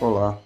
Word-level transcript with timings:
Olá, 0.00 0.38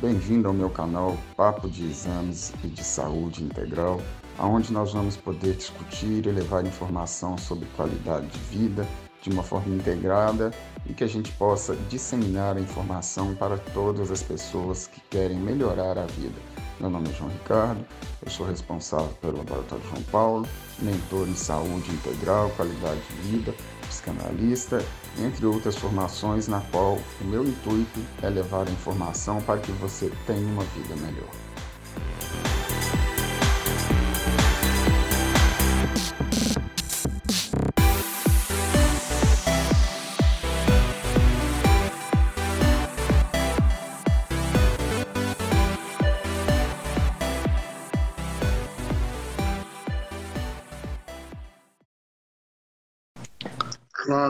bem-vindo 0.00 0.48
ao 0.48 0.52
meu 0.52 0.68
canal 0.68 1.16
Papo 1.36 1.70
de 1.70 1.86
Exames 1.86 2.52
e 2.64 2.66
de 2.66 2.82
Saúde 2.82 3.44
Integral, 3.44 4.00
onde 4.36 4.72
nós 4.72 4.94
vamos 4.94 5.16
poder 5.16 5.54
discutir 5.54 6.26
e 6.26 6.32
levar 6.32 6.66
informação 6.66 7.38
sobre 7.38 7.68
qualidade 7.76 8.26
de 8.26 8.38
vida 8.40 8.84
de 9.22 9.30
uma 9.30 9.44
forma 9.44 9.76
integrada 9.76 10.50
e 10.84 10.92
que 10.92 11.04
a 11.04 11.06
gente 11.06 11.30
possa 11.34 11.76
disseminar 11.88 12.56
a 12.56 12.60
informação 12.60 13.32
para 13.36 13.56
todas 13.56 14.10
as 14.10 14.24
pessoas 14.24 14.88
que 14.88 15.00
querem 15.08 15.38
melhorar 15.38 15.96
a 15.96 16.06
vida. 16.06 16.40
Meu 16.80 16.90
nome 16.90 17.08
é 17.08 17.12
João 17.12 17.30
Ricardo, 17.30 17.86
eu 18.24 18.30
sou 18.30 18.44
responsável 18.44 19.14
pelo 19.20 19.38
Laboratório 19.38 19.84
João 19.88 20.02
Paulo, 20.10 20.48
mentor 20.80 21.28
em 21.28 21.36
saúde 21.36 21.92
integral, 21.92 22.50
qualidade 22.56 23.00
de 23.00 23.28
vida, 23.28 23.54
psicanalista, 24.06 24.84
entre 25.18 25.44
outras 25.46 25.76
formações, 25.76 26.46
na 26.46 26.60
qual 26.60 26.98
o 27.20 27.24
meu 27.24 27.44
intuito 27.44 28.00
é 28.22 28.28
levar 28.28 28.68
a 28.68 28.70
informação 28.70 29.40
para 29.42 29.58
que 29.58 29.72
você 29.72 30.10
tenha 30.26 30.46
uma 30.46 30.64
vida 30.64 30.94
melhor. 30.96 31.45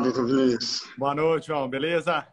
Doutor 0.07 0.27
Vinícius. 0.27 0.85
Boa 0.97 1.17
noite, 1.17 1.49
João. 1.49 1.69
Beleza? 1.69 2.25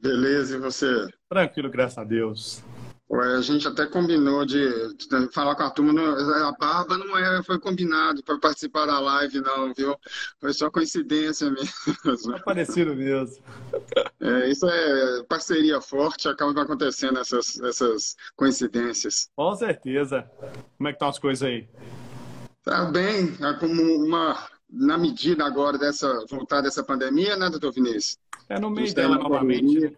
Beleza, 0.00 0.56
e 0.56 0.60
você? 0.60 1.08
Tranquilo, 1.28 1.68
graças 1.68 1.98
a 1.98 2.04
Deus. 2.04 2.62
Ué, 3.10 3.34
a 3.36 3.40
gente 3.40 3.66
até 3.66 3.84
combinou 3.84 4.46
de, 4.46 4.94
de 4.94 5.32
falar 5.34 5.56
com 5.56 5.64
a 5.64 5.70
turma. 5.70 5.92
Não, 5.92 6.48
a 6.48 6.52
barba 6.52 6.96
não 6.96 7.18
é, 7.18 7.42
foi 7.42 7.58
combinado 7.58 8.22
para 8.22 8.38
participar 8.38 8.86
da 8.86 9.00
live, 9.00 9.40
não, 9.40 9.74
viu? 9.74 9.96
Foi 10.40 10.52
só 10.52 10.70
coincidência 10.70 11.50
mesmo. 11.50 12.36
É 12.36 12.38
parecido 12.44 12.94
mesmo. 12.94 13.42
É, 14.20 14.48
isso 14.48 14.68
é 14.68 15.24
parceria 15.24 15.80
forte, 15.80 16.28
acaba 16.28 16.62
acontecendo 16.62 17.18
essas, 17.18 17.58
essas 17.60 18.14
coincidências. 18.36 19.28
Com 19.34 19.52
certeza. 19.56 20.30
Como 20.78 20.88
é 20.88 20.92
que 20.92 20.96
estão 20.96 21.08
as 21.08 21.18
coisas 21.18 21.42
aí? 21.42 21.68
Tá 22.62 22.84
bem, 22.84 23.36
é 23.40 23.52
como 23.54 23.82
uma 23.82 24.48
na 24.72 24.96
medida 24.96 25.44
agora 25.44 25.76
dessa 25.76 26.24
voltar 26.28 26.60
dessa 26.60 26.82
pandemia, 26.82 27.36
né, 27.36 27.50
doutor 27.50 27.72
Vinícius? 27.72 28.18
É 28.48 28.58
no 28.58 28.70
meio 28.70 28.92
dela 28.94 29.16
novamente. 29.16 29.80
Né? 29.80 29.92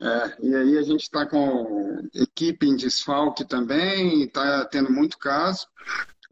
É, 0.00 0.36
e 0.42 0.54
aí 0.54 0.78
a 0.78 0.82
gente 0.82 1.02
está 1.02 1.24
com 1.24 2.08
equipe 2.12 2.66
em 2.66 2.74
desfalque 2.74 3.44
também, 3.44 4.24
está 4.24 4.64
tendo 4.64 4.90
muito 4.90 5.16
caso. 5.16 5.68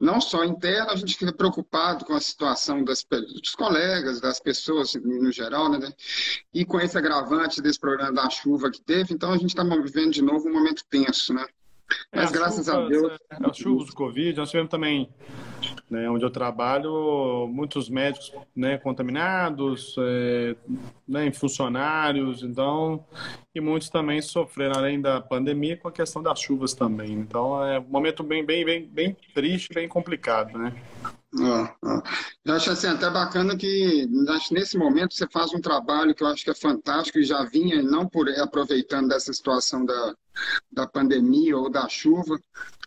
Não 0.00 0.18
só 0.18 0.44
interno, 0.44 0.90
a 0.90 0.96
gente 0.96 1.16
fica 1.16 1.32
preocupado 1.32 2.06
com 2.06 2.14
a 2.14 2.20
situação 2.20 2.82
das, 2.82 3.04
dos 3.04 3.54
colegas, 3.54 4.18
das 4.18 4.40
pessoas 4.40 4.94
no 4.94 5.30
geral, 5.30 5.68
né? 5.68 5.92
E 6.54 6.64
com 6.64 6.80
esse 6.80 6.96
agravante 6.96 7.60
desse 7.60 7.78
problema 7.78 8.10
da 8.10 8.28
chuva 8.30 8.70
que 8.70 8.80
teve, 8.80 9.12
então 9.12 9.30
a 9.30 9.36
gente 9.36 9.50
está 9.50 9.62
vivendo 9.62 10.12
de 10.12 10.22
novo 10.22 10.48
um 10.48 10.52
momento 10.52 10.82
tenso, 10.88 11.34
né? 11.34 11.46
Mas 12.14 12.30
é, 12.30 12.32
graças 12.32 12.66
chuvas, 12.66 12.84
a 12.84 12.88
Deus. 12.88 13.12
É, 13.30 13.50
as 13.50 13.56
chuvas 13.56 13.86
do 13.86 13.94
Covid, 13.94 14.36
nós 14.36 14.50
tivemos 14.50 14.70
também 14.70 15.08
né, 15.90 16.08
onde 16.08 16.24
eu 16.24 16.30
trabalho, 16.30 17.48
muitos 17.52 17.88
médicos 17.88 18.32
né, 18.54 18.78
contaminados, 18.78 19.96
é, 19.98 20.54
né, 21.06 21.30
funcionários, 21.32 22.42
então, 22.42 23.04
e 23.54 23.60
muitos 23.60 23.90
também 23.90 24.22
sofreram, 24.22 24.76
além 24.76 25.00
da 25.00 25.20
pandemia, 25.20 25.76
com 25.76 25.88
a 25.88 25.92
questão 25.92 26.22
das 26.22 26.40
chuvas 26.40 26.74
também. 26.74 27.12
Então, 27.12 27.62
é 27.64 27.80
um 27.80 27.88
momento 27.88 28.22
bem, 28.22 28.44
bem, 28.44 28.64
bem, 28.64 28.86
bem 28.86 29.16
triste, 29.34 29.74
bem 29.74 29.88
complicado, 29.88 30.56
né? 30.56 30.74
Eu 32.44 32.54
acho 32.54 32.70
assim, 32.70 32.88
até 32.88 33.08
bacana 33.08 33.56
que 33.56 34.08
nesse 34.50 34.76
momento 34.76 35.14
você 35.14 35.28
faz 35.28 35.52
um 35.54 35.60
trabalho 35.60 36.14
que 36.14 36.24
eu 36.24 36.26
acho 36.26 36.42
que 36.42 36.50
é 36.50 36.54
fantástico 36.54 37.18
e 37.18 37.24
já 37.24 37.44
vinha, 37.44 37.82
não 37.82 38.08
por 38.08 38.28
aproveitando 38.40 39.08
dessa 39.08 39.32
situação 39.32 39.84
da, 39.84 40.14
da 40.72 40.86
pandemia 40.88 41.56
ou 41.56 41.70
da 41.70 41.88
chuva, 41.88 42.36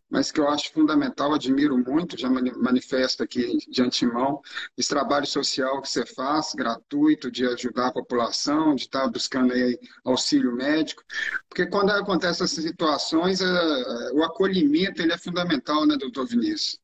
mas 0.09 0.31
que 0.31 0.39
eu 0.39 0.47
acho 0.47 0.71
fundamental, 0.71 1.33
admiro 1.33 1.77
muito, 1.77 2.19
já 2.19 2.29
manifesto 2.29 3.23
aqui 3.23 3.57
de 3.67 3.81
antemão, 3.81 4.41
esse 4.77 4.89
trabalho 4.89 5.25
social 5.25 5.81
que 5.81 5.89
você 5.89 6.05
faz, 6.05 6.53
gratuito, 6.53 7.31
de 7.31 7.47
ajudar 7.47 7.87
a 7.87 7.93
população, 7.93 8.75
de 8.75 8.83
estar 8.83 9.07
buscando 9.07 9.53
aí 9.53 9.79
auxílio 10.05 10.53
médico, 10.53 11.01
porque 11.49 11.65
quando 11.65 11.91
acontecem 11.91 12.43
essas 12.43 12.63
situações, 12.63 13.41
é, 13.41 14.11
o 14.13 14.23
acolhimento 14.23 15.01
ele 15.01 15.13
é 15.13 15.17
fundamental, 15.17 15.87
né, 15.87 15.97
doutor 15.97 16.27
Vinícius? 16.27 16.82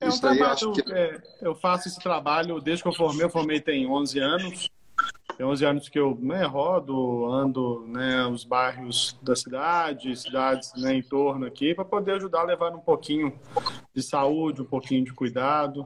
É 0.00 0.08
um 0.08 0.18
trabalho, 0.18 0.72
que... 0.72 0.92
é, 0.92 1.20
eu 1.42 1.54
faço 1.56 1.88
esse 1.88 1.98
trabalho 1.98 2.60
desde 2.60 2.82
que 2.82 2.88
eu 2.88 2.94
formei, 2.94 3.24
eu 3.24 3.30
formei 3.30 3.60
tem 3.60 3.84
11 3.86 4.18
anos, 4.20 4.70
tem 5.36 5.44
11 5.44 5.64
anos 5.64 5.88
que 5.88 5.98
eu 5.98 6.16
né, 6.20 6.44
rodo, 6.46 7.26
ando 7.26 7.84
né, 7.88 8.24
os 8.26 8.44
bairros 8.44 9.18
da 9.20 9.34
cidade, 9.34 10.16
cidades 10.16 10.72
né, 10.76 10.94
em 10.94 11.02
torno 11.02 11.46
aqui, 11.46 11.74
para 11.74 11.84
poder 11.84 12.12
ajudar 12.12 12.40
a 12.40 12.44
levar 12.44 12.72
um 12.72 12.78
pouquinho 12.78 13.36
de 13.92 14.00
saúde, 14.00 14.62
um 14.62 14.64
pouquinho 14.64 15.04
de 15.04 15.12
cuidado. 15.12 15.84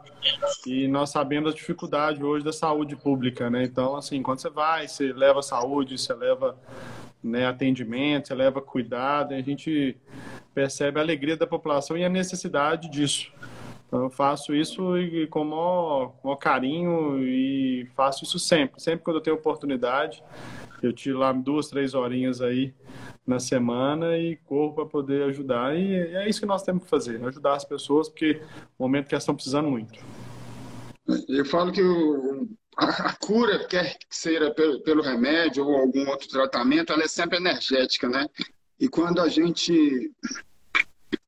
E 0.67 0.87
nós 0.89 1.09
sabemos 1.09 1.53
a 1.53 1.57
dificuldade 1.57 2.23
hoje 2.23 2.45
da 2.45 2.53
saúde 2.53 2.97
pública, 2.97 3.49
né? 3.49 3.65
Então, 3.65 3.97
assim, 3.97 4.23
quando 4.23 4.41
você 4.41 4.51
vai, 4.51 4.89
você 4.89 5.11
leva 5.13 5.43
saúde, 5.43 5.99
você 5.99 6.13
leva 6.13 6.59
né, 7.23 7.47
atendimento, 7.47 8.29
você 8.29 8.35
leva 8.35 8.61
cuidado, 8.61 9.33
a 9.33 9.41
gente 9.41 9.97
percebe 10.55 10.99
a 10.99 11.03
alegria 11.03 11.37
da 11.37 11.47
população 11.47 11.97
e 11.97 12.05
a 12.05 12.09
necessidade 12.11 12.91
disso. 12.91 13.33
Então, 13.93 14.05
eu 14.05 14.11
faço 14.11 14.55
isso 14.55 14.83
com 15.29 15.43
o 15.43 15.45
maior, 15.45 16.15
maior, 16.25 16.37
carinho 16.37 17.23
e 17.23 17.87
faço 17.95 18.25
isso 18.25 18.39
sempre. 18.39 18.81
Sempre 18.81 19.05
quando 19.05 19.17
eu 19.17 19.23
tenho 19.23 19.37
oportunidade, 19.37 20.25
eu 20.83 20.95
tiro 20.95 21.19
lá 21.19 21.31
duas, 21.31 21.69
três 21.69 21.93
horinhas 21.93 22.41
aí 22.41 22.73
na 23.27 23.39
semana 23.39 24.17
e 24.17 24.37
corro 24.47 24.75
para 24.75 24.87
poder 24.87 25.25
ajudar. 25.25 25.77
E 25.77 25.95
é 25.95 26.27
isso 26.27 26.41
que 26.41 26.47
nós 26.47 26.63
temos 26.63 26.85
que 26.85 26.89
fazer, 26.89 27.23
ajudar 27.23 27.55
as 27.55 27.67
pessoas, 27.67 28.09
porque 28.09 28.41
o 28.79 28.83
momento 28.83 29.09
que 29.09 29.15
elas 29.15 29.25
estão 29.25 29.35
precisando 29.35 29.69
muito. 29.69 30.03
Eu 31.29 31.45
falo 31.45 31.71
que 31.71 31.83
o, 31.83 32.49
a, 32.79 33.13
cura, 33.17 33.67
quer 33.67 33.99
que 33.99 34.07
seja 34.09 34.51
pelo, 34.53 34.83
pelo 34.83 35.03
remédio 35.03 35.67
ou 35.67 35.77
algum 35.77 36.09
outro 36.09 36.29
tratamento, 36.29 36.95
ela 36.95 37.03
é 37.03 37.09
sempre 37.09 37.37
energética, 37.37 38.09
né? 38.09 38.27
E 38.81 38.89
quando 38.89 39.21
a 39.21 39.29
gente 39.29 40.11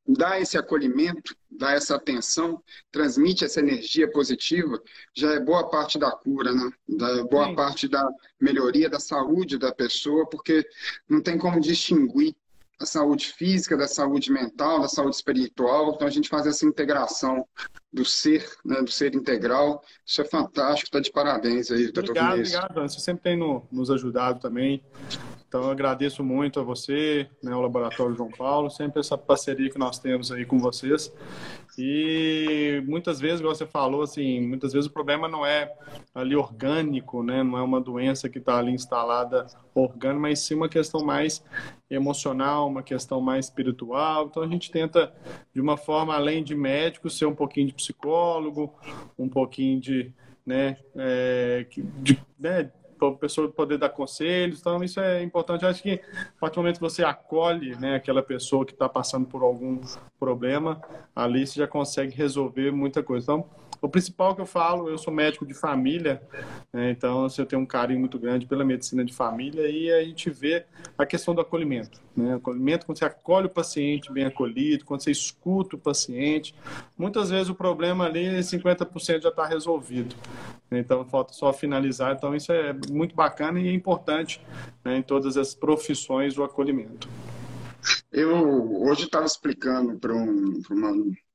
dá 0.06 0.38
esse 0.38 0.56
acolhimento, 0.56 1.36
dá 1.56 1.72
essa 1.72 1.96
atenção, 1.96 2.62
transmite 2.90 3.44
essa 3.44 3.60
energia 3.60 4.10
positiva, 4.10 4.80
já 5.14 5.32
é 5.32 5.40
boa 5.40 5.68
parte 5.68 5.98
da 5.98 6.10
cura, 6.10 6.52
né? 6.52 6.70
Da 6.88 7.24
boa 7.24 7.46
Sim. 7.46 7.54
parte 7.54 7.88
da 7.88 8.08
melhoria 8.40 8.88
da 8.88 9.00
saúde 9.00 9.58
da 9.58 9.72
pessoa, 9.72 10.28
porque 10.28 10.66
não 11.08 11.20
tem 11.20 11.38
como 11.38 11.60
distinguir 11.60 12.34
a 12.80 12.86
saúde 12.86 13.32
física 13.32 13.76
da 13.76 13.86
saúde 13.86 14.32
mental, 14.32 14.80
da 14.80 14.88
saúde 14.88 15.16
espiritual. 15.16 15.92
Então 15.94 16.06
a 16.06 16.10
gente 16.10 16.28
faz 16.28 16.46
essa 16.46 16.66
integração 16.66 17.46
do 17.92 18.04
ser, 18.04 18.48
né, 18.64 18.82
do 18.82 18.90
ser 18.90 19.14
integral. 19.14 19.82
Isso 20.04 20.20
é 20.20 20.24
fantástico, 20.24 20.86
está 20.86 21.00
de 21.00 21.10
parabéns 21.10 21.70
aí, 21.70 21.84
doutor 21.84 22.10
Obrigado, 22.10 22.38
obrigado, 22.38 22.74
Você 22.88 23.00
sempre 23.00 23.22
tem 23.22 23.36
no, 23.36 23.66
nos 23.70 23.90
ajudado 23.90 24.40
também. 24.40 24.82
Então, 25.54 25.66
eu 25.66 25.70
agradeço 25.70 26.24
muito 26.24 26.58
a 26.58 26.64
você, 26.64 27.28
né, 27.40 27.52
ao 27.52 27.62
Laboratório 27.62 28.16
João 28.16 28.28
Paulo, 28.28 28.68
sempre 28.68 28.98
essa 28.98 29.16
parceria 29.16 29.70
que 29.70 29.78
nós 29.78 30.00
temos 30.00 30.32
aí 30.32 30.44
com 30.44 30.58
vocês. 30.58 31.14
E 31.78 32.82
muitas 32.88 33.20
vezes, 33.20 33.40
como 33.40 33.54
você 33.54 33.64
falou, 33.64 34.02
assim, 34.02 34.40
muitas 34.40 34.72
vezes 34.72 34.90
o 34.90 34.92
problema 34.92 35.28
não 35.28 35.46
é 35.46 35.72
ali 36.12 36.34
orgânico, 36.34 37.22
né, 37.22 37.44
não 37.44 37.56
é 37.56 37.62
uma 37.62 37.80
doença 37.80 38.28
que 38.28 38.38
está 38.38 38.58
ali 38.58 38.72
instalada 38.72 39.46
orgânica, 39.72 40.18
mas 40.18 40.40
sim 40.40 40.56
uma 40.56 40.68
questão 40.68 41.04
mais 41.04 41.40
emocional, 41.88 42.66
uma 42.66 42.82
questão 42.82 43.20
mais 43.20 43.44
espiritual. 43.44 44.26
Então, 44.26 44.42
a 44.42 44.48
gente 44.48 44.72
tenta, 44.72 45.14
de 45.54 45.60
uma 45.60 45.76
forma 45.76 46.16
além 46.16 46.42
de 46.42 46.56
médico, 46.56 47.08
ser 47.08 47.26
um 47.26 47.34
pouquinho 47.34 47.68
de 47.68 47.74
psicólogo, 47.74 48.74
um 49.16 49.28
pouquinho 49.28 49.78
de, 49.80 50.12
né, 50.44 50.78
é, 50.96 51.64
de, 52.02 52.20
né, 52.40 52.72
para 52.94 53.08
a 53.08 53.12
pessoa 53.12 53.50
poder 53.50 53.78
dar 53.78 53.88
conselhos. 53.90 54.60
Então, 54.60 54.82
isso 54.82 55.00
é 55.00 55.22
importante. 55.22 55.64
Eu 55.64 55.68
acho 55.70 55.82
que, 55.82 56.00
a 56.36 56.40
partir 56.40 56.56
do 56.56 56.62
momento 56.62 56.76
que 56.76 56.82
você 56.82 57.04
acolhe 57.04 57.76
né, 57.76 57.96
aquela 57.96 58.22
pessoa 58.22 58.64
que 58.64 58.72
está 58.72 58.88
passando 58.88 59.26
por 59.26 59.42
algum 59.42 59.80
problema, 60.18 60.80
ali 61.14 61.46
você 61.46 61.60
já 61.60 61.66
consegue 61.66 62.14
resolver 62.14 62.70
muita 62.70 63.02
coisa. 63.02 63.24
Então, 63.24 63.46
o 63.84 63.88
principal 63.88 64.34
que 64.34 64.40
eu 64.40 64.46
falo, 64.46 64.88
eu 64.88 64.96
sou 64.96 65.12
médico 65.12 65.44
de 65.44 65.52
família, 65.52 66.22
né, 66.72 66.90
então 66.90 67.26
assim, 67.26 67.42
eu 67.42 67.46
tenho 67.46 67.60
um 67.60 67.66
carinho 67.66 68.00
muito 68.00 68.18
grande 68.18 68.46
pela 68.46 68.64
medicina 68.64 69.04
de 69.04 69.12
família 69.12 69.68
e 69.68 69.92
a 69.92 70.02
gente 70.02 70.30
vê 70.30 70.64
a 70.96 71.04
questão 71.04 71.34
do 71.34 71.42
acolhimento. 71.42 72.00
Né? 72.16 72.34
Acolhimento, 72.34 72.86
quando 72.86 72.98
você 72.98 73.04
acolhe 73.04 73.46
o 73.46 73.50
paciente 73.50 74.10
bem 74.10 74.24
acolhido, 74.24 74.86
quando 74.86 75.02
você 75.02 75.10
escuta 75.10 75.76
o 75.76 75.78
paciente, 75.78 76.54
muitas 76.96 77.28
vezes 77.28 77.50
o 77.50 77.54
problema 77.54 78.06
ali, 78.06 78.24
50% 78.38 79.22
já 79.22 79.28
está 79.28 79.44
resolvido. 79.44 80.16
Então 80.70 81.04
falta 81.04 81.34
só 81.34 81.52
finalizar. 81.52 82.14
Então 82.16 82.34
isso 82.34 82.52
é, 82.52 82.74
muito 82.90 83.14
bacana 83.14 83.60
e 83.60 83.68
é 83.68 83.72
importante 83.72 84.40
né, 84.82 84.96
em 84.96 85.02
todas 85.02 85.36
as 85.36 85.54
profissões 85.54 86.34
do 86.34 86.42
acolhimento. 86.42 87.06
Eu 88.10 88.82
hoje 88.82 89.04
estava 89.04 89.26
explicando 89.26 89.98
para 89.98 90.14
um, 90.14 90.62
uma, 90.70 90.92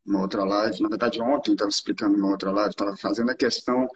uma 0.09 0.21
outra 0.21 0.43
live, 0.43 0.81
na 0.81 0.89
verdade 0.89 1.21
ontem 1.21 1.53
estava 1.53 1.69
explicando 1.69 2.17
uma 2.17 2.31
outra 2.31 2.51
live, 2.51 2.71
estava 2.71 2.97
fazendo 2.97 3.29
a 3.31 3.35
questão 3.35 3.87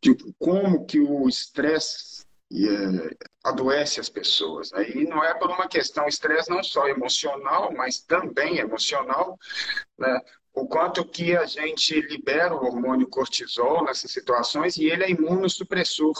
de 0.00 0.14
como 0.38 0.84
que 0.84 1.00
o 1.00 1.28
estresse 1.28 2.24
é, 2.52 3.16
adoece 3.42 3.98
as 3.98 4.10
pessoas. 4.10 4.72
Aí 4.74 5.06
não 5.06 5.24
é 5.24 5.32
por 5.34 5.50
uma 5.50 5.66
questão 5.66 6.06
estresse 6.06 6.50
não 6.50 6.62
só 6.62 6.86
emocional, 6.86 7.72
mas 7.74 8.00
também 8.00 8.58
emocional, 8.58 9.38
né? 9.98 10.20
o 10.54 10.66
quanto 10.66 11.04
que 11.04 11.34
a 11.34 11.46
gente 11.46 11.98
libera 12.02 12.54
o 12.54 12.64
hormônio 12.64 13.08
cortisol 13.08 13.84
nessas 13.84 14.10
situações 14.10 14.76
e 14.76 14.84
ele 14.84 15.04
é 15.04 15.10
imunossupressor. 15.10 16.12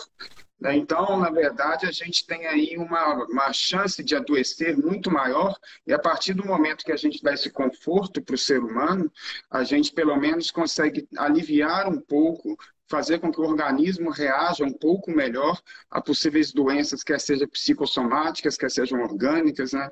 Então, 0.65 1.19
na 1.19 1.31
verdade, 1.31 1.87
a 1.87 1.91
gente 1.91 2.27
tem 2.27 2.47
aí 2.47 2.77
uma, 2.77 3.25
uma 3.25 3.53
chance 3.53 4.03
de 4.03 4.15
adoecer 4.15 4.77
muito 4.77 5.11
maior 5.11 5.57
e 5.87 5.93
a 5.93 5.99
partir 5.99 6.35
do 6.35 6.47
momento 6.47 6.85
que 6.85 6.93
a 6.93 6.97
gente 6.97 7.23
dá 7.23 7.33
esse 7.35 7.51
conforto 7.51 8.23
para 8.23 8.35
o 8.35 8.39
ser 8.39 8.61
humano, 8.61 9.11
a 9.51 9.65
gente 9.65 9.93
pelo 9.93 10.17
menos 10.17 10.51
consegue 10.51 11.09
aliviar 11.17 11.89
um 11.89 12.01
pouco 12.01 12.57
fazer 12.93 13.21
com 13.21 13.33
que 13.33 13.41
o 13.41 13.45
organismo 13.45 14.11
reaja 14.11 14.65
um 14.65 14.73
pouco 14.73 15.11
melhor 15.11 15.59
a 15.91 15.99
possíveis 15.99 16.53
doenças, 16.53 17.03
quer 17.03 17.19
sejam 17.19 17.49
psicossomáticas, 17.49 18.59
quer 18.59 18.71
sejam 18.71 19.01
orgânicas, 19.01 19.73
né? 19.73 19.91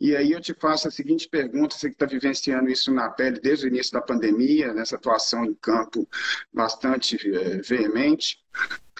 E 0.00 0.16
aí 0.16 0.32
eu 0.32 0.40
te 0.40 0.52
faço 0.52 0.88
a 0.88 0.90
seguinte 0.90 1.28
pergunta, 1.28 1.76
você 1.76 1.88
que 1.88 1.94
está 1.94 2.06
vivenciando 2.06 2.68
isso 2.68 2.92
na 2.92 3.08
pele 3.08 3.38
desde 3.38 3.66
o 3.66 3.68
início 3.68 3.92
da 3.92 4.02
pandemia, 4.02 4.74
nessa 4.74 4.96
atuação 4.96 5.44
em 5.44 5.54
campo 5.54 6.08
bastante 6.52 7.16
é, 7.32 7.58
veemente, 7.58 8.42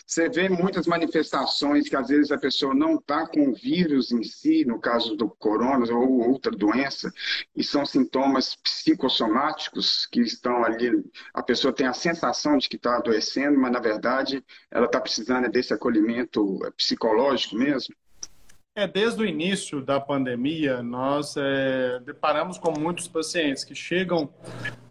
você 0.06 0.28
vê 0.28 0.48
muitas 0.48 0.86
manifestações 0.86 1.88
que 1.88 1.96
às 1.96 2.08
vezes 2.08 2.30
a 2.30 2.38
pessoa 2.38 2.74
não 2.74 2.96
está 2.96 3.26
com 3.26 3.48
o 3.48 3.54
vírus 3.54 4.12
em 4.12 4.22
si, 4.22 4.64
no 4.64 4.78
caso 4.78 5.16
do 5.16 5.28
corona 5.28 5.90
ou 5.94 6.28
outra 6.28 6.52
doença, 6.52 7.10
e 7.56 7.64
são 7.64 7.86
sintomas 7.86 8.54
psicossomáticos 8.54 10.06
que 10.06 10.20
estão 10.20 10.62
ali. 10.62 10.90
A 11.32 11.42
pessoa 11.42 11.72
tem 11.72 11.86
a 11.86 11.94
sensação 11.94 12.58
de 12.58 12.68
que 12.68 12.76
está 12.76 12.96
adoecendo, 12.96 13.58
mas 13.58 13.72
na 13.72 13.80
verdade 13.80 14.44
ela 14.70 14.86
está 14.86 15.00
precisando 15.00 15.48
desse 15.50 15.72
acolhimento 15.72 16.58
psicológico 16.76 17.56
mesmo. 17.56 17.94
É, 18.76 18.88
desde 18.88 19.22
o 19.22 19.24
início 19.24 19.80
da 19.80 20.00
pandemia, 20.00 20.82
nós 20.82 21.36
é, 21.36 22.00
deparamos 22.00 22.58
com 22.58 22.72
muitos 22.76 23.06
pacientes 23.06 23.62
que 23.62 23.74
chegam 23.74 24.28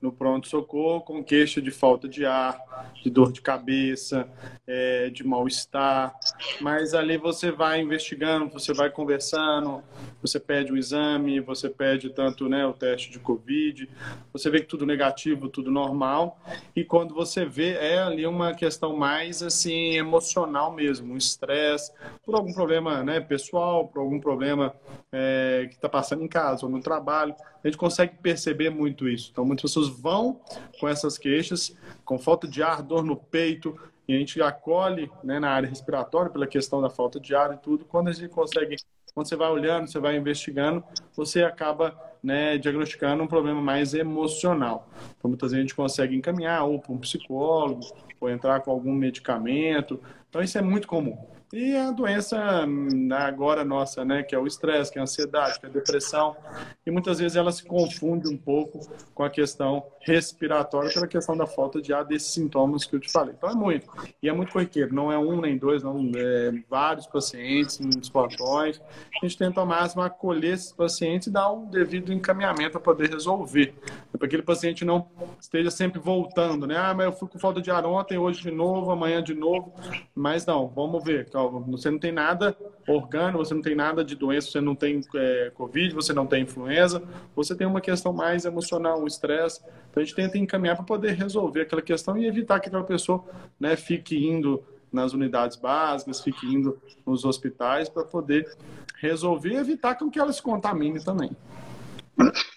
no 0.04 0.12
pronto-socorro 0.12 1.00
com 1.00 1.24
queixa 1.24 1.62
de 1.62 1.72
falta 1.72 2.10
de 2.10 2.26
ar, 2.26 2.60
de 3.02 3.10
dor 3.10 3.32
de 3.32 3.42
cabeça, 3.42 4.28
é, 4.68 5.10
de 5.10 5.26
mal-estar, 5.26 6.14
mas 6.60 6.94
ali 6.94 7.18
você 7.18 7.52
vai 7.52 7.80
investigando, 7.80 8.50
você 8.50 8.74
vai 8.74 8.90
conversando, 8.90 9.82
você 10.22 10.42
pede 10.42 10.74
o 10.74 10.78
exame, 10.78 11.40
você 11.40 11.70
pede 11.70 12.10
tanto 12.10 12.50
né, 12.50 12.66
o 12.66 12.74
teste 12.74 13.10
de 13.12 13.18
Covid, 13.18 13.90
você 14.34 14.50
vê 14.50 14.60
que 14.60 14.68
tudo 14.68 14.86
negativo, 14.86 15.48
tudo 15.48 15.72
normal, 15.72 16.38
e 16.76 16.84
quando 16.84 17.16
você 17.16 17.46
vê, 17.46 17.76
é 17.76 18.00
ali 18.00 18.28
uma 18.28 18.54
questão 18.54 18.98
mais 18.98 19.42
assim 19.42 19.96
emocional 19.96 20.74
mesmo, 20.74 21.14
um 21.14 21.18
estresse, 21.18 21.94
por 22.26 22.36
algum 22.36 22.52
problema 22.52 23.02
né, 23.04 23.22
pessoal, 23.22 23.88
por 23.88 24.02
algum 24.02 24.20
problema 24.20 24.76
é, 25.14 25.68
que 25.70 25.76
está 25.76 25.88
passando 25.88 26.24
em 26.24 26.28
casa 26.28 26.66
ou 26.66 26.72
no 26.72 26.82
trabalho. 26.82 27.34
A 27.64 27.68
gente 27.68 27.78
consegue 27.78 28.18
perceber 28.22 28.70
muito 28.70 29.08
isso. 29.08 29.30
Então, 29.32 29.46
muitas 29.46 29.64
pessoas 29.64 29.88
vão 29.88 30.42
com 30.80 30.88
essas 30.88 31.18
queixas, 31.18 31.76
com 32.04 32.20
falta 32.20 32.48
de 32.48 32.62
ar, 32.62 32.82
dor 32.82 33.04
no 33.04 33.16
peito, 33.16 33.80
e 34.08 34.14
a 34.14 34.20
gente 34.20 34.42
acolhe 34.42 35.10
né, 35.24 35.40
na 35.40 35.50
área 35.50 35.70
respiratória 35.70 36.30
pela 36.30 36.46
questão 36.46 36.82
da 36.82 36.90
falta 36.90 37.20
de 37.20 37.34
ar 37.34 37.54
e 37.54 37.58
tudo. 37.58 37.86
Quando 37.86 38.10
a 38.10 38.12
gente 38.12 38.28
consegue, 38.28 38.76
quando 39.14 39.28
você 39.28 39.36
vai 39.36 39.50
olhando, 39.50 39.88
você 39.88 40.00
vai 40.00 40.18
investigando, 40.18 40.84
você 41.16 41.44
acaba 41.44 41.98
né, 42.22 42.58
diagnosticando 42.58 43.24
um 43.24 43.28
problema 43.28 43.62
mais 43.62 43.94
emocional. 43.94 44.90
Então, 45.18 45.30
muitas 45.30 45.52
vezes 45.52 45.60
a 45.60 45.62
gente 45.62 45.76
consegue 45.76 46.16
encaminhar 46.16 46.66
ou 46.66 46.80
para 46.80 46.92
um 46.92 46.98
psicólogo, 46.98 47.82
ou 48.20 48.30
entrar 48.30 48.60
com 48.60 48.72
algum 48.72 48.94
medicamento. 48.94 50.02
Então, 50.30 50.42
isso 50.42 50.58
é 50.58 50.62
muito 50.62 50.88
comum. 50.88 51.18
E 51.54 51.78
a 51.78 51.92
doença 51.92 52.66
hum, 52.66 53.10
agora 53.12 53.64
nossa, 53.64 54.04
né, 54.04 54.24
que 54.24 54.34
é 54.34 54.40
o 54.40 54.48
estresse, 54.48 54.92
que 54.92 54.98
é 54.98 55.02
a 55.02 55.04
ansiedade, 55.04 55.60
que 55.60 55.68
é 55.68 55.70
a 55.70 55.72
depressão, 55.72 56.36
e 56.84 56.90
muitas 56.90 57.20
vezes 57.20 57.38
ela 57.38 57.52
se 57.52 57.64
confunde 57.64 58.28
um 58.28 58.36
pouco 58.36 58.80
com 59.14 59.24
a 59.24 59.30
questão 59.30 59.86
respiratória 60.04 60.92
pela 60.94 61.08
questão 61.08 61.36
da 61.36 61.48
falta 61.48 61.82
de 61.82 61.94
ar 61.94 62.06
desses 62.06 62.34
sintomas 62.34 62.86
que 62.86 62.96
eu 62.96 63.00
te 63.00 63.12
falei. 63.12 63.34
Então 63.38 63.50
é 63.50 63.56
muito. 63.56 63.90
E 64.22 64.30
é 64.30 64.34
muito 64.34 64.52
corriqueiro, 64.52 64.94
não 64.94 65.12
é 65.12 65.18
um 65.18 65.40
nem 65.42 65.58
dois, 65.58 65.82
não, 65.84 66.12
é 66.16 66.52
vários 66.70 67.08
pacientes, 67.08 67.80
muitos 67.80 68.10
plantões. 68.10 68.82
A 69.22 69.26
gente 69.26 69.38
tenta 69.38 69.60
ao 69.60 69.66
máximo 69.66 70.02
acolher 70.02 70.54
esses 70.54 70.72
pacientes 70.72 71.28
e 71.28 71.32
dar 71.32 71.52
um 71.52 71.66
devido 71.66 72.14
encaminhamento 72.14 72.72
para 72.72 72.82
poder 72.82 73.10
resolver. 73.10 73.74
Para 74.12 74.20
que 74.20 74.26
aquele 74.26 74.44
paciente 74.44 74.86
não 74.86 75.08
esteja 75.40 75.72
sempre 75.72 76.00
voltando, 76.00 76.68
né? 76.68 76.78
Ah, 76.78 76.94
mas 76.94 77.06
eu 77.06 77.12
fui 77.12 77.28
com 77.28 77.40
falta 77.40 77.62
de 77.62 77.72
ar 77.72 77.86
ontem, 77.86 78.18
hoje 78.18 78.42
de 78.42 78.52
novo, 78.52 78.92
amanhã 78.92 79.24
de 79.24 79.34
novo. 79.34 79.74
Mas 80.14 80.46
não, 80.46 80.68
vamos 80.68 81.04
ver, 81.04 81.30
calma 81.30 81.60
você 81.62 81.90
não 81.90 82.00
tem 82.00 82.12
nada 82.12 82.56
orgânico, 82.88 83.38
você 83.38 83.54
não 83.54 83.62
tem 83.62 83.76
nada 83.76 84.04
de 84.04 84.16
doença, 84.16 84.50
você 84.50 84.62
não 84.62 84.76
tem 84.76 85.02
é, 85.16 85.52
Covid, 85.56 85.94
você 85.94 86.14
não 86.14 86.26
tem 86.26 86.44
influenza, 86.44 87.02
você 87.36 87.56
tem 87.56 87.66
uma 87.66 87.82
questão 87.82 88.12
mais 88.14 88.46
emocional, 88.46 89.02
um 89.02 89.08
estresse. 89.08 89.62
Então 89.94 90.02
a 90.02 90.06
gente 90.06 90.16
tenta 90.16 90.40
encaminhar 90.40 90.76
para 90.76 90.86
poder 90.86 91.12
resolver 91.12 91.62
aquela 91.62 91.82
questão 91.82 92.18
e 92.18 92.26
evitar 92.26 92.60
que 92.60 92.68
aquela 92.68 92.84
pessoa 92.84 93.24
né, 93.60 93.76
fique 93.76 94.18
indo 94.28 94.64
nas 94.92 95.14
unidades 95.14 95.56
básicas, 95.56 96.20
fique 96.20 96.48
indo 96.48 96.82
nos 97.06 97.24
hospitais 97.24 97.90
para 97.90 98.04
poder 98.04 98.58
resolver 99.00 99.52
e 99.52 99.58
evitar 99.58 99.96
que 99.96 100.20
ela 100.20 100.34
se 100.34 100.42
contamine 100.42 101.04
também. 101.04 101.30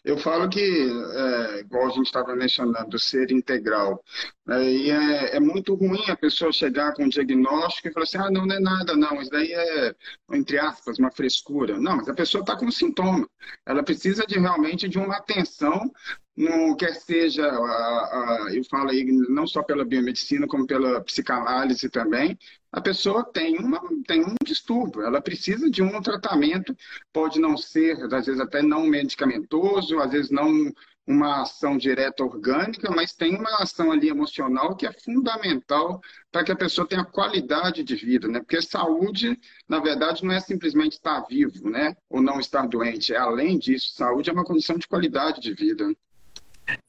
Eu 0.02 0.16
falo 0.16 0.48
que, 0.48 0.60
é, 0.60 1.60
igual 1.60 1.86
a 1.86 1.90
gente 1.90 2.06
estava 2.06 2.34
mencionando, 2.34 2.98
ser 2.98 3.30
integral. 3.30 4.02
Né, 4.46 4.70
e 4.70 4.90
é, 4.90 5.36
é, 5.36 5.40
muito 5.40 5.74
ruim 5.74 6.08
a 6.08 6.16
pessoa 6.16 6.52
chegar 6.52 6.94
com 6.94 7.04
um 7.04 7.08
diagnóstico 7.08 7.88
e 7.88 7.92
falar 7.92 8.04
assim: 8.04 8.18
ah, 8.18 8.30
não, 8.30 8.46
não 8.46 8.54
é 8.54 8.60
nada, 8.60 8.96
não, 8.96 9.20
isso 9.20 9.30
daí 9.30 9.52
é, 9.52 9.94
entre 10.32 10.58
aspas, 10.58 10.98
uma 10.98 11.10
frescura. 11.10 11.78
Não, 11.78 11.96
mas 11.96 12.08
a 12.08 12.14
pessoa 12.14 12.40
está 12.40 12.56
com 12.56 12.70
sintoma. 12.70 13.28
Ela 13.66 13.82
precisa 13.82 14.26
de 14.26 14.38
realmente 14.38 14.88
de 14.88 14.98
uma 14.98 15.16
atenção 15.16 15.90
no, 16.36 16.76
quer 16.76 16.94
seja, 16.94 17.46
a, 17.46 18.46
a, 18.46 18.54
eu 18.54 18.62
falo 18.64 18.90
aí 18.90 19.04
não 19.28 19.46
só 19.46 19.62
pela 19.62 19.84
biomedicina, 19.84 20.46
como 20.46 20.66
pela 20.66 21.00
psicanálise 21.00 21.88
também, 21.88 22.38
a 22.70 22.80
pessoa 22.80 23.24
tem, 23.24 23.58
uma, 23.58 23.80
tem 24.06 24.22
um 24.22 24.34
distúrbio, 24.44 25.02
ela 25.02 25.20
precisa 25.20 25.70
de 25.70 25.82
um 25.82 26.00
tratamento, 26.02 26.76
pode 27.12 27.40
não 27.40 27.56
ser, 27.56 27.96
às 28.12 28.26
vezes 28.26 28.40
até 28.40 28.62
não 28.62 28.86
medicamentoso, 28.86 29.98
às 29.98 30.10
vezes 30.10 30.30
não 30.30 30.72
uma 31.06 31.42
ação 31.42 31.78
direta 31.78 32.24
orgânica, 32.24 32.90
mas 32.90 33.14
tem 33.14 33.36
uma 33.36 33.62
ação 33.62 33.92
ali 33.92 34.08
emocional 34.08 34.74
que 34.74 34.86
é 34.86 34.92
fundamental 34.92 36.00
para 36.32 36.42
que 36.42 36.50
a 36.50 36.56
pessoa 36.56 36.86
tenha 36.86 37.04
qualidade 37.04 37.84
de 37.84 37.94
vida, 37.94 38.26
né? 38.26 38.40
Porque 38.40 38.60
saúde, 38.60 39.38
na 39.68 39.78
verdade, 39.78 40.24
não 40.24 40.32
é 40.32 40.40
simplesmente 40.40 40.94
estar 40.94 41.20
vivo, 41.28 41.70
né? 41.70 41.96
Ou 42.10 42.20
não 42.20 42.40
estar 42.40 42.66
doente, 42.66 43.14
é 43.14 43.18
além 43.18 43.56
disso, 43.58 43.94
saúde 43.94 44.30
é 44.30 44.32
uma 44.32 44.44
condição 44.44 44.76
de 44.76 44.88
qualidade 44.88 45.40
de 45.40 45.54
vida. 45.54 45.94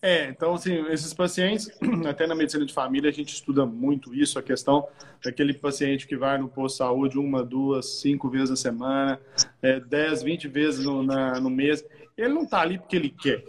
É, 0.01 0.29
então, 0.29 0.53
assim, 0.53 0.86
esses 0.88 1.13
pacientes, 1.13 1.69
até 2.07 2.25
na 2.25 2.36
medicina 2.36 2.65
de 2.65 2.74
família, 2.74 3.10
a 3.10 3.13
gente 3.13 3.34
estuda 3.34 3.65
muito 3.65 4.13
isso, 4.13 4.39
a 4.39 4.43
questão 4.43 4.88
daquele 5.24 5.53
paciente 5.53 6.07
que 6.07 6.17
vai 6.17 6.38
no 6.38 6.48
posto 6.48 6.75
de 6.75 6.77
saúde 6.79 7.19
uma, 7.19 7.43
duas, 7.43 8.00
cinco 8.00 8.29
vezes 8.29 8.50
na 8.50 8.55
semana, 8.55 9.19
é, 9.62 9.79
dez, 9.79 10.24
vinte 10.24 10.48
vezes 10.48 10.86
no, 10.86 11.03
na, 11.03 11.39
no 11.39 11.50
mês. 11.50 11.84
Ele 12.17 12.34
não 12.34 12.43
está 12.43 12.62
ali 12.62 12.79
porque 12.79 12.96
ele 12.96 13.10
quer, 13.10 13.43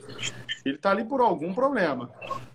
ele 0.69 0.77
está 0.77 0.91
ali 0.91 1.05
por 1.05 1.21
algum 1.21 1.53
problema. 1.53 2.11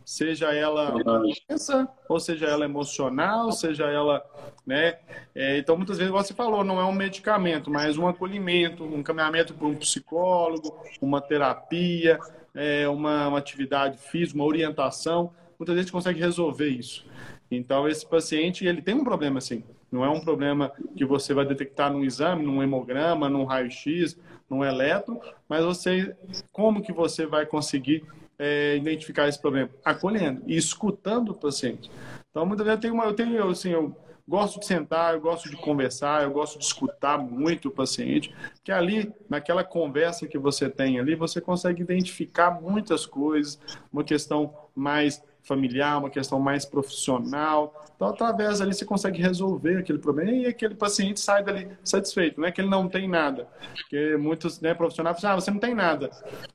Seja 0.05 0.53
ela 0.53 0.91
doença, 0.91 1.87
ou 2.09 2.19
seja 2.19 2.47
ela 2.47 2.65
emocional, 2.65 3.51
seja 3.51 3.85
ela, 3.85 4.23
né? 4.65 4.99
É, 5.33 5.57
então, 5.57 5.77
muitas 5.77 5.97
vezes, 5.97 6.11
você 6.11 6.33
falou, 6.33 6.63
não 6.63 6.79
é 6.79 6.85
um 6.85 6.91
medicamento, 6.91 7.71
mas 7.71 7.97
um 7.97 8.07
acolhimento, 8.07 8.83
um 8.83 9.01
caminhamento 9.01 9.53
para 9.53 9.67
um 9.67 9.75
psicólogo, 9.75 10.75
uma 11.01 11.21
terapia, 11.21 12.19
é, 12.53 12.87
uma, 12.87 13.29
uma 13.29 13.37
atividade 13.37 13.97
física, 13.97 14.37
uma 14.37 14.45
orientação, 14.45 15.31
muitas 15.57 15.75
vezes 15.75 15.79
a 15.79 15.81
gente 15.83 15.91
consegue 15.91 16.19
resolver 16.19 16.69
isso. 16.69 17.05
Então, 17.49 17.87
esse 17.87 18.05
paciente, 18.05 18.65
ele 18.65 18.81
tem 18.81 18.95
um 18.95 19.03
problema, 19.03 19.37
assim. 19.37 19.63
Não 19.93 20.03
é 20.03 20.09
um 20.09 20.19
problema 20.19 20.71
que 20.97 21.05
você 21.05 21.35
vai 21.35 21.45
detectar 21.45 21.93
num 21.93 22.03
exame, 22.03 22.43
num 22.43 22.63
hemograma, 22.63 23.29
num 23.29 23.43
raio-x, 23.43 24.17
num 24.49 24.65
eletro, 24.65 25.21
mas 25.47 25.63
você, 25.63 26.15
como 26.51 26.81
que 26.81 26.91
você 26.91 27.27
vai 27.27 27.45
conseguir 27.45 28.03
é, 28.39 28.75
identificar 28.75 29.27
esse 29.27 29.39
problema? 29.39 29.69
Acolhendo 29.85 30.41
e 30.47 30.57
escutando 30.57 31.29
o 31.29 31.35
paciente. 31.35 31.91
Então, 32.31 32.43
muitas 32.43 32.65
vezes 32.65 32.77
eu 32.77 32.81
tenho, 32.81 32.93
uma, 32.95 33.05
eu 33.05 33.13
tenho, 33.13 33.47
assim, 33.47 33.69
eu 33.69 33.95
gosto 34.27 34.59
de 34.59 34.65
sentar, 34.65 35.13
eu 35.13 35.21
gosto 35.21 35.47
de 35.47 35.55
conversar, 35.57 36.23
eu 36.23 36.31
gosto 36.31 36.57
de 36.57 36.65
escutar 36.65 37.19
muito 37.19 37.67
o 37.67 37.71
paciente, 37.71 38.33
que 38.63 38.71
ali, 38.71 39.13
naquela 39.29 39.63
conversa 39.63 40.25
que 40.25 40.39
você 40.39 40.71
tem 40.71 40.99
ali, 40.99 41.13
você 41.13 41.39
consegue 41.39 41.83
identificar 41.83 42.49
muitas 42.49 43.05
coisas, 43.05 43.59
uma 43.91 44.03
questão 44.03 44.55
mais 44.75 45.21
familiar, 45.43 45.99
uma 45.99 46.09
questão 46.09 46.39
mais 46.39 46.65
profissional. 46.65 47.85
Então, 47.95 48.07
através 48.07 48.61
ali, 48.61 48.73
você 48.73 48.85
consegue 48.85 49.21
resolver 49.21 49.77
aquele 49.77 49.99
problema 49.99 50.31
e 50.31 50.45
aquele 50.45 50.73
paciente 50.73 51.19
sai 51.19 51.43
dali 51.43 51.67
satisfeito. 51.83 52.39
Não 52.39 52.47
é 52.47 52.51
que 52.51 52.61
ele 52.61 52.69
não 52.69 52.87
tem 52.87 53.07
nada. 53.07 53.47
Porque 53.75 54.17
muitos 54.17 54.59
né, 54.61 54.73
profissionais 54.73 55.19
falam, 55.19 55.37
ah, 55.37 55.41
você 55.41 55.51
não 55.51 55.59
tem 55.59 55.75
nada. 55.75 56.09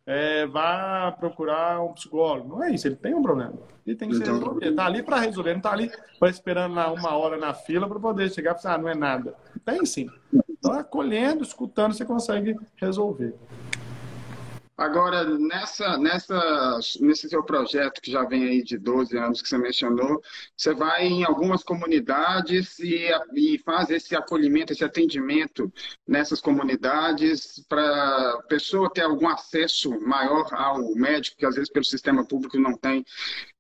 É, 0.06 0.46
vá 0.46 1.14
procurar 1.18 1.80
um 1.82 1.92
psicólogo. 1.92 2.48
Não 2.48 2.64
é 2.64 2.70
isso, 2.72 2.88
ele 2.88 2.96
tem 2.96 3.14
um 3.14 3.22
problema. 3.22 3.54
Ele 3.86 3.96
tem 3.96 4.08
que 4.08 4.16
ser 4.16 4.22
então... 4.22 4.38
resolvido. 4.38 4.70
Está 4.70 4.86
ali 4.86 5.02
para 5.02 5.20
resolver, 5.20 5.50
não 5.50 5.58
está 5.58 5.72
ali 5.72 5.90
para 6.18 6.30
esperando 6.30 6.74
lá 6.74 6.92
uma 6.92 7.16
hora 7.16 7.36
na 7.36 7.54
fila 7.54 7.88
para 7.88 8.00
poder 8.00 8.30
chegar 8.30 8.56
e 8.56 8.62
falar, 8.62 8.74
ah, 8.74 8.78
não 8.78 8.88
é 8.88 8.94
nada. 8.94 9.34
Tem 9.64 9.84
sim. 9.84 10.08
Então, 10.50 10.72
acolhendo, 10.72 11.42
escutando, 11.42 11.94
você 11.94 12.04
consegue 12.04 12.56
resolver. 12.76 13.34
Agora, 14.78 15.24
nessa, 15.24 15.98
nessa, 15.98 16.78
nesse 17.00 17.28
seu 17.28 17.42
projeto 17.42 18.00
que 18.00 18.12
já 18.12 18.24
vem 18.24 18.44
aí 18.44 18.62
de 18.62 18.78
12 18.78 19.18
anos 19.18 19.42
que 19.42 19.48
você 19.48 19.58
mencionou, 19.58 20.22
você 20.56 20.72
vai 20.72 21.04
em 21.04 21.24
algumas 21.24 21.64
comunidades 21.64 22.78
e, 22.78 23.08
e 23.34 23.58
faz 23.58 23.90
esse 23.90 24.14
acolhimento, 24.14 24.72
esse 24.72 24.84
atendimento 24.84 25.72
nessas 26.06 26.40
comunidades 26.40 27.58
para 27.68 28.34
a 28.34 28.42
pessoa 28.44 28.88
ter 28.88 29.02
algum 29.02 29.26
acesso 29.26 30.00
maior 30.00 30.46
ao 30.52 30.94
médico, 30.94 31.38
que 31.38 31.46
às 31.46 31.56
vezes 31.56 31.72
pelo 31.72 31.84
sistema 31.84 32.24
público 32.24 32.56
não 32.56 32.76
tem. 32.76 33.04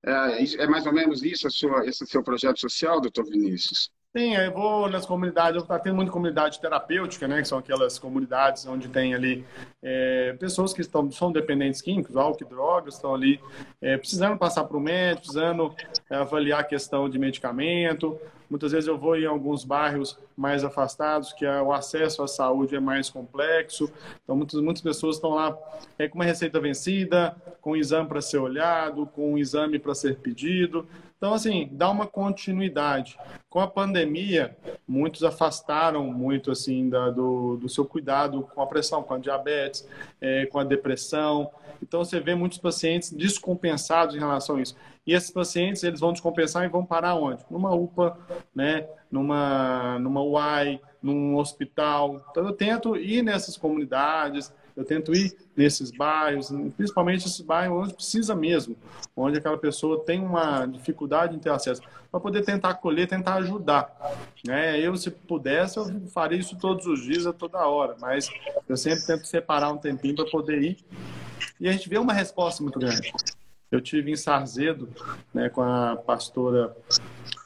É, 0.06 0.62
é 0.62 0.66
mais 0.68 0.86
ou 0.86 0.92
menos 0.92 1.24
isso 1.24 1.48
a 1.48 1.50
sua, 1.50 1.84
esse 1.84 2.06
seu 2.06 2.22
projeto 2.22 2.60
social, 2.60 3.00
doutor 3.00 3.24
Vinícius? 3.24 3.90
Sim, 4.18 4.34
eu 4.34 4.50
vou 4.50 4.90
nas 4.90 5.06
comunidades, 5.06 5.54
eu 5.54 5.62
estou 5.62 5.78
tendo 5.78 5.94
muita 5.94 6.10
comunidade 6.10 6.60
terapêutica, 6.60 7.28
né, 7.28 7.40
que 7.40 7.46
são 7.46 7.56
aquelas 7.56 8.00
comunidades 8.00 8.66
onde 8.66 8.88
tem 8.88 9.14
ali 9.14 9.46
é, 9.80 10.32
pessoas 10.40 10.72
que 10.72 10.80
estão, 10.80 11.08
são 11.12 11.30
dependentes 11.30 11.80
químicos, 11.80 12.16
álcool 12.16 12.42
e 12.42 12.48
drogas, 12.48 12.94
estão 12.94 13.14
ali 13.14 13.40
é, 13.80 13.96
precisando 13.96 14.36
passar 14.36 14.64
para 14.64 14.76
o 14.76 14.80
médico, 14.80 15.20
precisando 15.20 15.72
é, 16.10 16.16
avaliar 16.16 16.58
a 16.58 16.64
questão 16.64 17.08
de 17.08 17.16
medicamento. 17.16 18.18
Muitas 18.50 18.72
vezes 18.72 18.88
eu 18.88 18.98
vou 18.98 19.14
em 19.14 19.24
alguns 19.24 19.62
bairros 19.62 20.18
mais 20.36 20.64
afastados, 20.64 21.32
que 21.32 21.46
o 21.46 21.72
acesso 21.72 22.20
à 22.20 22.26
saúde 22.26 22.74
é 22.74 22.80
mais 22.80 23.08
complexo. 23.10 23.88
Então, 24.24 24.34
muitas, 24.34 24.60
muitas 24.60 24.82
pessoas 24.82 25.16
estão 25.16 25.30
lá 25.30 25.56
é, 25.96 26.08
com 26.08 26.16
uma 26.16 26.24
receita 26.24 26.58
vencida, 26.58 27.36
com 27.60 27.72
um 27.72 27.76
exame 27.76 28.08
para 28.08 28.20
ser 28.20 28.38
olhado, 28.38 29.06
com 29.06 29.34
um 29.34 29.38
exame 29.38 29.78
para 29.78 29.94
ser 29.94 30.16
pedido. 30.16 30.88
Então, 31.18 31.34
assim, 31.34 31.68
dá 31.72 31.90
uma 31.90 32.06
continuidade. 32.06 33.18
Com 33.50 33.58
a 33.58 33.66
pandemia, 33.66 34.56
muitos 34.86 35.24
afastaram 35.24 36.04
muito, 36.12 36.52
assim, 36.52 36.88
da, 36.88 37.10
do, 37.10 37.56
do 37.56 37.68
seu 37.68 37.84
cuidado 37.84 38.48
com 38.54 38.62
a 38.62 38.66
pressão, 38.66 39.02
com 39.02 39.14
a 39.14 39.18
diabetes, 39.18 39.86
é, 40.20 40.46
com 40.46 40.60
a 40.60 40.64
depressão. 40.64 41.50
Então, 41.82 42.04
você 42.04 42.20
vê 42.20 42.36
muitos 42.36 42.58
pacientes 42.58 43.12
descompensados 43.12 44.14
em 44.14 44.18
relação 44.20 44.56
a 44.56 44.62
isso. 44.62 44.76
E 45.04 45.12
esses 45.12 45.32
pacientes, 45.32 45.82
eles 45.82 45.98
vão 45.98 46.12
descompensar 46.12 46.64
e 46.64 46.68
vão 46.68 46.86
parar 46.86 47.16
onde? 47.16 47.44
Numa 47.50 47.74
UPA, 47.74 48.16
né? 48.54 48.86
Numa, 49.10 49.98
numa 49.98 50.22
UAI, 50.22 50.80
num 51.02 51.36
hospital. 51.36 52.24
Então, 52.30 52.46
eu 52.46 52.52
tento 52.52 52.96
ir 52.96 53.22
nessas 53.22 53.56
comunidades, 53.56 54.54
eu 54.78 54.84
tento 54.84 55.12
ir 55.12 55.36
nesses 55.56 55.90
bairros, 55.90 56.50
principalmente 56.76 57.26
esses 57.26 57.40
bairros 57.40 57.82
onde 57.82 57.94
precisa 57.94 58.32
mesmo, 58.32 58.76
onde 59.16 59.36
aquela 59.36 59.58
pessoa 59.58 60.04
tem 60.04 60.20
uma 60.20 60.66
dificuldade 60.66 61.34
em 61.34 61.38
ter 61.40 61.50
acesso, 61.50 61.82
para 62.12 62.20
poder 62.20 62.44
tentar 62.44 62.70
acolher, 62.70 63.08
tentar 63.08 63.34
ajudar. 63.34 63.92
Né? 64.46 64.78
Eu, 64.80 64.96
se 64.96 65.10
pudesse, 65.10 65.78
eu 65.78 66.00
faria 66.14 66.38
isso 66.38 66.56
todos 66.56 66.86
os 66.86 67.02
dias, 67.02 67.26
a 67.26 67.32
toda 67.32 67.66
hora, 67.66 67.96
mas 68.00 68.30
eu 68.68 68.76
sempre 68.76 69.04
tento 69.04 69.26
separar 69.26 69.72
um 69.72 69.78
tempinho 69.78 70.14
para 70.14 70.26
poder 70.26 70.62
ir. 70.62 70.78
E 71.60 71.68
a 71.68 71.72
gente 71.72 71.88
vê 71.88 71.98
uma 71.98 72.12
resposta 72.12 72.62
muito 72.62 72.78
grande. 72.78 73.12
Eu 73.72 73.80
tive 73.80 74.12
em 74.12 74.16
Sarzedo, 74.16 74.88
né, 75.34 75.48
com 75.48 75.60
a 75.60 75.96
pastora, 75.96 76.74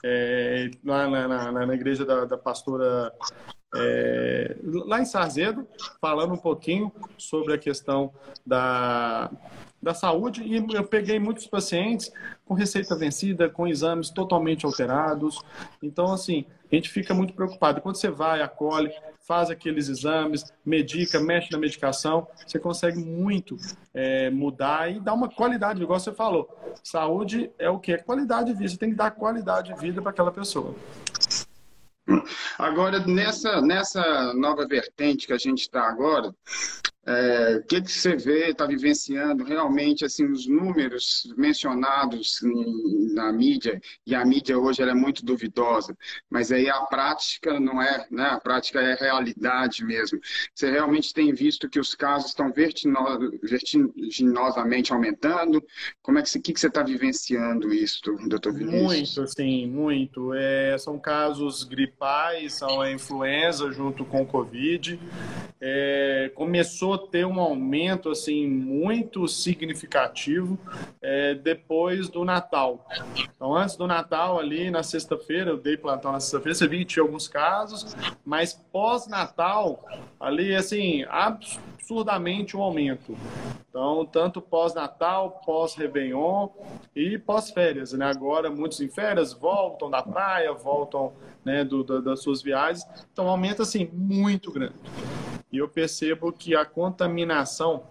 é, 0.05 0.71
lá 0.85 1.09
na, 1.09 1.51
na, 1.51 1.67
na 1.67 1.75
igreja 1.75 2.05
da, 2.05 2.27
da 2.27 2.37
pastora 2.37 3.11
é, 3.75 4.57
lá 4.62 5.00
em 5.00 5.05
Sarzedo, 5.05 5.67
falando 6.00 6.35
um 6.35 6.38
pouquinho 6.38 6.93
sobre 7.17 7.55
a 7.55 7.59
questão 7.59 8.12
da, 8.45 9.31
da 9.83 9.95
saúde 9.95 10.43
e 10.43 10.57
eu 10.75 10.85
peguei 10.85 11.19
muitos 11.19 11.47
pacientes 11.47 12.12
com 12.45 12.55
receita 12.55 12.97
vencida, 12.97 13.49
com 13.49 13.67
exames 13.67 14.11
totalmente 14.11 14.67
alterados. 14.67 15.41
Então, 15.83 16.12
assim, 16.12 16.45
a 16.71 16.75
gente 16.75 16.91
fica 16.91 17.14
muito 17.14 17.33
preocupado. 17.33 17.81
Quando 17.81 17.97
você 17.97 18.11
vai, 18.11 18.43
acolhe, 18.43 18.93
faz 19.21 19.50
aqueles 19.50 19.88
exames, 19.88 20.45
medica, 20.64 21.19
mexe 21.21 21.50
na 21.50 21.59
medicação, 21.59 22.26
você 22.47 22.59
consegue 22.59 22.99
muito 22.99 23.57
é, 23.95 24.31
mudar 24.31 24.91
e 24.91 25.00
dar 25.00 25.14
uma 25.14 25.29
qualidade, 25.29 25.83
igual 25.83 25.99
você 25.99 26.12
falou. 26.12 26.49
Saúde 26.83 27.50
é 27.59 27.71
o 27.71 27.79
que? 27.79 27.93
É 27.93 27.99
qualidade 27.99 28.52
de 28.52 28.59
vida. 28.59 28.71
Você 28.71 28.76
tem 28.76 28.91
que 28.91 28.97
dar 28.97 29.12
qualidade 29.12 29.73
de 29.73 29.81
vida 29.81 30.02
para 30.02 30.11
aquela 30.11 30.31
pessoa. 30.31 30.75
Agora, 32.59 32.99
nessa, 33.07 33.61
nessa 33.61 34.35
nova 34.35 34.67
vertente 34.67 35.27
que 35.27 35.33
a 35.33 35.39
gente 35.39 35.63
está 35.63 35.89
agora, 35.89 36.35
é, 37.05 37.57
o 37.57 37.65
que, 37.65 37.83
que 37.83 37.91
você 37.91 38.15
vê, 38.15 38.51
está 38.51 38.65
vivenciando 38.65 39.43
realmente 39.43 40.05
assim 40.05 40.31
os 40.31 40.47
números 40.47 41.35
mencionados 41.37 42.39
na 43.13 43.33
mídia 43.33 43.81
e 44.07 44.15
a 44.15 44.25
mídia 44.25 44.57
hoje 44.57 44.83
é 44.83 44.95
muito 44.95 45.25
duvidosa, 45.25 45.97
mas 46.31 46.53
aí 46.53 46.71
a 46.71 46.81
prática 46.83 47.59
não 47.59 47.83
é, 47.83 48.07
né? 48.09 48.27
A 48.27 48.39
prática 48.39 48.81
é 48.81 48.95
realidade 48.95 49.85
mesmo. 49.85 50.21
Você 50.55 50.71
realmente 50.71 51.13
tem 51.13 51.33
visto 51.33 51.69
que 51.69 51.81
os 51.81 51.93
casos 51.95 52.29
estão 52.29 52.53
vertiginosamente 52.53 54.93
aumentando? 54.93 55.61
Como 56.03 56.19
é 56.19 56.23
que, 56.23 56.41
que, 56.41 56.53
que 56.53 56.61
você 56.61 56.69
está 56.69 56.85
vivenciando 56.85 57.75
isso, 57.75 58.01
doutor 58.29 58.53
Vinícius? 58.53 59.17
Muito, 59.17 59.27
sim, 59.27 59.67
muito. 59.67 60.33
É, 60.35 60.79
são 60.79 61.01
casos 61.01 61.65
gripais, 61.65 62.53
são 62.55 62.81
a 62.81 62.93
influenza 62.93 63.73
junto 63.73 64.05
com 64.05 64.23
o 64.23 64.27
Covid. 64.27 65.01
É, 65.61 66.31
começou 66.35 66.92
começou 66.93 66.95
a 66.95 66.99
ter 67.11 67.27
um 67.27 67.41
aumento 67.41 68.11
assim 68.11 68.47
muito 68.47 69.27
significativo 69.27 70.59
é, 71.01 71.35
depois 71.35 72.09
do 72.09 72.25
Natal. 72.25 72.87
Então, 73.35 73.55
antes 73.55 73.77
do 73.77 73.87
Natal, 73.87 74.39
ali 74.39 74.71
na 74.71 74.83
sexta-feira, 74.83 75.51
eu 75.51 75.57
dei 75.57 75.77
plantão 75.77 76.13
na 76.13 76.21
sexta-feira, 76.21 76.55
você 76.55 76.69
viu 76.69 76.79
que 76.81 76.85
tinha 76.85 77.03
alguns 77.03 77.29
casos, 77.29 77.97
mas 78.25 78.53
pós-Natal, 78.73 79.85
ali, 80.21 80.55
assim, 80.55 81.05
absurdamente 81.09 82.57
um 82.57 82.63
aumento. 82.63 83.17
Então, 83.69 84.05
tanto 84.05 84.41
pós-Natal, 84.43 85.41
pós-Réveillon 85.47 86.49
e 86.95 87.19
pós-férias. 87.19 87.93
Né? 87.95 88.05
Agora, 88.05 88.51
muitos 88.51 88.81
em 88.81 88.89
férias 88.89 89.33
voltam 89.33 89.91
da 89.91 90.03
praia, 90.03 90.53
voltam 90.53 91.13
né, 91.43 91.65
do, 91.65 91.83
do, 91.83 92.03
das 92.03 92.21
suas 92.21 92.43
viagens. 92.43 92.87
Então, 93.11 93.29
aumenta 93.29 93.63
assim 93.63 93.89
muito 93.93 94.53
grande. 94.53 94.75
E 95.53 95.59
eu 95.59 95.69
percebo 95.69 96.33
que 96.33 96.57
a 96.57 96.65
contaminação, 96.65 97.85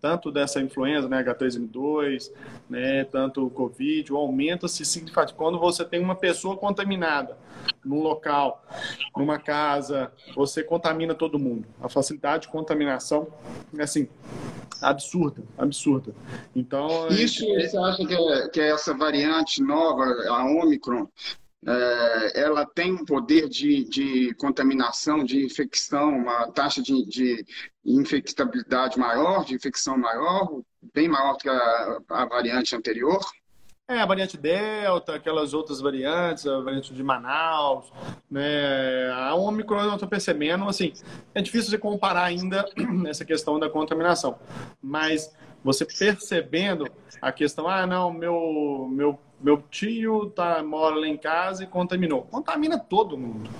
tanto 0.00 0.32
dessa 0.32 0.60
influenza, 0.60 1.08
né, 1.08 1.22
H3N2, 1.22 2.32
né, 2.70 3.04
tanto 3.04 3.46
o 3.46 3.50
Covid, 3.50 4.12
o 4.12 4.16
aumento 4.16 4.66
se 4.66 4.84
significativamente. 4.84 5.36
Quando 5.36 5.58
você 5.58 5.84
tem 5.84 6.00
uma 6.00 6.14
pessoa 6.14 6.56
contaminada 6.56 7.36
num 7.84 8.00
local, 8.00 8.64
numa 9.14 9.38
casa, 9.38 10.10
você 10.34 10.62
contamina 10.62 11.14
todo 11.14 11.38
mundo. 11.38 11.66
A 11.82 11.88
facilidade 11.88 12.46
de 12.46 12.48
contaminação 12.48 13.28
é 13.76 13.82
assim, 13.82 14.08
absurda, 14.80 15.42
absurda. 15.58 16.14
Então, 16.56 17.08
isso 17.08 17.40
gente... 17.40 17.68
você 17.68 17.76
acha 17.76 18.06
que, 18.06 18.14
é, 18.14 18.48
que 18.48 18.60
é 18.60 18.70
essa 18.70 18.94
variante 18.94 19.62
nova, 19.62 20.04
a 20.28 20.44
Omicron, 20.46 21.08
é, 21.66 22.40
ela 22.40 22.66
tem 22.66 22.92
um 22.92 23.04
poder 23.04 23.48
de, 23.48 23.84
de 23.84 24.34
contaminação, 24.34 25.24
de 25.24 25.44
infecção, 25.44 26.10
uma 26.10 26.50
taxa 26.52 26.82
de, 26.82 27.06
de 27.06 27.46
infectabilidade 27.84 28.98
maior, 28.98 29.44
de 29.44 29.54
infecção 29.54 29.96
maior, 29.96 30.60
bem 30.92 31.08
maior 31.08 31.36
que 31.36 31.48
a, 31.48 31.98
a 32.10 32.24
variante 32.26 32.76
anterior? 32.76 33.20
É, 33.86 34.00
a 34.00 34.06
variante 34.06 34.38
Delta, 34.38 35.14
aquelas 35.14 35.52
outras 35.52 35.78
variantes, 35.80 36.46
a 36.46 36.60
variante 36.60 36.94
de 36.94 37.02
Manaus, 37.02 37.92
né? 38.30 39.10
A 39.12 39.34
Omicron 39.34 39.82
eu 39.82 39.92
estou 39.94 40.08
percebendo, 40.08 40.66
assim, 40.66 40.92
é 41.34 41.42
difícil 41.42 41.70
você 41.70 41.78
comparar 41.78 42.24
ainda 42.24 42.64
essa 43.06 43.26
questão 43.26 43.58
da 43.58 43.68
contaminação, 43.68 44.38
mas 44.82 45.34
você 45.62 45.84
percebendo 45.84 46.86
a 47.20 47.30
questão, 47.30 47.68
ah, 47.68 47.86
não, 47.86 48.10
meu, 48.10 48.88
meu 48.90 49.18
meu 49.44 49.62
tio 49.70 50.30
tá, 50.30 50.62
mora 50.62 50.96
lá 50.96 51.06
em 51.06 51.18
casa 51.18 51.64
e 51.64 51.66
contaminou. 51.66 52.22
Contamina 52.22 52.78
todo 52.78 53.18
mundo. 53.18 53.50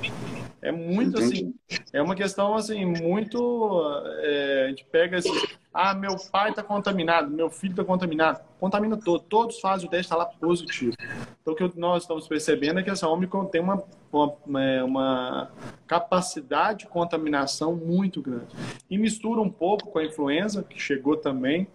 É 0.62 0.72
muito 0.72 1.18
assim. 1.18 1.54
É 1.92 2.00
uma 2.00 2.14
questão 2.14 2.54
assim, 2.54 2.86
muito. 2.86 3.82
É, 4.22 4.64
a 4.64 4.68
gente 4.70 4.86
pega 4.86 5.18
esse. 5.18 5.28
Ah, 5.74 5.92
meu 5.92 6.16
pai 6.32 6.50
está 6.50 6.62
contaminado, 6.62 7.30
meu 7.30 7.50
filho 7.50 7.72
está 7.72 7.84
contaminado. 7.84 8.40
Contamina 8.58 8.96
todo. 8.96 9.24
Todos 9.24 9.60
fazem 9.60 9.86
o 9.86 9.90
teste, 9.90 10.06
está 10.06 10.16
lá 10.16 10.24
positivo. 10.24 10.96
Então, 11.42 11.52
o 11.52 11.56
que 11.56 11.78
nós 11.78 12.04
estamos 12.04 12.26
percebendo 12.26 12.80
é 12.80 12.82
que 12.82 12.88
essa 12.88 13.06
Omicron 13.06 13.44
tem 13.44 13.60
uma, 13.60 13.84
uma, 14.10 14.62
é, 14.62 14.82
uma 14.82 15.50
capacidade 15.86 16.78
de 16.78 16.86
contaminação 16.86 17.76
muito 17.76 18.22
grande. 18.22 18.56
E 18.88 18.96
mistura 18.96 19.42
um 19.42 19.50
pouco 19.50 19.90
com 19.90 19.98
a 19.98 20.04
influenza, 20.06 20.62
que 20.62 20.80
chegou 20.80 21.18
também 21.18 21.68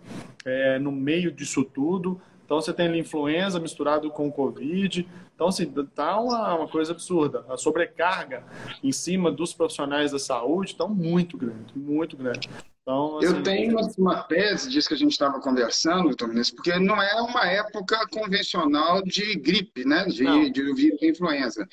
é, 0.44 0.80
no 0.80 0.92
meio 0.92 1.32
disso 1.32 1.64
tudo 1.64 2.20
Então 2.50 2.60
você 2.60 2.74
tem 2.74 2.98
influenza 2.98 3.60
misturado 3.60 4.10
com 4.10 4.32
Covid. 4.32 5.08
Então, 5.36 5.50
assim, 5.50 5.72
tá 5.94 6.20
uma, 6.20 6.56
uma 6.56 6.68
coisa 6.68 6.94
absurda. 6.94 7.46
A 7.48 7.56
sobrecarga 7.56 8.44
em 8.84 8.92
cima 8.92 9.32
dos 9.32 9.54
profissionais 9.54 10.12
da 10.12 10.18
saúde 10.18 10.72
está 10.72 10.88
muito 10.88 11.38
grande, 11.38 11.72
muito 11.76 12.18
grande. 12.18 12.50
Então, 12.82 13.20
assim, 13.20 13.28
eu 13.28 13.44
tenho 13.44 13.78
uma, 14.00 14.24
tese 14.24 14.68
disso 14.68 14.88
que 14.88 14.96
a 14.96 14.98
gente 14.98 15.12
estava 15.12 15.40
conversando, 15.40 16.16
Tominis, 16.16 16.50
porque 16.50 16.80
não 16.80 17.00
é 17.00 17.22
uma 17.22 17.46
época 17.46 18.04
convencional 18.12 19.04
de 19.04 19.36
gripe, 19.36 19.86
né? 19.86 20.06
De, 20.06 20.50
de 20.50 20.74
vírus 20.74 21.00
de 21.00 21.08
influenza. 21.08 21.70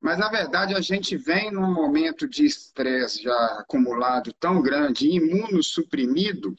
Mas, 0.00 0.16
na 0.16 0.30
verdade, 0.30 0.76
a 0.76 0.80
gente 0.80 1.16
vem 1.16 1.50
num 1.50 1.74
momento 1.74 2.28
de 2.28 2.46
estresse 2.46 3.24
já 3.24 3.46
acumulado 3.58 4.32
tão 4.38 4.62
grande, 4.62 5.08
imunossuprimido, 5.08 6.54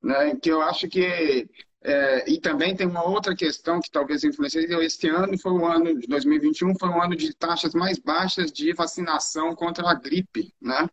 né, 0.00 0.36
que 0.36 0.50
eu 0.50 0.62
acho 0.62 0.86
que. 0.86 1.48
É, 1.82 2.28
e 2.28 2.40
também 2.40 2.74
tem 2.74 2.86
uma 2.86 3.04
outra 3.04 3.36
questão 3.36 3.80
que 3.80 3.90
talvez 3.90 4.24
influencie. 4.24 4.66
Este 4.80 5.08
ano 5.08 5.38
foi 5.38 5.52
o 5.52 5.64
ano 5.64 5.98
de 5.98 6.06
2021, 6.08 6.76
foi 6.76 6.88
um 6.88 7.00
ano 7.00 7.14
de 7.14 7.32
taxas 7.34 7.72
mais 7.74 7.98
baixas 7.98 8.50
de 8.50 8.72
vacinação 8.72 9.54
contra 9.54 9.88
a 9.88 9.94
gripe, 9.94 10.52
né? 10.60 10.88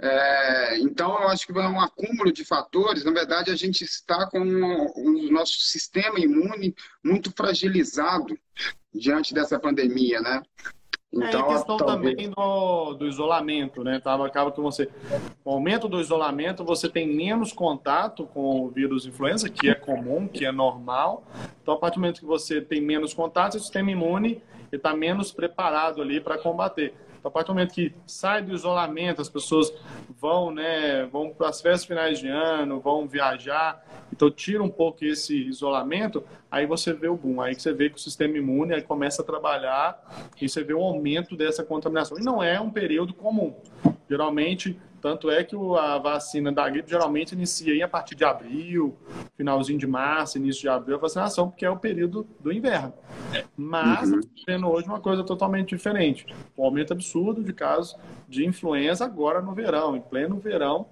É, 0.00 0.78
então, 0.78 1.10
eu 1.22 1.28
acho 1.28 1.46
que 1.46 1.52
é 1.52 1.68
um 1.68 1.80
acúmulo 1.80 2.32
de 2.32 2.44
fatores. 2.44 3.04
Na 3.04 3.12
verdade, 3.12 3.50
a 3.50 3.56
gente 3.56 3.82
está 3.82 4.28
com 4.28 4.40
o 4.40 5.32
nosso 5.32 5.60
sistema 5.60 6.18
imune 6.20 6.74
muito 7.02 7.32
fragilizado 7.32 8.38
diante 8.92 9.32
dessa 9.32 9.58
pandemia, 9.58 10.20
né? 10.20 10.42
Então, 11.16 11.40
é, 11.40 11.42
a 11.42 11.46
questão 11.46 11.76
talvez... 11.76 12.16
também 12.16 12.30
do, 12.30 12.94
do 12.94 13.06
isolamento, 13.06 13.84
né? 13.84 14.00
Tava, 14.00 14.26
acaba 14.26 14.50
que 14.50 14.60
você, 14.60 14.86
com 15.44 15.50
o 15.50 15.54
aumento 15.54 15.88
do 15.88 16.00
isolamento, 16.00 16.64
você 16.64 16.88
tem 16.88 17.06
menos 17.06 17.52
contato 17.52 18.26
com 18.26 18.64
o 18.64 18.68
vírus 18.68 19.06
influenza, 19.06 19.48
que 19.48 19.68
é 19.68 19.74
comum, 19.74 20.26
que 20.26 20.44
é 20.44 20.50
normal. 20.50 21.22
Então, 21.62 21.74
a 21.74 21.76
partir 21.78 21.96
do 21.96 22.00
momento 22.00 22.20
que 22.20 22.26
você 22.26 22.60
tem 22.60 22.80
menos 22.80 23.14
contato, 23.14 23.54
o 23.54 23.60
sistema 23.60 23.90
imune 23.90 24.42
está 24.72 24.94
menos 24.94 25.30
preparado 25.30 26.02
ali 26.02 26.20
para 26.20 26.36
combater. 26.36 26.92
A 27.24 27.30
partir 27.30 27.46
do 27.48 27.54
momento 27.54 27.72
que 27.72 27.94
sai 28.06 28.42
do 28.42 28.54
isolamento, 28.54 29.22
as 29.22 29.30
pessoas 29.30 29.72
vão, 30.20 30.50
né, 30.50 31.06
vão 31.06 31.30
para 31.30 31.48
as 31.48 31.60
festas 31.62 31.86
finais 31.86 32.18
de 32.18 32.28
ano, 32.28 32.80
vão 32.80 33.08
viajar, 33.08 33.82
então 34.12 34.30
tira 34.30 34.62
um 34.62 34.68
pouco 34.68 35.04
esse 35.04 35.34
isolamento, 35.34 36.22
aí 36.50 36.66
você 36.66 36.92
vê 36.92 37.08
o 37.08 37.16
boom, 37.16 37.40
aí 37.40 37.54
você 37.54 37.72
vê 37.72 37.88
que 37.88 37.96
o 37.96 38.00
sistema 38.00 38.36
imune 38.36 38.74
aí 38.74 38.82
começa 38.82 39.22
a 39.22 39.24
trabalhar 39.24 39.98
e 40.40 40.48
você 40.48 40.62
vê 40.62 40.74
o 40.74 40.82
aumento 40.82 41.34
dessa 41.34 41.64
contaminação. 41.64 42.18
E 42.18 42.22
não 42.22 42.42
é 42.42 42.60
um 42.60 42.70
período 42.70 43.14
comum. 43.14 43.54
Geralmente, 44.08 44.78
tanto 45.00 45.30
é 45.30 45.44
que 45.44 45.54
a 45.78 45.98
vacina 45.98 46.50
da 46.50 46.66
gripe 46.68 46.88
geralmente 46.88 47.32
inicia 47.32 47.84
a 47.84 47.88
partir 47.88 48.14
de 48.14 48.24
abril, 48.24 48.96
finalzinho 49.36 49.78
de 49.78 49.86
março, 49.86 50.38
início 50.38 50.62
de 50.62 50.68
abril, 50.68 50.96
a 50.96 50.98
vacinação, 50.98 51.50
porque 51.50 51.64
é 51.64 51.70
o 51.70 51.76
período 51.76 52.26
do 52.40 52.50
inverno. 52.50 52.92
Mas, 53.56 54.10
uhum. 54.10 54.20
tendo 54.46 54.66
hoje 54.66 54.86
uma 54.86 55.00
coisa 55.00 55.22
totalmente 55.22 55.76
diferente. 55.76 56.26
Um 56.56 56.64
aumento 56.64 56.92
absurdo 56.92 57.42
de 57.42 57.52
casos 57.52 57.96
de 58.28 58.46
influenza 58.46 59.04
agora 59.04 59.42
no 59.42 59.52
verão, 59.52 59.94
em 59.94 60.00
pleno 60.00 60.38
verão, 60.38 60.86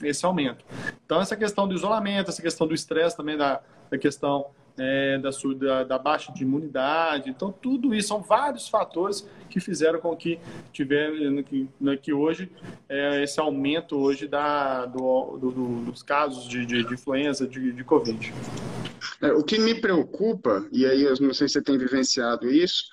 esse 0.00 0.24
aumento. 0.24 0.64
Então, 1.04 1.20
essa 1.20 1.36
questão 1.36 1.66
do 1.66 1.74
isolamento, 1.74 2.30
essa 2.30 2.42
questão 2.42 2.66
do 2.66 2.74
estresse 2.74 3.16
também, 3.16 3.36
da, 3.36 3.60
da 3.90 3.98
questão 3.98 4.46
é, 4.78 5.18
da, 5.18 5.30
da, 5.56 5.84
da, 5.84 5.98
baixa 5.98 6.32
de 6.32 6.42
imunidade. 6.42 7.30
Então, 7.30 7.52
tudo 7.52 7.94
isso 7.94 8.08
são 8.08 8.20
vários 8.20 8.68
fatores 8.68 9.28
que 9.48 9.60
fizeram 9.60 10.00
com 10.00 10.16
que 10.16 10.38
tiver 10.72 11.12
que, 11.44 11.68
que 12.02 12.12
hoje 12.12 12.50
é, 12.88 13.22
esse 13.22 13.38
aumento 13.38 13.96
hoje 13.96 14.26
da, 14.26 14.86
do, 14.86 15.38
do, 15.38 15.50
do, 15.50 15.84
dos 15.84 16.02
casos 16.02 16.48
de, 16.48 16.66
de, 16.66 16.82
de 16.84 16.94
influenza, 16.94 17.46
de, 17.46 17.72
de 17.72 17.84
Covid. 17.84 18.32
É, 19.20 19.32
o 19.32 19.44
que 19.44 19.58
me 19.58 19.74
preocupa, 19.80 20.66
e 20.72 20.84
aí 20.84 21.02
eu 21.02 21.14
não 21.20 21.32
sei 21.32 21.48
se 21.48 21.54
você 21.54 21.62
tem 21.62 21.78
vivenciado 21.78 22.50
isso, 22.50 22.84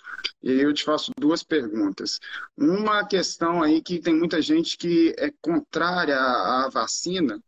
e 0.43 0.51
eu 0.51 0.73
te 0.73 0.83
faço 0.83 1.11
duas 1.17 1.43
perguntas. 1.43 2.19
Uma 2.57 3.05
questão 3.05 3.61
aí 3.61 3.81
que 3.81 4.00
tem 4.00 4.13
muita 4.13 4.41
gente 4.41 4.77
que 4.77 5.15
é 5.17 5.31
contrária 5.41 6.17
à 6.17 6.70
vacina, 6.72 7.41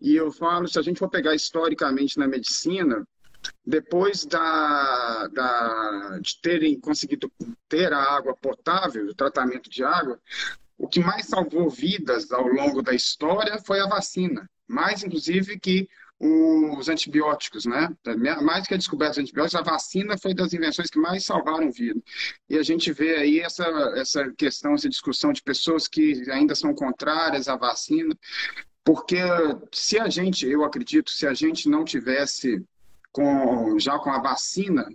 e 0.00 0.14
eu 0.14 0.30
falo, 0.30 0.68
se 0.68 0.78
a 0.78 0.82
gente 0.82 0.98
for 0.98 1.08
pegar 1.08 1.34
historicamente 1.34 2.18
na 2.18 2.28
medicina, 2.28 3.06
depois 3.64 4.24
da, 4.24 5.28
da, 5.28 6.18
de 6.20 6.40
terem 6.40 6.78
conseguido 6.80 7.30
ter 7.68 7.92
a 7.92 8.02
água 8.02 8.36
potável, 8.36 9.06
o 9.06 9.14
tratamento 9.14 9.70
de 9.70 9.84
água, 9.84 10.20
o 10.76 10.88
que 10.88 11.00
mais 11.00 11.26
salvou 11.26 11.70
vidas 11.70 12.32
ao 12.32 12.46
longo 12.46 12.82
da 12.82 12.94
história 12.94 13.58
foi 13.64 13.80
a 13.80 13.86
vacina. 13.86 14.48
Mais, 14.66 15.02
inclusive, 15.04 15.58
que 15.58 15.88
os 16.18 16.88
antibióticos, 16.88 17.66
né? 17.66 17.88
Mais 18.42 18.66
que 18.66 18.74
a 18.74 18.76
descoberta 18.76 19.14
dos 19.14 19.24
antibióticos, 19.24 19.60
a 19.60 19.70
vacina 19.72 20.16
foi 20.16 20.32
das 20.32 20.52
invenções 20.52 20.88
que 20.88 20.98
mais 20.98 21.24
salvaram 21.24 21.70
vida. 21.70 22.00
E 22.48 22.56
a 22.56 22.62
gente 22.62 22.92
vê 22.92 23.16
aí 23.16 23.40
essa, 23.40 23.64
essa 23.96 24.30
questão, 24.32 24.74
essa 24.74 24.88
discussão 24.88 25.32
de 25.32 25.42
pessoas 25.42 25.88
que 25.88 26.30
ainda 26.30 26.54
são 26.54 26.72
contrárias 26.74 27.48
à 27.48 27.56
vacina, 27.56 28.16
porque 28.84 29.18
se 29.72 29.98
a 29.98 30.08
gente, 30.08 30.46
eu 30.46 30.64
acredito, 30.64 31.10
se 31.10 31.26
a 31.26 31.34
gente 31.34 31.68
não 31.68 31.84
tivesse 31.84 32.64
com, 33.12 33.78
já 33.78 33.98
com 33.98 34.10
a 34.10 34.20
vacina, 34.20 34.88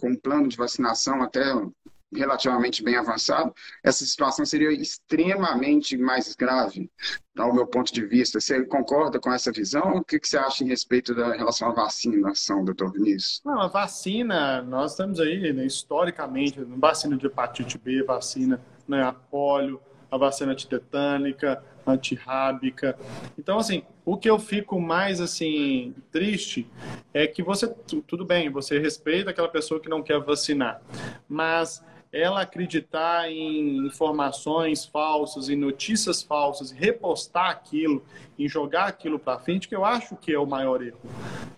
com 0.00 0.10
um 0.10 0.16
plano 0.16 0.48
de 0.48 0.56
vacinação 0.56 1.22
até 1.22 1.42
relativamente 2.14 2.84
bem 2.84 2.96
avançado, 2.96 3.54
essa 3.82 4.04
situação 4.04 4.44
seria 4.44 4.70
extremamente 4.70 5.96
mais 5.96 6.34
grave, 6.36 6.90
ao 7.38 7.54
meu 7.54 7.66
ponto 7.66 7.92
de 7.92 8.04
vista. 8.04 8.38
Você 8.38 8.64
concorda 8.66 9.18
com 9.18 9.32
essa 9.32 9.50
visão? 9.50 9.96
O 9.96 10.04
que 10.04 10.20
você 10.22 10.36
acha 10.36 10.62
em 10.62 10.68
respeito 10.68 11.14
da 11.14 11.34
relação 11.34 11.70
à 11.70 11.72
vacinação, 11.72 12.64
doutor 12.64 12.92
Vinícius? 12.92 13.40
Não, 13.44 13.60
a 13.60 13.68
vacina, 13.68 14.60
nós 14.62 14.92
estamos 14.92 15.18
aí, 15.20 15.52
né, 15.52 15.64
historicamente, 15.64 16.62
vacina 16.76 17.16
de 17.16 17.26
hepatite 17.26 17.78
B, 17.78 18.02
vacina 18.02 18.60
né, 18.86 19.02
a 19.02 19.12
polio, 19.12 19.80
a 20.10 20.18
vacina 20.18 20.52
antitetânica, 20.52 21.64
antirrábica. 21.86 22.98
Então, 23.38 23.58
assim, 23.58 23.82
o 24.04 24.16
que 24.16 24.28
eu 24.28 24.38
fico 24.38 24.80
mais, 24.80 25.20
assim, 25.20 25.94
triste 26.10 26.68
é 27.12 27.26
que 27.26 27.42
você, 27.42 27.68
tudo 28.06 28.24
bem, 28.24 28.50
você 28.50 28.78
respeita 28.78 29.30
aquela 29.30 29.48
pessoa 29.48 29.80
que 29.80 29.88
não 29.88 30.02
quer 30.02 30.20
vacinar, 30.20 30.80
mas 31.28 31.84
ela 32.12 32.42
acreditar 32.42 33.30
em 33.30 33.86
informações 33.86 34.84
falsas, 34.84 35.48
em 35.48 35.56
notícias 35.56 36.22
falsas, 36.22 36.70
repostar 36.70 37.48
aquilo, 37.48 38.04
em 38.38 38.46
jogar 38.46 38.84
aquilo 38.84 39.18
para 39.18 39.38
frente, 39.38 39.66
que 39.66 39.74
eu 39.74 39.84
acho 39.84 40.14
que 40.16 40.32
é 40.32 40.38
o 40.38 40.46
maior 40.46 40.82
erro. 40.82 41.00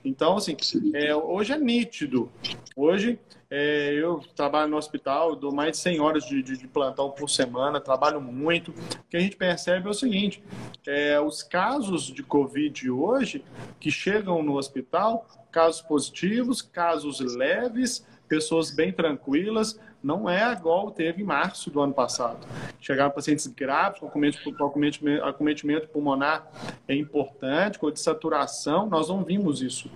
Então, 0.04 0.36
assim, 0.36 0.56
é, 0.94 1.14
hoje 1.14 1.52
é 1.52 1.58
nítido. 1.58 2.30
Hoje 2.76 3.18
é, 3.56 3.94
eu 3.94 4.20
trabalho 4.34 4.68
no 4.68 4.76
hospital, 4.76 5.36
dou 5.36 5.54
mais 5.54 5.70
de 5.70 5.76
100 5.76 6.00
horas 6.00 6.26
de, 6.26 6.42
de, 6.42 6.56
de, 6.56 6.66
plantão 6.66 7.08
por 7.12 7.30
semana, 7.30 7.80
trabalho 7.80 8.20
muito. 8.20 8.72
O 8.72 9.08
que 9.08 9.16
a 9.16 9.20
gente 9.20 9.36
percebe 9.36 9.86
é 9.86 9.90
o 9.90 9.94
seguinte: 9.94 10.42
é, 10.84 11.20
os 11.20 11.40
casos 11.40 12.02
de 12.02 12.20
Covid 12.24 12.90
hoje 12.90 13.44
que 13.78 13.92
chegam 13.92 14.42
no 14.42 14.56
hospital, 14.58 15.24
casos 15.52 15.80
positivos, 15.82 16.60
casos 16.62 17.20
leves, 17.20 18.04
pessoas 18.26 18.72
bem 18.72 18.92
tranquilas, 18.92 19.78
não 20.04 20.28
é 20.28 20.52
igual 20.52 20.90
teve 20.90 21.22
em 21.22 21.24
março 21.24 21.70
do 21.70 21.80
ano 21.80 21.94
passado. 21.94 22.46
Chegaram 22.78 23.10
pacientes 23.10 23.46
graves 23.46 24.00
com 24.00 24.08
acometimento, 25.24 25.88
pulmonar 25.88 26.46
é 26.86 26.94
importante, 26.94 27.78
com 27.78 27.94
saturação, 27.96 28.86
nós 28.86 29.08
não 29.08 29.24
vimos 29.24 29.62
isso. 29.62 29.90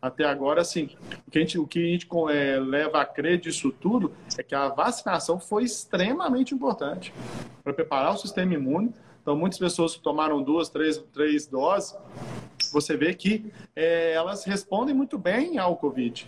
Até 0.00 0.24
agora, 0.24 0.60
assim, 0.60 0.90
o 1.26 1.30
que 1.30 1.38
a 1.38 1.40
gente, 1.40 1.58
o 1.58 1.66
que 1.66 1.78
a 1.78 1.86
gente 1.86 2.08
é, 2.30 2.58
leva 2.58 3.00
a 3.00 3.04
crer 3.04 3.38
disso 3.38 3.70
tudo 3.70 4.12
é 4.36 4.42
que 4.42 4.54
a 4.54 4.68
vacinação 4.68 5.38
foi 5.38 5.62
extremamente 5.62 6.52
importante 6.52 7.14
para 7.62 7.72
preparar 7.72 8.14
o 8.14 8.18
sistema 8.18 8.54
imune. 8.54 8.92
Então, 9.22 9.36
muitas 9.36 9.60
pessoas 9.60 9.94
tomaram 9.94 10.42
duas, 10.42 10.68
três, 10.68 10.98
três 11.12 11.46
doses 11.46 11.96
você 12.72 12.96
vê 12.96 13.14
que 13.14 13.52
é, 13.76 14.12
elas 14.12 14.44
respondem 14.44 14.94
muito 14.94 15.18
bem 15.18 15.58
ao 15.58 15.76
Covid. 15.76 16.26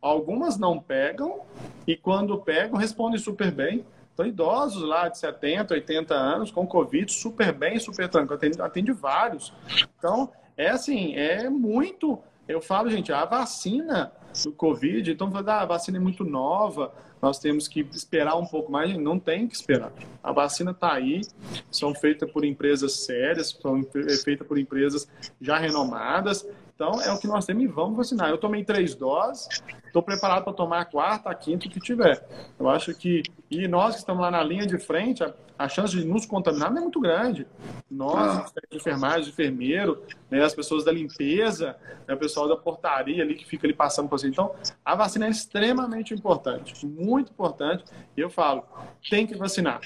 Algumas 0.00 0.58
não 0.58 0.78
pegam 0.78 1.40
e 1.86 1.96
quando 1.96 2.38
pegam, 2.38 2.78
respondem 2.78 3.18
super 3.18 3.50
bem. 3.50 3.84
Então, 4.12 4.26
idosos 4.26 4.82
lá 4.82 5.08
de 5.08 5.18
70, 5.18 5.74
80 5.74 6.14
anos 6.14 6.50
com 6.50 6.66
Covid, 6.66 7.12
super 7.12 7.52
bem, 7.52 7.78
super 7.78 8.08
tranquilo. 8.08 8.34
Atende, 8.36 8.62
atende 8.62 8.92
vários. 8.92 9.52
Então, 9.98 10.30
é 10.56 10.68
assim, 10.68 11.14
é 11.14 11.50
muito. 11.50 12.18
Eu 12.48 12.60
falo, 12.60 12.88
gente, 12.88 13.12
a 13.12 13.24
vacina 13.24 14.12
do 14.42 14.52
Covid, 14.52 15.10
então, 15.10 15.30
a 15.46 15.64
vacina 15.66 15.98
é 15.98 16.00
muito 16.00 16.24
nova, 16.24 16.94
nós 17.20 17.38
temos 17.38 17.66
que 17.66 17.80
esperar 17.92 18.36
um 18.36 18.46
pouco 18.46 18.70
mais, 18.70 18.96
não 18.96 19.18
tem 19.18 19.46
que 19.46 19.54
esperar. 19.54 19.92
A 20.22 20.32
vacina 20.32 20.70
está 20.70 20.92
aí, 20.92 21.22
são 21.70 21.94
feitas 21.94 22.30
por 22.30 22.44
empresas 22.44 23.04
sérias, 23.04 23.56
são 23.60 23.84
feitas 24.24 24.46
por 24.46 24.58
empresas 24.58 25.08
já 25.40 25.58
renomadas, 25.58 26.46
então 26.74 27.00
é 27.00 27.10
o 27.10 27.18
que 27.18 27.26
nós 27.26 27.46
temos 27.46 27.64
e 27.64 27.66
vamos 27.66 27.96
vacinar. 27.96 28.28
Eu 28.28 28.38
tomei 28.38 28.62
três 28.62 28.94
doses, 28.94 29.48
estou 29.96 30.02
preparado 30.02 30.44
para 30.44 30.52
tomar 30.52 30.80
a 30.80 30.84
quarta, 30.84 31.30
a 31.30 31.34
quinta, 31.34 31.66
o 31.66 31.70
que 31.70 31.80
tiver. 31.80 32.22
Eu 32.58 32.68
acho 32.68 32.94
que, 32.94 33.22
e 33.50 33.66
nós 33.66 33.94
que 33.94 34.00
estamos 34.00 34.20
lá 34.20 34.30
na 34.30 34.42
linha 34.42 34.66
de 34.66 34.78
frente, 34.78 35.24
a, 35.24 35.32
a 35.58 35.68
chance 35.68 35.96
de 35.96 36.04
nos 36.04 36.26
contaminar 36.26 36.70
não 36.70 36.78
é 36.78 36.80
muito 36.82 37.00
grande. 37.00 37.46
Nós, 37.90 38.52
de 38.70 38.76
enfermagem, 38.76 39.30
enfermeiro, 39.30 40.02
né, 40.30 40.44
as 40.44 40.54
pessoas 40.54 40.84
da 40.84 40.92
limpeza, 40.92 41.76
né, 42.06 42.14
o 42.14 42.18
pessoal 42.18 42.46
da 42.46 42.56
portaria 42.56 43.22
ali 43.22 43.34
que 43.34 43.46
fica 43.46 43.66
ali 43.66 43.72
passando 43.72 44.08
por 44.08 44.18
você. 44.18 44.28
Então, 44.28 44.54
a 44.84 44.94
vacina 44.94 45.26
é 45.26 45.30
extremamente 45.30 46.12
importante, 46.12 46.84
muito 46.84 47.30
importante. 47.32 47.84
E 48.16 48.20
eu 48.20 48.28
falo, 48.28 48.64
tem 49.08 49.26
que 49.26 49.36
vacinar. 49.36 49.80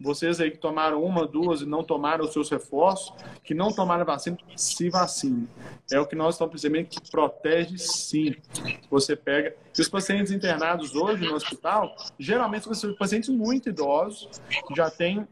Vocês 0.00 0.40
aí 0.40 0.50
que 0.50 0.58
tomaram 0.58 1.02
uma, 1.02 1.26
duas 1.26 1.60
e 1.60 1.66
não 1.66 1.84
tomaram 1.84 2.24
os 2.24 2.32
seus 2.32 2.48
reforços, 2.48 3.12
que 3.44 3.52
não 3.52 3.70
tomaram 3.72 4.02
a 4.02 4.04
vacina, 4.04 4.38
se 4.56 4.88
vacine. 4.88 5.48
É 5.92 6.00
o 6.00 6.06
que 6.06 6.16
nós 6.16 6.36
estamos 6.36 6.52
percebendo 6.52 6.86
que 6.86 7.10
protege 7.10 7.76
sim. 7.76 8.36
Você 8.90 9.14
pega. 9.16 9.49
E 9.76 9.80
os 9.80 9.88
pacientes 9.88 10.32
internados 10.32 10.94
hoje 10.94 11.24
no 11.24 11.34
hospital, 11.34 11.94
geralmente 12.18 12.74
são 12.74 12.94
pacientes 12.94 13.28
muito 13.28 13.68
idosos, 13.68 14.28
que 14.66 14.74
já 14.74 14.90
têm 14.90 15.26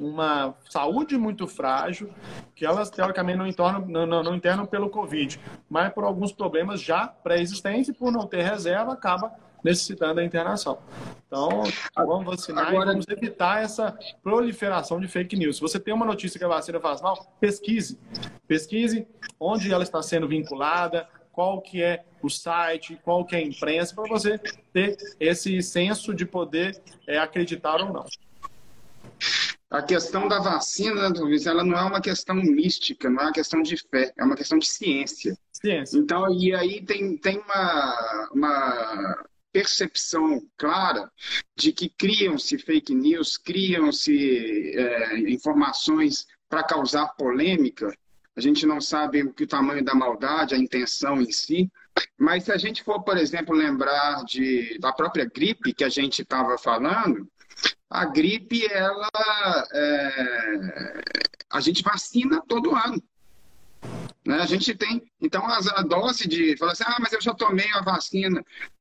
uma 0.00 0.54
saúde 0.68 1.16
muito 1.16 1.46
frágil, 1.46 2.10
que 2.54 2.64
elas 2.64 2.90
teoricamente 2.90 3.38
não 3.38 3.46
internam, 3.46 3.86
não, 3.86 4.06
não, 4.06 4.22
não 4.22 4.34
internam 4.34 4.66
pelo 4.66 4.90
Covid, 4.90 5.38
mas 5.68 5.92
por 5.92 6.04
alguns 6.04 6.32
problemas 6.32 6.80
já 6.80 7.06
pré-existentes, 7.06 7.94
por 7.96 8.10
não 8.10 8.26
ter 8.26 8.42
reserva, 8.42 8.92
acaba 8.92 9.32
necessitando 9.62 10.16
da 10.16 10.24
internação. 10.24 10.78
Então, 11.26 11.62
vamos 11.94 12.24
vacinar 12.24 12.68
Agora... 12.68 12.90
e 12.90 12.92
vamos 12.92 13.06
evitar 13.08 13.62
essa 13.62 13.96
proliferação 14.22 14.98
de 14.98 15.08
fake 15.08 15.36
news. 15.36 15.56
Se 15.56 15.62
você 15.62 15.78
tem 15.78 15.92
uma 15.92 16.06
notícia 16.06 16.38
que 16.38 16.44
a 16.44 16.48
vacina 16.48 16.80
faz 16.80 17.02
mal, 17.02 17.36
pesquise. 17.40 17.98
Pesquise 18.46 19.06
onde 19.38 19.72
ela 19.72 19.82
está 19.82 20.02
sendo 20.02 20.26
vinculada, 20.26 21.06
qual 21.38 21.62
que 21.62 21.80
é 21.80 22.04
o 22.20 22.28
site, 22.28 22.98
qual 23.04 23.24
que 23.24 23.36
é 23.36 23.38
a 23.38 23.42
imprensa, 23.42 23.94
para 23.94 24.08
você 24.08 24.40
ter 24.72 24.96
esse 25.20 25.62
senso 25.62 26.12
de 26.12 26.26
poder 26.26 26.82
é, 27.06 27.16
acreditar 27.16 27.80
ou 27.80 27.92
não. 27.92 28.04
A 29.70 29.80
questão 29.80 30.26
da 30.26 30.40
vacina, 30.40 31.06
Luiz, 31.06 31.46
ela 31.46 31.62
não 31.62 31.78
é 31.78 31.82
uma 31.84 32.00
questão 32.00 32.34
mística, 32.34 33.08
não 33.08 33.20
é 33.20 33.24
uma 33.26 33.32
questão 33.32 33.62
de 33.62 33.76
fé, 33.76 34.12
é 34.18 34.24
uma 34.24 34.34
questão 34.34 34.58
de 34.58 34.66
ciência. 34.66 35.38
Ciência. 35.52 35.96
Então, 35.96 36.28
e 36.34 36.52
aí 36.52 36.84
tem, 36.84 37.16
tem 37.16 37.38
uma, 37.38 38.30
uma 38.34 39.24
percepção 39.52 40.42
clara 40.56 41.08
de 41.54 41.70
que 41.72 41.88
criam-se 41.88 42.58
fake 42.58 42.92
news, 42.92 43.38
criam-se 43.38 44.74
é, 44.76 45.18
informações 45.30 46.26
para 46.48 46.64
causar 46.64 47.14
polêmica. 47.14 47.96
A 48.38 48.40
gente 48.40 48.64
não 48.64 48.80
sabe 48.80 49.24
o 49.24 49.32
que 49.32 49.42
o 49.42 49.48
tamanho 49.48 49.84
da 49.84 49.96
maldade, 49.96 50.54
a 50.54 50.58
intenção 50.58 51.20
em 51.20 51.32
si. 51.32 51.68
Mas 52.16 52.44
se 52.44 52.52
a 52.52 52.56
gente 52.56 52.84
for, 52.84 53.02
por 53.02 53.18
exemplo, 53.18 53.52
lembrar 53.52 54.24
de, 54.24 54.78
da 54.78 54.92
própria 54.92 55.24
gripe 55.24 55.74
que 55.74 55.82
a 55.82 55.88
gente 55.88 56.22
estava 56.22 56.56
falando, 56.56 57.28
a 57.90 58.04
gripe, 58.04 58.64
ela, 58.72 59.10
é, 59.72 61.02
a 61.50 61.60
gente 61.60 61.82
vacina 61.82 62.40
todo 62.46 62.76
ano. 62.76 63.02
Né? 64.24 64.36
A 64.36 64.46
gente 64.46 64.72
tem, 64.72 65.10
então, 65.20 65.44
a, 65.44 65.82
dose 65.82 66.28
de, 66.28 66.56
fala 66.58 66.70
assim, 66.70 66.84
ah, 66.86 66.98
mas 67.00 67.12
eu 67.12 67.20
já 67.20 67.34
tomei 67.34 67.68
a 67.72 67.82
vacina. 67.82 68.40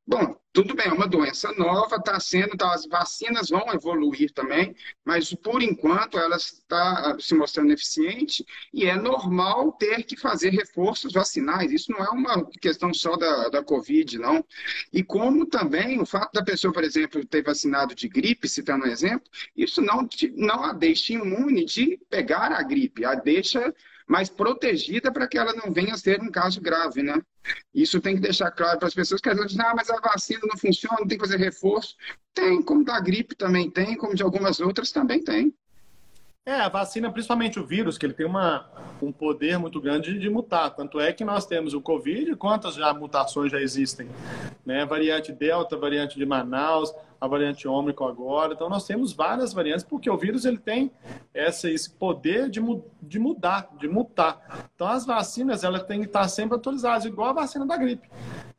Bom, 0.10 0.38
tudo 0.54 0.74
bem, 0.74 0.88
é 0.88 0.93
uma 0.93 1.06
doença 1.06 1.52
nova, 1.52 1.98
está 1.98 2.17
sendo, 2.17 2.56
tá, 2.56 2.74
as 2.74 2.86
vacinas 2.86 3.50
vão 3.50 3.74
evoluir 3.74 4.32
também, 4.32 4.74
mas 5.04 5.34
por 5.34 5.62
enquanto 5.62 6.17
ela 6.17 6.38
está 6.38 7.17
se 7.20 7.36
mostrando 7.36 7.74
eficiente 7.74 8.46
e 8.74 8.86
é 8.86 8.96
normal 8.96 9.74
ter 9.74 10.04
que 10.04 10.15
fazer 10.15 10.52
reforços 10.52 11.12
vacinais. 11.12 11.74
Isso 11.74 11.91
não 11.91 12.00
é 12.00 12.10
uma 12.10 12.50
questão 12.62 12.93
só 12.93 13.17
da, 13.17 13.50
da 13.50 13.62
Covid, 13.62 14.17
não. 14.17 14.46
E 14.93 15.04
como 15.04 15.46
também 15.46 16.00
o 16.00 16.06
fato 16.06 16.32
da 16.32 16.43
pessoa, 16.43 16.74
por 16.74 16.86
exemplo, 16.86 17.26
ter 17.26 17.43
vacinado 17.43 17.93
de 17.93 18.08
gripe, 18.08 18.48
citando 18.48 18.86
um 18.86 18.89
exemplo, 18.89 19.30
isso 19.58 19.82
não, 19.82 20.08
não 20.36 20.63
a 20.63 20.72
deixa 20.72 21.12
imune 21.13 21.65
de 21.65 22.00
pegar 22.10 22.54
a 22.54 22.63
gripe, 22.63 23.04
a 23.04 23.13
deixa 23.13 23.76
mais 24.08 24.30
protegida 24.30 25.12
para 25.12 25.28
que 25.28 25.38
ela 25.38 25.54
não 25.54 25.74
venha 25.74 25.93
a 25.93 25.98
ser 25.98 26.22
um 26.22 26.32
caso 26.32 26.62
grave, 26.62 27.04
né? 27.04 27.22
Isso 27.74 28.00
tem 28.00 28.15
que 28.15 28.22
deixar 28.22 28.50
claro 28.52 28.80
para 28.80 28.88
as 28.88 28.93
pessoas 28.93 29.20
que 29.20 29.30
às 29.30 29.38
vezes 29.38 29.60
ah, 29.60 29.74
mas 29.76 29.89
a 29.89 30.00
vacina 30.00 30.39
não 30.43 30.58
funciona, 30.58 31.06
tem 31.06 31.17
que 31.17 31.20
fazer 31.20 31.38
reforço. 31.38 31.96
Tem, 32.34 32.62
como 32.62 32.86
da 32.86 33.00
gripe 33.00 33.36
também 33.36 33.70
tem, 33.70 33.98
como 33.98 34.15
de 34.15 34.24
algumas 34.24 34.60
outras 34.62 34.91
também 34.91 35.22
tem. 35.22 35.54
É, 36.46 36.54
a 36.54 36.70
vacina, 36.70 37.12
principalmente 37.12 37.60
o 37.60 37.65
vírus, 37.65 37.98
que 37.98 38.06
ele 38.06 38.13
tem 38.13 38.26
uma, 38.26 38.65
um 39.02 39.12
poder 39.12 39.60
muito 39.60 39.82
grande 39.82 40.17
de 40.17 40.30
mutar. 40.30 40.70
Tanto 40.70 40.98
é 40.98 41.12
que 41.12 41.26
nós 41.26 41.46
temos 41.46 41.74
o 41.74 41.82
Covid, 41.82 42.38
quantas 42.38 42.76
já 42.76 42.93
mutações 42.93 43.52
já 43.52 43.60
existem? 43.60 44.08
Né? 44.65 44.86
Variante 44.86 45.34
Delta, 45.34 45.76
variante 45.76 46.17
de 46.17 46.26
Manaus, 46.26 46.93
a 47.19 47.27
variante 47.27 47.67
Ômicron 47.67 48.08
agora. 48.08 48.53
Então, 48.53 48.69
nós 48.69 48.86
temos 48.86 49.13
várias 49.13 49.53
variantes, 49.53 49.84
porque 49.84 50.10
o 50.10 50.17
vírus 50.17 50.45
ele 50.45 50.58
tem 50.58 50.91
esse 51.34 51.89
poder 51.89 52.49
de, 52.49 52.62
de 53.01 53.19
mudar, 53.19 53.69
de 53.80 53.88
mutar. 53.88 54.69
Então, 54.75 54.88
as 54.88 55.06
vacinas 55.06 55.63
elas 55.63 55.84
têm 55.84 56.01
que 56.01 56.08
estar 56.08 56.27
sempre 56.27 56.58
atualizadas, 56.58 57.06
igual 57.06 57.30
a 57.30 57.34
vacina 57.34 57.65
da 57.65 57.77
gripe. 57.77 58.10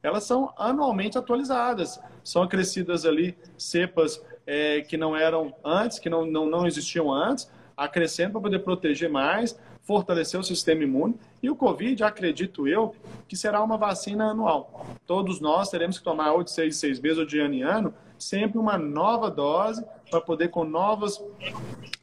Elas 0.02 0.24
são 0.24 0.52
anualmente 0.56 1.18
atualizadas. 1.18 2.00
São 2.22 2.42
acrescidas 2.42 3.04
ali 3.04 3.36
cepas 3.56 4.22
é, 4.46 4.80
que 4.80 4.96
não 4.96 5.16
eram 5.16 5.54
antes, 5.64 5.98
que 5.98 6.08
não, 6.08 6.24
não, 6.24 6.46
não 6.46 6.66
existiam 6.66 7.12
antes, 7.12 7.50
acrescenta 7.76 8.32
para 8.32 8.40
poder 8.40 8.58
proteger 8.60 9.08
mais, 9.08 9.58
fortalecer 9.82 10.38
o 10.38 10.42
sistema 10.44 10.82
imune. 10.82 11.16
E 11.42 11.48
o 11.48 11.56
Covid, 11.56 12.02
acredito 12.02 12.66
eu, 12.66 12.94
que 13.26 13.36
será 13.36 13.62
uma 13.62 13.76
vacina 13.76 14.30
anual. 14.30 14.86
Todos 15.06 15.40
nós 15.40 15.70
teremos 15.70 15.98
que 15.98 16.04
tomar 16.04 16.32
ou 16.32 16.42
de 16.42 16.50
seis 16.50 16.76
seis 16.76 17.00
meses 17.00 17.18
ou 17.18 17.26
de 17.26 17.38
ano 17.38 17.54
em 17.54 17.62
ano, 17.62 17.94
sempre 18.18 18.58
uma 18.58 18.76
nova 18.76 19.30
dose 19.30 19.84
para 20.10 20.20
poder 20.20 20.48
com 20.48 20.64
novas 20.64 21.22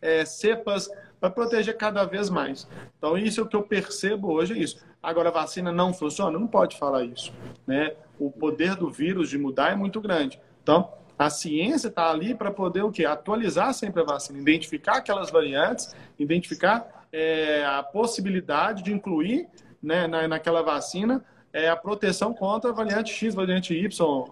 é, 0.01 0.25
cepas 0.25 0.89
para 1.19 1.29
proteger 1.29 1.75
cada 1.77 2.03
vez 2.05 2.29
mais. 2.29 2.67
Então, 2.97 3.17
isso 3.17 3.39
é 3.39 3.43
o 3.43 3.47
que 3.47 3.55
eu 3.55 3.63
percebo 3.63 4.31
hoje, 4.31 4.53
é 4.53 4.57
isso. 4.57 4.85
Agora, 5.01 5.29
a 5.29 5.31
vacina 5.31 5.71
não 5.71 5.93
funciona? 5.93 6.37
Não 6.37 6.47
pode 6.47 6.77
falar 6.77 7.03
isso. 7.03 7.33
Né? 7.65 7.93
O 8.19 8.31
poder 8.31 8.75
do 8.75 8.89
vírus 8.89 9.29
de 9.29 9.37
mudar 9.37 9.71
é 9.71 9.75
muito 9.75 9.99
grande. 10.01 10.39
Então, 10.61 10.91
a 11.17 11.29
ciência 11.29 11.87
está 11.87 12.11
ali 12.11 12.35
para 12.35 12.51
poder 12.51 12.83
o 12.83 12.91
quê? 12.91 13.05
Atualizar 13.05 13.73
sempre 13.73 14.01
a 14.01 14.05
vacina, 14.05 14.39
identificar 14.39 14.97
aquelas 14.97 15.31
variantes, 15.31 15.95
identificar 16.19 17.07
é, 17.11 17.65
a 17.65 17.81
possibilidade 17.81 18.83
de 18.83 18.91
incluir 18.91 19.47
né, 19.81 20.07
na, 20.07 20.27
naquela 20.27 20.61
vacina 20.61 21.23
é, 21.55 21.69
a 21.69 21.75
proteção 21.77 22.33
contra 22.33 22.69
a 22.69 22.73
variante 22.73 23.13
X, 23.13 23.33
variante 23.33 23.73
Y, 23.73 24.25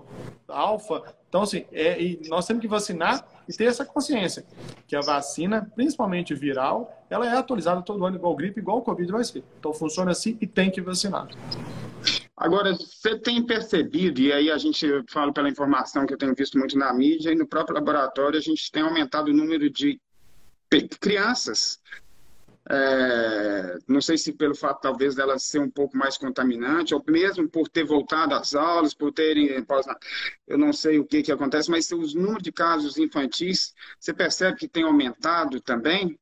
alfa. 0.46 1.16
Então, 1.30 1.44
assim, 1.44 1.66
é, 1.72 1.98
nós 2.28 2.46
temos 2.46 2.60
que 2.60 2.68
vacinar 2.68 3.26
e 3.48 3.54
ter 3.54 3.64
essa 3.64 3.86
consciência 3.86 4.46
que 4.86 4.94
a 4.94 5.00
vacina, 5.00 5.72
principalmente 5.74 6.36
viral, 6.36 7.06
ela 7.10 7.26
é 7.26 7.38
atualizada 7.38 7.82
todo 7.82 8.06
ano, 8.06 8.18
igual 8.18 8.36
gripe, 8.36 8.60
igual 8.60 8.82
Covid 8.82 9.10
vai 9.10 9.24
ser. 9.24 9.42
Então, 9.58 9.74
funciona 9.74 10.12
assim 10.12 10.38
e 10.42 10.46
tem 10.46 10.70
que 10.70 10.82
vacinar. 10.82 11.30
Agora, 12.36 12.76
você 12.76 13.18
tem 13.18 13.42
percebido, 13.46 14.20
e 14.20 14.34
aí 14.34 14.52
a 14.52 14.58
gente 14.58 14.86
fala 15.08 15.32
pela 15.32 15.48
informação 15.48 16.06
que 16.06 16.14
eu 16.14 16.18
tenho 16.18 16.36
visto 16.36 16.60
muito 16.60 16.78
na 16.78 16.94
mídia, 16.94 17.32
e 17.32 17.36
no 17.36 17.48
próprio 17.48 17.76
laboratório 17.76 18.38
a 18.38 18.42
gente 18.42 18.70
tem 18.70 18.84
aumentado 18.84 19.32
o 19.32 19.34
número 19.34 19.70
de 19.70 19.98
crianças. 21.00 21.80
É, 22.70 23.78
não 23.88 24.00
sei 24.00 24.18
se 24.18 24.32
pelo 24.32 24.56
fato 24.56 24.82
talvez 24.82 25.16
dela 25.16 25.38
ser 25.38 25.60
um 25.60 25.70
pouco 25.70 25.98
mais 25.98 26.18
contaminante, 26.18 26.96
ou 26.96 27.04
mesmo 27.08 27.50
por 27.50 27.68
ter 27.68 27.84
voltado 27.84 28.34
às 28.36 28.56
aulas, 28.56 28.94
por 28.94 29.12
terem. 29.12 29.50
Eu 30.48 30.58
não 30.58 30.72
sei 30.72 31.00
o 31.00 31.06
que, 31.06 31.22
que 31.22 31.32
acontece, 31.32 31.70
mas 31.70 31.92
os 31.92 32.14
números 32.14 32.44
de 32.44 32.52
casos 32.52 32.98
infantis, 32.98 33.74
você 34.00 34.14
percebe 34.14 34.58
que 34.58 34.68
tem 34.68 34.84
aumentado 34.84 35.60
também? 35.60 36.18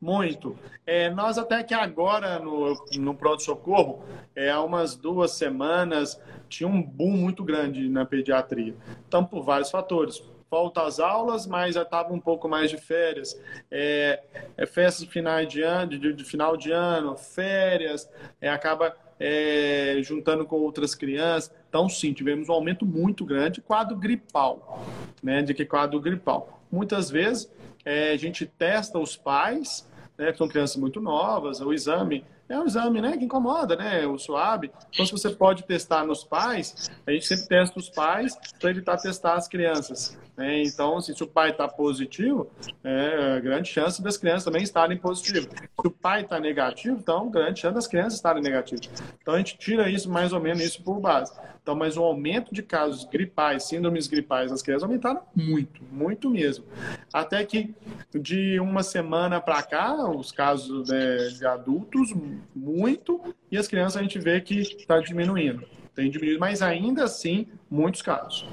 Muito. 0.00 0.56
É, 0.86 1.10
nós 1.10 1.38
até 1.38 1.62
que 1.64 1.74
agora 1.74 2.38
no, 2.38 2.76
no 2.96 3.14
pronto-socorro, 3.14 4.04
é, 4.34 4.48
há 4.48 4.62
umas 4.62 4.94
duas 4.94 5.32
semanas, 5.32 6.20
tinha 6.48 6.68
um 6.68 6.80
boom 6.80 7.16
muito 7.16 7.42
grande 7.42 7.88
na 7.88 8.04
pediatria. 8.04 8.76
Então, 9.08 9.24
por 9.24 9.42
vários 9.42 9.70
fatores. 9.70 10.22
Falta 10.50 10.82
às 10.82 10.98
aulas, 10.98 11.46
mas 11.46 11.74
já 11.74 11.82
estava 11.82 12.12
um 12.12 12.20
pouco 12.20 12.48
mais 12.48 12.70
de 12.70 12.78
férias. 12.78 13.38
É, 13.70 14.22
é 14.56 14.66
festas 14.66 15.04
de 15.04 15.10
final 15.10 15.44
de 15.44 15.62
ano, 15.62 15.98
de, 15.98 16.12
de 16.12 16.24
final 16.24 16.56
de 16.56 16.72
ano, 16.72 17.16
férias, 17.16 18.08
é, 18.40 18.48
acaba 18.48 18.96
é, 19.20 19.98
juntando 20.02 20.46
com 20.46 20.56
outras 20.56 20.94
crianças. 20.94 21.54
Então, 21.68 21.88
sim, 21.88 22.12
tivemos 22.12 22.48
um 22.48 22.52
aumento 22.52 22.86
muito 22.86 23.24
grande, 23.24 23.60
quadro 23.60 23.96
gripal, 23.96 24.84
né? 25.22 25.42
De 25.42 25.52
que 25.52 25.64
quadro 25.64 26.00
gripal. 26.00 26.62
Muitas 26.70 27.10
vezes 27.10 27.50
é, 27.84 28.12
a 28.12 28.16
gente 28.16 28.46
testa 28.46 28.98
os 28.98 29.16
pais 29.16 29.88
né, 30.18 30.32
que 30.32 30.38
são 30.38 30.48
crianças 30.48 30.76
muito 30.76 31.00
novas, 31.00 31.60
o 31.60 31.72
exame 31.72 32.24
é 32.48 32.58
um 32.58 32.66
exame 32.66 33.00
né, 33.00 33.16
que 33.16 33.24
incomoda, 33.24 33.76
né, 33.76 34.06
o 34.06 34.18
SUAB. 34.18 34.70
Então, 34.92 35.04
se 35.04 35.12
você 35.12 35.30
pode 35.30 35.64
testar 35.64 36.04
nos 36.04 36.24
pais, 36.24 36.90
a 37.06 37.10
gente 37.10 37.26
sempre 37.26 37.46
testa 37.46 37.78
os 37.78 37.90
pais 37.90 38.36
para 38.58 38.70
evitar 38.70 38.96
testar 38.96 39.34
as 39.34 39.46
crianças. 39.46 40.18
Né? 40.36 40.62
Então, 40.62 40.96
assim, 40.96 41.14
se 41.14 41.22
o 41.22 41.26
pai 41.26 41.50
está 41.50 41.68
positivo, 41.68 42.50
é 42.82 43.40
grande 43.40 43.68
chance 43.68 44.02
das 44.02 44.16
crianças 44.16 44.44
também 44.44 44.62
estarem 44.62 44.96
positivas. 44.96 45.48
Se 45.52 45.86
o 45.86 45.90
pai 45.90 46.22
está 46.22 46.40
negativo, 46.40 46.96
então 46.96 47.30
grande 47.30 47.60
chance 47.60 47.74
das 47.74 47.86
crianças 47.86 48.14
estarem 48.14 48.42
negativas. 48.42 48.88
Então, 49.20 49.34
a 49.34 49.38
gente 49.38 49.58
tira 49.58 49.90
isso, 49.90 50.10
mais 50.10 50.32
ou 50.32 50.40
menos, 50.40 50.62
isso 50.62 50.82
por 50.82 51.00
base. 51.00 51.32
Então, 51.68 51.76
mas 51.76 51.98
o 51.98 52.02
aumento 52.02 52.54
de 52.54 52.62
casos 52.62 53.04
gripais, 53.04 53.64
síndromes 53.64 54.06
gripais 54.06 54.50
nas 54.50 54.62
crianças 54.62 54.84
aumentaram 54.84 55.20
muito, 55.36 55.82
muito 55.92 56.30
mesmo. 56.30 56.64
Até 57.12 57.44
que 57.44 57.74
de 58.10 58.58
uma 58.58 58.82
semana 58.82 59.38
para 59.38 59.62
cá, 59.62 59.94
os 60.10 60.32
casos 60.32 60.88
né, 60.88 61.28
de 61.28 61.44
adultos, 61.44 62.14
muito, 62.56 63.20
e 63.52 63.58
as 63.58 63.68
crianças 63.68 63.98
a 63.98 64.02
gente 64.02 64.18
vê 64.18 64.40
que 64.40 64.60
está 64.60 64.98
diminuindo. 64.98 65.62
Tem 65.94 66.10
diminuído, 66.10 66.40
mas 66.40 66.62
ainda 66.62 67.04
assim, 67.04 67.46
muitos 67.70 68.00
casos. 68.00 68.48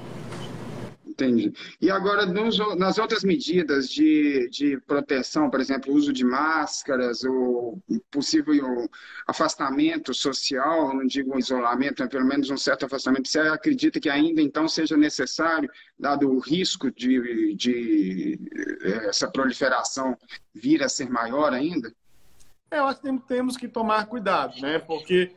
Entendi. 1.18 1.50
E 1.80 1.90
agora, 1.90 2.26
nos, 2.26 2.58
nas 2.76 2.98
outras 2.98 3.24
medidas 3.24 3.88
de, 3.88 4.50
de 4.50 4.78
proteção, 4.82 5.48
por 5.48 5.60
exemplo, 5.60 5.94
uso 5.94 6.12
de 6.12 6.22
máscaras, 6.22 7.24
ou 7.24 7.82
possível 8.10 8.86
afastamento 9.26 10.12
social, 10.12 10.94
não 10.94 11.06
digo 11.06 11.38
isolamento, 11.38 12.02
mas 12.02 12.10
pelo 12.10 12.26
menos 12.26 12.50
um 12.50 12.58
certo 12.58 12.84
afastamento, 12.84 13.28
você 13.28 13.40
acredita 13.40 13.98
que 13.98 14.10
ainda 14.10 14.42
então 14.42 14.68
seja 14.68 14.94
necessário, 14.94 15.70
dado 15.98 16.30
o 16.30 16.38
risco 16.38 16.90
de, 16.90 17.54
de 17.54 18.38
eh, 18.82 19.08
essa 19.08 19.26
proliferação 19.26 20.18
vir 20.54 20.82
a 20.82 20.88
ser 20.88 21.08
maior 21.08 21.54
ainda? 21.54 21.90
É, 22.68 22.78
eu 22.78 22.84
acho 22.86 23.00
que 23.00 23.18
temos 23.28 23.56
que 23.56 23.68
tomar 23.68 24.06
cuidado, 24.06 24.60
né? 24.60 24.78
Porque 24.78 25.32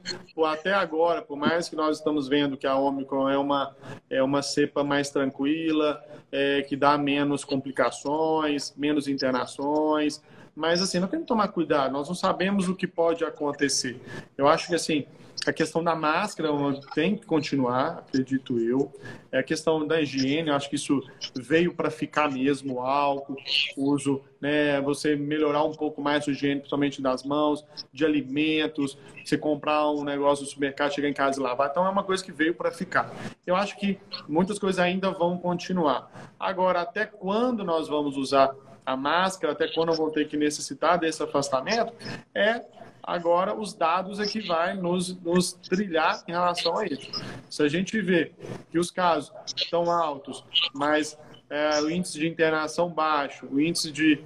até 0.48 0.74
agora, 0.74 1.22
por 1.22 1.38
mais 1.38 1.70
que 1.70 1.76
nós 1.76 1.98
estamos 1.98 2.28
vendo 2.28 2.58
que 2.58 2.66
a 2.66 2.76
Omicron 2.76 3.30
é 3.30 3.38
uma, 3.38 3.76
é 4.10 4.24
uma 4.24 4.42
cepa 4.42 4.84
mais 4.84 5.12
tranquila, 5.12 6.04
é, 6.32 6.64
que 6.64 6.76
dá 6.76 6.98
menos 6.98 7.44
complicações, 7.44 8.74
menos 8.76 9.08
internações, 9.08 10.22
mas 10.56 10.82
assim, 10.82 11.00
nós 11.00 11.10
temos 11.10 11.24
que 11.24 11.28
tomar 11.28 11.50
cuidado, 11.50 11.94
nós 11.94 12.08
não 12.08 12.16
sabemos 12.16 12.68
o 12.68 12.76
que 12.76 12.88
pode 12.88 13.24
acontecer. 13.24 14.02
Eu 14.36 14.48
acho 14.48 14.68
que 14.68 14.76
assim, 14.76 15.06
a 15.46 15.54
questão 15.54 15.84
da 15.84 15.96
máscara 15.96 16.50
tem 16.94 17.16
que 17.16 17.26
continuar, 17.26 18.00
acredito 18.00 18.60
eu. 18.60 18.92
É 19.32 19.40
a 19.40 19.44
questão 19.44 19.86
da 19.86 20.02
higiene, 20.02 20.50
acho 20.50 20.70
que 20.70 20.76
isso 20.76 21.02
veio 21.36 21.74
para 21.74 21.90
ficar 21.90 22.30
mesmo, 22.32 22.76
o 22.76 22.82
álcool, 22.82 23.38
uso, 23.78 24.22
né, 24.42 24.82
você 24.82 25.16
melhorar 25.16 25.64
um 25.64 25.74
pouco 25.74 26.02
mais 26.02 26.28
a 26.28 26.32
higiene, 26.32 26.60
principalmente 26.60 27.02
das 27.02 27.24
mãos, 27.24 27.66
de 27.94 28.06
alimentos, 28.06 28.98
você 29.24 29.38
comprar 29.38 29.90
um 29.92 30.04
negócio 30.04 30.44
no 30.44 30.50
supermercado, 30.50 30.94
chegar 30.94 31.10
em 31.10 31.14
casa 31.14 31.40
e 31.40 31.44
lavar. 31.44 31.70
Então 31.70 31.86
é 31.86 31.90
uma 31.90 32.04
coisa 32.04 32.24
que 32.24 32.32
veio 32.32 32.54
para 32.54 32.72
ficar. 32.72 33.14
Eu 33.46 33.56
acho 33.56 33.78
que 33.78 34.00
muitas 34.28 34.60
coisas 34.60 34.80
ainda 34.80 35.12
vão 35.12 35.38
continuar. 35.38 36.34
Agora, 36.40 36.82
até 36.82 37.06
quando 37.06 37.64
nós 37.64 37.88
vamos 37.88 38.18
usar 38.18 38.54
a 38.86 38.98
máscara, 38.98 39.54
até 39.54 39.68
quando 39.68 39.90
eu 39.90 39.96
vou 39.96 40.10
ter 40.10 40.28
que 40.28 40.36
necessitar 40.36 40.98
desse 40.98 41.22
afastamento, 41.22 41.94
é 42.34 42.62
agora 43.04 43.56
os 43.56 43.74
dados 43.74 44.20
é 44.20 44.26
que 44.26 44.40
vai 44.42 44.76
nos, 44.76 45.16
nos 45.22 45.54
trilhar 45.54 46.24
em 46.28 46.32
relação 46.32 46.78
a 46.78 46.86
isso. 46.86 47.10
Se 47.50 47.64
a 47.64 47.68
gente 47.68 48.00
vê 48.02 48.32
que 48.72 48.78
os 48.78 48.92
casos 48.92 49.32
estão 49.56 49.90
altos, 49.90 50.44
mas 50.74 51.18
é, 51.50 51.82
o 51.82 51.90
índice 51.90 52.20
de 52.20 52.28
internação 52.28 52.90
baixo, 52.90 53.48
o 53.52 53.60
índice 53.60 53.92
de 53.92 54.22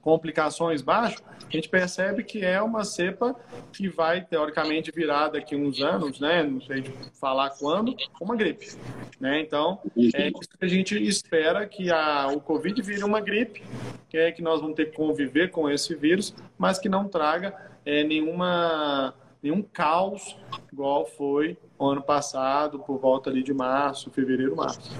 complicações 0.00 0.82
baixo, 0.82 1.22
a 1.50 1.52
gente 1.52 1.68
percebe 1.68 2.22
que 2.22 2.44
é 2.44 2.62
uma 2.62 2.84
cepa 2.84 3.34
que 3.72 3.88
vai, 3.88 4.24
teoricamente, 4.24 4.92
virar 4.92 5.28
daqui 5.28 5.56
uns 5.56 5.80
anos, 5.80 6.20
né? 6.20 6.44
Não 6.44 6.60
sei 6.60 6.84
falar 7.20 7.50
quando, 7.50 7.94
uma 8.20 8.36
gripe. 8.36 8.68
Né? 9.18 9.40
Então, 9.40 9.80
é 10.14 10.28
isso 10.28 10.48
que 10.58 10.64
a 10.64 10.68
gente 10.68 10.96
espera 11.02 11.66
que 11.66 11.90
a, 11.90 12.28
o 12.28 12.40
Covid 12.40 12.80
vire 12.82 13.02
uma 13.02 13.20
gripe, 13.20 13.62
que 14.08 14.16
é 14.16 14.30
que 14.30 14.40
nós 14.40 14.60
vamos 14.60 14.76
ter 14.76 14.90
que 14.90 14.96
conviver 14.96 15.50
com 15.50 15.68
esse 15.68 15.94
vírus, 15.94 16.34
mas 16.56 16.78
que 16.78 16.88
não 16.88 17.08
traga 17.08 17.54
é, 17.84 18.04
nenhuma, 18.04 19.12
nenhum 19.42 19.60
caos 19.60 20.36
igual 20.72 21.04
foi 21.04 21.58
o 21.76 21.86
ano 21.86 22.02
passado, 22.02 22.78
por 22.78 22.98
volta 22.98 23.28
ali 23.28 23.42
de 23.42 23.52
março, 23.52 24.10
fevereiro, 24.10 24.54
março. 24.54 24.90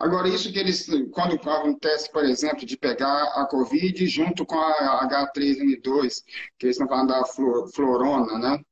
Agora, 0.00 0.28
isso 0.28 0.50
que 0.50 0.58
eles, 0.58 0.88
quando 1.12 1.34
acontece, 1.34 2.10
por 2.10 2.24
exemplo, 2.24 2.64
de 2.64 2.74
pegar 2.74 3.24
a 3.34 3.44
Covid 3.44 4.06
junto 4.06 4.46
com 4.46 4.58
a 4.58 5.06
H3N2, 5.06 6.24
que 6.58 6.66
eles 6.66 6.76
estão 6.76 6.88
falando 6.88 7.08
da 7.08 7.22
florona, 7.26 8.38
né? 8.38 8.64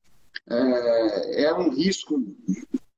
É, 0.51 1.43
é 1.45 1.55
um 1.55 1.69
risco 1.69 2.19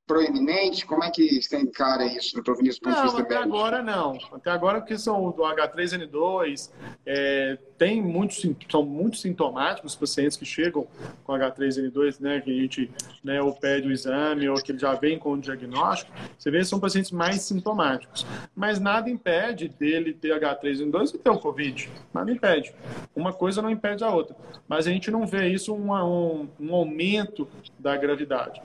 proeminente? 0.05 0.85
Como 0.85 1.03
é 1.03 1.09
que 1.09 1.41
você 1.41 1.57
encara 1.57 2.05
isso, 2.05 2.33
doutor 2.33 2.57
Vinícius, 2.57 2.79
do 2.79 2.83
ponto 2.83 2.95
de 2.95 3.03
vista 3.03 3.21
até 3.21 3.35
médico? 3.35 3.55
agora 3.55 3.81
não. 3.81 4.17
Até 4.31 4.51
agora, 4.51 4.79
porque 4.79 4.97
são 4.97 5.31
do 5.31 5.43
H3N2, 5.43 6.69
é, 7.05 7.57
tem 7.77 8.01
muitos, 8.01 8.45
são 8.69 8.83
muito 8.83 9.17
sintomáticos 9.17 9.93
os 9.93 9.97
pacientes 9.97 10.37
que 10.37 10.45
chegam 10.45 10.87
com 11.23 11.33
H3N2, 11.33 12.19
né, 12.19 12.41
que 12.41 12.51
a 12.51 12.61
gente 12.61 12.91
né, 13.23 13.41
ou 13.41 13.53
pede 13.53 13.87
o 13.87 13.91
exame 13.91 14.47
ou 14.49 14.55
que 14.55 14.71
ele 14.71 14.79
já 14.79 14.93
vem 14.93 15.17
com 15.17 15.33
o 15.33 15.37
diagnóstico, 15.39 16.11
você 16.37 16.51
vê 16.51 16.59
que 16.59 16.65
são 16.65 16.79
pacientes 16.79 17.11
mais 17.11 17.41
sintomáticos. 17.41 18.25
Mas 18.55 18.79
nada 18.79 19.09
impede 19.09 19.69
dele 19.69 20.13
ter 20.13 20.39
H3N2 20.39 21.15
e 21.15 21.17
ter 21.17 21.29
o 21.29 21.39
Covid. 21.39 21.89
Nada 22.13 22.31
impede. 22.31 22.73
Uma 23.15 23.33
coisa 23.33 23.61
não 23.61 23.69
impede 23.69 24.03
a 24.03 24.09
outra. 24.09 24.35
Mas 24.67 24.87
a 24.87 24.91
gente 24.91 25.09
não 25.09 25.25
vê 25.25 25.47
isso 25.47 25.73
um, 25.73 25.93
um, 25.93 26.47
um 26.59 26.75
aumento 26.75 27.47
da 27.79 27.95
gravidade. 27.97 28.61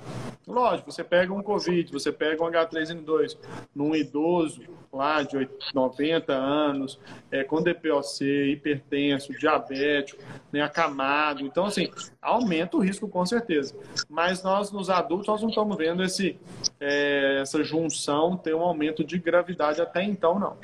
Lógico, 0.46 0.92
você 0.92 1.02
pega 1.02 1.35
um 1.36 1.42
Covid, 1.42 1.92
você 1.92 2.10
pega 2.12 2.42
um 2.42 2.50
H3N2 2.50 3.36
num 3.74 3.94
idoso 3.94 4.62
lá 4.92 5.22
de 5.22 5.48
90 5.74 6.32
anos, 6.32 6.98
é, 7.30 7.44
com 7.44 7.62
DPOC, 7.62 8.24
hipertenso, 8.24 9.32
diabético, 9.32 10.22
né, 10.52 10.62
acamado. 10.62 11.44
Então, 11.44 11.66
assim, 11.66 11.90
aumenta 12.20 12.76
o 12.76 12.80
risco 12.80 13.06
com 13.06 13.24
certeza. 13.26 13.74
Mas 14.08 14.42
nós, 14.42 14.72
nos 14.72 14.88
adultos, 14.88 15.26
nós 15.26 15.42
não 15.42 15.50
estamos 15.50 15.76
vendo 15.76 16.02
esse, 16.02 16.38
é, 16.80 17.40
essa 17.40 17.62
junção 17.62 18.36
ter 18.36 18.54
um 18.54 18.62
aumento 18.62 19.04
de 19.04 19.18
gravidade 19.18 19.80
até 19.80 20.02
então, 20.02 20.38
não. 20.38 20.56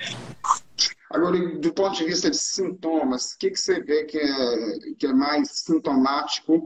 Agora, 1.11 1.39
do 1.59 1.75
ponto 1.75 1.95
de 1.99 2.05
vista 2.05 2.31
de 2.31 2.37
sintomas, 2.37 3.33
o 3.33 3.39
que, 3.39 3.51
que 3.51 3.61
você 3.61 3.83
vê 3.83 4.05
que 4.05 4.17
é, 4.17 4.95
que 4.99 5.07
é 5.07 5.13
mais 5.13 5.51
sintomático 5.51 6.65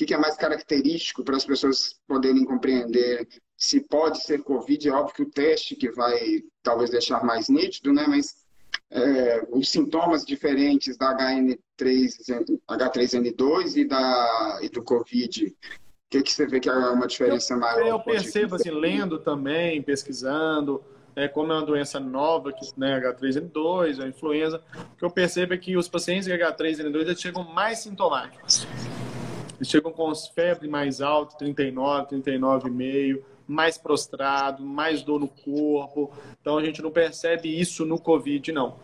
que, 0.00 0.06
que 0.06 0.14
é 0.14 0.18
mais 0.18 0.34
característico 0.34 1.22
para 1.22 1.36
as 1.36 1.44
pessoas 1.44 2.00
poderem 2.08 2.42
compreender 2.46 3.28
se 3.54 3.80
pode 3.80 4.24
ser 4.24 4.42
Covid? 4.42 4.88
É 4.88 4.92
óbvio 4.92 5.14
que 5.14 5.22
o 5.22 5.30
teste 5.30 5.76
que 5.76 5.90
vai 5.90 6.42
talvez 6.62 6.88
deixar 6.88 7.22
mais 7.22 7.50
nítido, 7.50 7.92
né? 7.92 8.06
Mas 8.08 8.34
é, 8.90 9.46
os 9.50 9.68
sintomas 9.68 10.24
diferentes 10.24 10.96
da 10.96 11.14
HN3, 11.14 12.56
H3N2 12.66 13.76
e, 13.76 13.84
da, 13.84 14.58
e 14.62 14.70
do 14.70 14.82
Covid, 14.82 15.48
o 15.48 15.54
que, 16.08 16.22
que 16.22 16.32
você 16.32 16.46
vê 16.46 16.60
que 16.60 16.70
é 16.70 16.72
uma 16.72 17.06
diferença 17.06 17.52
eu, 17.52 17.60
maior? 17.60 17.86
Eu 17.86 18.00
percebo, 18.00 18.54
assim, 18.54 18.70
lendo 18.70 19.18
também, 19.18 19.82
pesquisando, 19.82 20.82
é, 21.14 21.28
como 21.28 21.52
é 21.52 21.56
uma 21.56 21.66
doença 21.66 22.00
nova, 22.00 22.54
que, 22.54 22.66
né, 22.78 22.98
H3N2, 23.00 24.02
a 24.02 24.08
influenza, 24.08 24.62
o 24.94 24.96
que 24.96 25.04
eu 25.04 25.10
percebo 25.10 25.52
é 25.52 25.58
que 25.58 25.76
os 25.76 25.88
pacientes 25.88 26.24
de 26.24 26.32
H3N2 26.32 27.18
chegam 27.18 27.44
mais 27.44 27.80
sintomáticos. 27.80 28.66
Eles 29.60 29.68
chegam 29.68 29.92
com 29.92 30.10
febre 30.14 30.66
mais 30.66 31.02
alta, 31.02 31.36
39, 31.36 32.16
39,5, 32.16 33.22
mais 33.46 33.76
prostrado, 33.76 34.64
mais 34.64 35.02
dor 35.02 35.20
no 35.20 35.28
corpo. 35.28 36.10
Então 36.40 36.56
a 36.56 36.64
gente 36.64 36.80
não 36.80 36.90
percebe 36.90 37.60
isso 37.60 37.84
no 37.84 38.00
Covid, 38.00 38.52
não. 38.52 38.76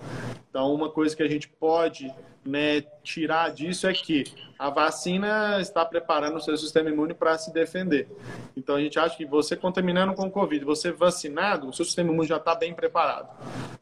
Então 0.56 0.72
uma 0.72 0.88
coisa 0.88 1.14
que 1.14 1.22
a 1.22 1.28
gente 1.28 1.48
pode 1.48 2.10
né, 2.42 2.80
tirar 3.04 3.50
disso 3.50 3.86
é 3.86 3.92
que 3.92 4.24
a 4.58 4.70
vacina 4.70 5.60
está 5.60 5.84
preparando 5.84 6.36
o 6.36 6.40
seu 6.40 6.56
sistema 6.56 6.88
imune 6.88 7.12
para 7.12 7.36
se 7.36 7.52
defender. 7.52 8.08
Então 8.56 8.76
a 8.76 8.80
gente 8.80 8.98
acha 8.98 9.14
que 9.18 9.26
você 9.26 9.54
contaminando 9.54 10.14
com 10.14 10.30
Covid, 10.30 10.64
você 10.64 10.90
vacinado, 10.90 11.68
o 11.68 11.74
seu 11.74 11.84
sistema 11.84 12.10
imune 12.10 12.26
já 12.26 12.38
está 12.38 12.54
bem 12.54 12.72
preparado. 12.72 13.28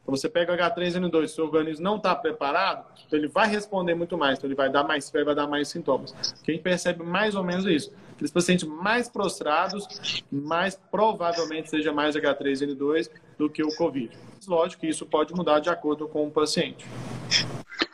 Então 0.03 0.13
você 0.13 0.27
pega 0.27 0.51
o 0.51 0.57
H3N2, 0.57 1.27
seu 1.29 1.45
organismo 1.45 1.81
não 1.81 1.95
está 1.95 2.13
preparado, 2.13 2.85
então 3.07 3.17
ele 3.17 3.29
vai 3.29 3.47
responder 3.47 3.95
muito 3.95 4.17
mais, 4.17 4.37
então 4.37 4.49
ele 4.49 4.55
vai 4.55 4.69
dar 4.69 4.83
mais 4.83 5.09
febre, 5.09 5.27
vai 5.27 5.35
dar 5.35 5.47
mais 5.47 5.69
sintomas. 5.69 6.13
Quem 6.43 6.59
percebe 6.59 7.05
mais 7.05 7.35
ou 7.35 7.43
menos 7.45 7.65
isso. 7.65 7.93
Aqueles 8.15 8.31
pacientes 8.31 8.67
mais 8.67 9.07
prostrados, 9.07 9.87
mais 10.29 10.75
provavelmente 10.91 11.69
seja 11.69 11.93
mais 11.93 12.17
H3N2 12.17 13.09
do 13.37 13.49
que 13.49 13.63
o 13.63 13.73
Covid. 13.77 14.11
Lógico 14.47 14.81
que 14.81 14.87
isso 14.87 15.05
pode 15.05 15.33
mudar 15.33 15.59
de 15.59 15.69
acordo 15.69 16.07
com 16.07 16.27
o 16.27 16.31
paciente. 16.31 16.85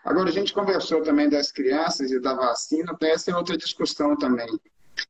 Agora, 0.04 0.30
a 0.30 0.34
gente 0.34 0.54
conversou 0.54 1.02
também 1.04 1.30
das 1.30 1.52
crianças 1.52 2.12
e 2.12 2.20
da 2.20 2.34
vacina, 2.34 2.96
tem 2.98 3.12
essa 3.12 3.36
outra 3.36 3.58
discussão 3.58 4.16
também. 4.18 4.48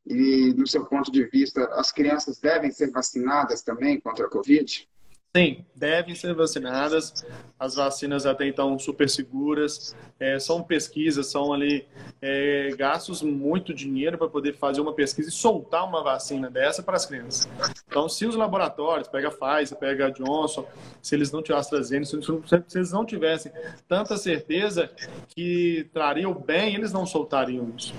E, 0.06 0.54
do 0.54 0.68
seu 0.68 0.86
ponto 0.86 1.12
de 1.12 1.26
vista, 1.26 1.64
as 1.74 1.92
crianças 1.92 2.40
devem 2.40 2.72
ser 2.72 2.92
vacinadas 2.92 3.62
também 3.62 4.00
contra 4.00 4.26
a 4.26 4.30
Covid? 4.30 4.88
Sim, 5.36 5.66
devem 5.74 6.14
ser 6.14 6.34
vacinadas. 6.36 7.26
As 7.58 7.76
vacinas 7.76 8.26
até 8.26 8.48
então 8.48 8.78
super 8.78 9.10
seguras. 9.10 9.96
É, 10.20 10.38
são 10.40 10.62
pesquisas, 10.62 11.28
são 11.28 11.54
ali 11.54 11.88
é, 12.22 12.70
gastos 12.78 13.24
muito 13.24 13.74
dinheiro 13.74 14.18
para 14.18 14.28
poder 14.28 14.54
fazer 14.54 14.80
uma 14.80 14.94
pesquisa 14.94 15.30
e 15.30 15.32
soltar 15.32 15.88
uma 15.88 16.04
vacina 16.04 16.52
dessa 16.52 16.84
para 16.84 16.96
as 16.96 17.06
crianças. 17.06 17.50
Então, 17.88 18.08
se 18.08 18.26
os 18.28 18.36
laboratórios, 18.36 19.08
pega 19.08 19.32
Pfizer, 19.32 19.78
pega 19.78 20.12
Johnson, 20.12 20.68
se 21.02 21.16
eles 21.16 21.32
não 21.32 21.42
tivessem 21.42 21.84
se 21.84 22.78
eles 22.78 22.92
não 22.92 23.06
tivessem 23.06 23.52
tanta 23.88 24.18
certeza 24.18 24.92
que 25.30 25.90
traria 25.92 26.30
o 26.30 26.36
bem, 26.36 26.76
eles 26.76 26.94
não 26.94 27.06
soltariam 27.06 27.74
isso. 27.76 27.94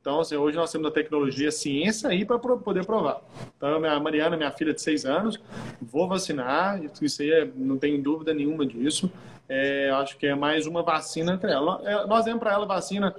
Então, 0.00 0.20
assim, 0.20 0.36
hoje 0.36 0.56
nós 0.56 0.72
temos 0.72 0.86
a 0.86 0.90
tecnologia, 0.90 1.48
a 1.48 1.52
ciência 1.52 2.08
aí 2.08 2.24
para 2.24 2.38
poder 2.38 2.86
provar. 2.86 3.20
Então, 3.56 3.84
a 3.84 4.00
Mariana, 4.00 4.36
minha 4.36 4.52
filha 4.52 4.72
de 4.72 4.80
seis 4.80 5.04
anos, 5.04 5.38
vou 5.82 6.08
vacinar, 6.08 6.80
isso 7.02 7.20
aí 7.22 7.30
é, 7.30 7.48
não 7.54 7.76
tem 7.76 8.00
dúvida 8.00 8.32
nenhuma 8.32 8.64
disso. 8.64 9.10
É, 9.48 9.90
acho 9.90 10.16
que 10.16 10.26
é 10.26 10.34
mais 10.34 10.66
uma 10.66 10.82
vacina 10.82 11.32
entre 11.32 11.52
ela. 11.52 11.80
É, 11.84 12.06
nós 12.06 12.24
demos 12.24 12.40
para 12.40 12.52
ela 12.52 12.66
vacina 12.66 13.14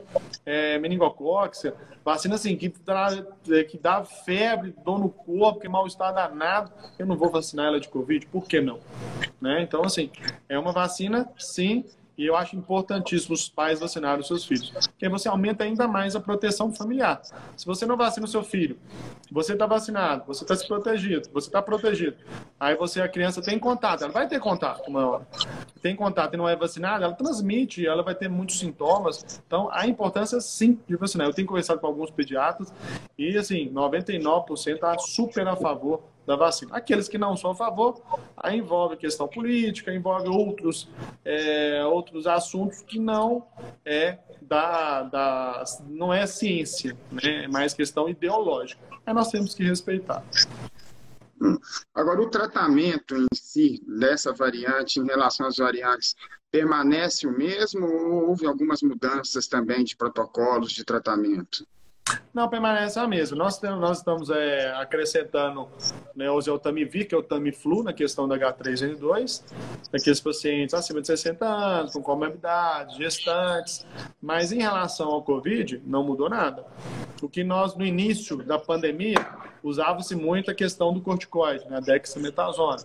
é, 0.45 0.77
meningocóxica, 0.77 1.75
vacina 2.03 2.35
assim, 2.35 2.55
que, 2.55 2.73
é, 3.51 3.63
que 3.63 3.77
dá 3.77 4.03
febre, 4.03 4.73
dor 4.83 4.99
no 4.99 5.09
corpo, 5.09 5.59
que 5.59 5.69
mal-estar 5.69 6.13
danado. 6.13 6.71
Eu 6.99 7.05
não 7.05 7.15
vou 7.15 7.29
vacinar 7.29 7.67
ela 7.67 7.79
de 7.79 7.87
Covid, 7.87 8.25
por 8.27 8.45
que 8.45 8.59
não? 8.59 8.79
Né? 9.39 9.61
Então, 9.61 9.81
assim, 9.83 10.11
é 10.49 10.59
uma 10.59 10.71
vacina, 10.71 11.29
sim, 11.37 11.85
e 12.17 12.25
eu 12.25 12.35
acho 12.35 12.55
importantíssimo 12.55 13.35
os 13.35 13.47
pais 13.47 13.79
vacinarem 13.79 14.21
os 14.21 14.27
seus 14.27 14.45
filhos, 14.45 14.71
porque 14.87 15.07
você 15.07 15.27
aumenta 15.27 15.63
ainda 15.63 15.87
mais 15.87 16.15
a 16.15 16.19
proteção 16.19 16.73
familiar. 16.73 17.21
Se 17.55 17.65
você 17.65 17.85
não 17.85 17.95
vacina 17.95 18.25
o 18.25 18.29
seu 18.29 18.43
filho, 18.43 18.77
você 19.31 19.53
está 19.53 19.65
vacinado, 19.65 20.23
você 20.25 20.43
está 20.43 20.55
se 20.55 20.67
protegido, 20.67 21.29
você 21.31 21.47
está 21.47 21.61
protegido. 21.61 22.17
Aí 22.59 22.75
você, 22.75 23.01
a 23.01 23.07
criança 23.07 23.41
tem 23.41 23.59
contato, 23.59 24.03
ela 24.03 24.11
vai 24.11 24.27
ter 24.27 24.39
contato 24.39 24.87
uma 24.87 25.07
hora. 25.07 25.27
Tem 25.81 25.95
contato 25.95 26.33
e 26.33 26.37
não 26.37 26.49
é 26.49 26.55
vacinada, 26.55 27.05
ela 27.05 27.13
transmite, 27.13 27.85
ela 27.85 28.01
vai 28.01 28.15
ter 28.15 28.27
muitos 28.27 28.57
sintomas. 28.57 29.41
Então, 29.45 29.69
a 29.71 29.85
importância 29.85 30.41
sim 30.41 30.79
de 30.87 30.95
vacinar. 30.95 31.27
Eu 31.27 31.33
tenho 31.33 31.47
conversado 31.47 31.79
com 31.79 31.87
alguns 31.87 32.09
pediatras 32.09 32.73
e, 33.17 33.37
assim, 33.37 33.69
99% 33.69 34.73
está 34.73 34.97
super 34.97 35.47
a 35.47 35.55
favor 35.55 36.01
da 36.27 36.35
vacina. 36.35 36.75
Aqueles 36.75 37.07
que 37.07 37.17
não 37.17 37.37
são 37.37 37.51
a 37.51 37.55
favor, 37.55 38.01
aí 38.35 38.57
envolve 38.57 38.97
questão 38.97 39.29
política, 39.29 39.93
envolve 39.93 40.27
outros, 40.27 40.89
é, 41.23 41.83
outros 41.85 42.27
assuntos 42.27 42.81
que 42.81 42.99
não 42.99 43.47
é 43.85 44.17
da, 44.41 45.03
da 45.03 45.63
não 45.87 46.13
é 46.13 46.27
ciência, 46.27 46.97
né? 47.09 47.45
é 47.45 47.47
mais 47.47 47.73
questão 47.73 48.09
ideológica. 48.09 48.81
Aí 49.05 49.13
nós 49.13 49.31
temos 49.31 49.55
que 49.55 49.63
respeitar. 49.63 50.21
Agora, 51.95 52.21
o 52.21 52.29
tratamento 52.29 53.15
em 53.15 53.27
si 53.33 53.81
dessa 53.87 54.33
variante 54.33 54.99
em 54.99 55.05
relação 55.05 55.47
às 55.47 55.57
variantes 55.57 56.13
permanece 56.51 57.25
o 57.25 57.31
mesmo 57.31 57.85
ou 57.85 58.29
houve 58.29 58.45
algumas 58.45 58.81
mudanças 58.81 59.47
também 59.47 59.83
de 59.83 59.95
protocolos 59.95 60.71
de 60.71 60.83
tratamento? 60.83 61.65
Não, 62.33 62.47
permanece 62.47 62.99
a 62.99 63.07
mesma. 63.07 63.37
Nós, 63.37 63.57
temos, 63.57 63.79
nós 63.79 63.97
estamos 63.97 64.29
é, 64.29 64.71
acrescentando 64.75 65.67
né, 66.15 66.29
o 66.29 66.39
Zeltamivir, 66.39 67.07
que 67.07 67.15
é 67.15 67.17
o 67.17 67.23
Tamiflu, 67.23 67.83
na 67.83 67.93
questão 67.93 68.27
da 68.27 68.37
H3N2, 68.37 69.43
naqueles 69.91 70.19
pacientes 70.19 70.73
acima 70.73 71.01
de 71.01 71.07
60 71.07 71.45
anos, 71.45 71.93
com 71.93 72.01
comorbidades, 72.01 72.95
gestantes. 72.95 73.85
Mas 74.21 74.51
em 74.51 74.59
relação 74.59 75.09
ao 75.09 75.23
Covid, 75.23 75.81
não 75.85 76.03
mudou 76.03 76.29
nada. 76.29 76.65
O 77.21 77.27
que 77.27 77.43
nós, 77.43 77.75
no 77.75 77.85
início 77.85 78.37
da 78.37 78.59
pandemia, 78.59 79.17
usava-se 79.63 80.15
muito 80.15 80.51
a 80.51 80.53
questão 80.53 80.93
do 80.93 81.01
corticoide, 81.01 81.67
né, 81.67 81.77
a 81.77 81.79
dexametasona. 81.79 82.83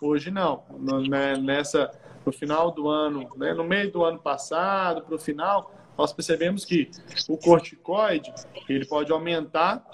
Hoje 0.00 0.30
não. 0.30 0.62
No, 0.76 1.00
né, 1.02 1.36
nessa, 1.36 1.90
no 2.24 2.32
final 2.32 2.70
do 2.70 2.88
ano, 2.88 3.28
né, 3.36 3.54
no 3.54 3.64
meio 3.64 3.90
do 3.90 4.04
ano 4.04 4.18
passado, 4.18 5.02
para 5.02 5.14
o 5.14 5.18
final, 5.18 5.72
nós 5.98 6.12
percebemos 6.12 6.64
que 6.64 6.88
o 7.28 7.36
corticoide 7.36 8.32
ele 8.68 8.86
pode 8.86 9.10
aumentar, 9.10 9.84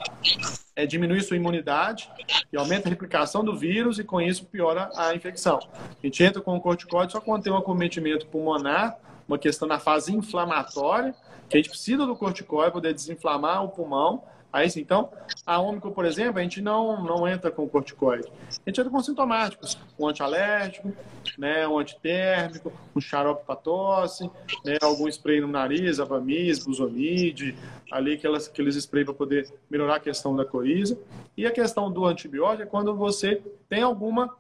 é, 0.77 0.85
diminuir 0.85 1.23
sua 1.23 1.39
imunidade 1.39 2.11
e 2.53 2.57
aumenta 2.59 2.89
a 2.89 2.91
replicação 2.91 3.43
do 3.43 3.57
vírus 3.57 3.99
e 3.99 4.05
com 4.05 4.21
isso 4.21 4.45
piora 4.45 4.91
a 4.95 5.15
infecção. 5.15 5.59
A 5.81 6.07
gente 6.07 6.23
entra 6.23 6.43
com 6.43 6.55
o 6.55 6.61
corticoide 6.61 7.13
só 7.13 7.21
quando 7.23 7.45
tem 7.45 7.53
um 7.53 7.57
acometimento 7.57 8.27
pulmonar, 8.27 8.99
uma 9.27 9.39
questão 9.39 9.67
na 9.67 9.79
fase 9.79 10.15
inflamatória, 10.15 11.15
que 11.49 11.57
a 11.57 11.59
gente 11.59 11.71
precisa 11.71 12.05
do 12.05 12.15
corticoide 12.15 12.71
para 12.71 12.73
poder 12.73 12.93
desinflamar 12.93 13.65
o 13.65 13.71
pulmão 13.71 14.23
Aí 14.55 14.71
sim, 14.71 14.83
então, 14.83 15.11
a 15.45 15.59
ômico, 15.59 15.91
por 15.91 16.05
exemplo, 16.05 16.39
a 16.39 16.43
gente 16.45 16.63
não, 16.63 17.03
não 17.03 17.27
entra 17.27 17.51
com 17.51 17.69
corticoide. 17.69 18.29
A 18.49 18.71
gente 18.71 18.81
entra 18.81 18.89
com 18.89 19.03
sintomáticos, 19.03 19.77
um 19.99 20.07
antialérgico, 20.07 20.93
né, 21.37 21.67
um 21.67 21.77
antitérmico, 21.77 22.73
um 22.95 23.01
xarope 23.01 23.45
para 23.45 23.57
tosse, 23.57 24.31
né, 24.65 24.77
algum 24.81 25.09
spray 25.09 25.41
no 25.41 25.49
nariz, 25.49 25.99
avamis, 25.99 26.65
buzonide, 26.65 27.57
ali 27.91 28.13
aquelas, 28.13 28.47
aqueles 28.47 28.77
spray 28.77 29.05
para 29.05 29.13
poder 29.13 29.53
melhorar 29.69 29.97
a 29.97 30.01
questão 30.01 30.37
da 30.37 30.45
coriza. 30.45 30.97
E 31.37 31.45
a 31.49 31.51
questão 31.51 31.91
do 31.91 32.07
antibiótico 32.07 32.63
é 32.63 32.67
quando 32.67 32.95
você 32.95 33.43
tem 33.69 33.83
alguma 33.83 34.33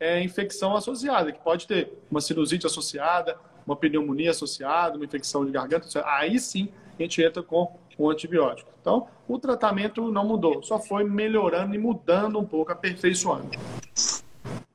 é, 0.00 0.20
infecção 0.20 0.74
associada, 0.74 1.30
que 1.30 1.38
pode 1.38 1.68
ter 1.68 1.96
uma 2.10 2.20
sinusite 2.20 2.66
associada, 2.66 3.38
uma 3.64 3.76
pneumonia 3.76 4.32
associada, 4.32 4.96
uma 4.96 5.04
infecção 5.04 5.44
de 5.46 5.52
garganta, 5.52 5.86
aí 6.06 6.40
sim 6.40 6.70
a 6.98 7.02
gente 7.02 7.22
entra 7.22 7.40
com 7.40 7.78
o 8.04 8.10
antibiótico. 8.10 8.70
Então, 8.80 9.06
o 9.28 9.38
tratamento 9.38 10.10
não 10.10 10.26
mudou, 10.26 10.62
só 10.62 10.78
foi 10.78 11.04
melhorando 11.04 11.74
e 11.74 11.78
mudando 11.78 12.38
um 12.38 12.44
pouco, 12.44 12.72
aperfeiçoando. 12.72 13.50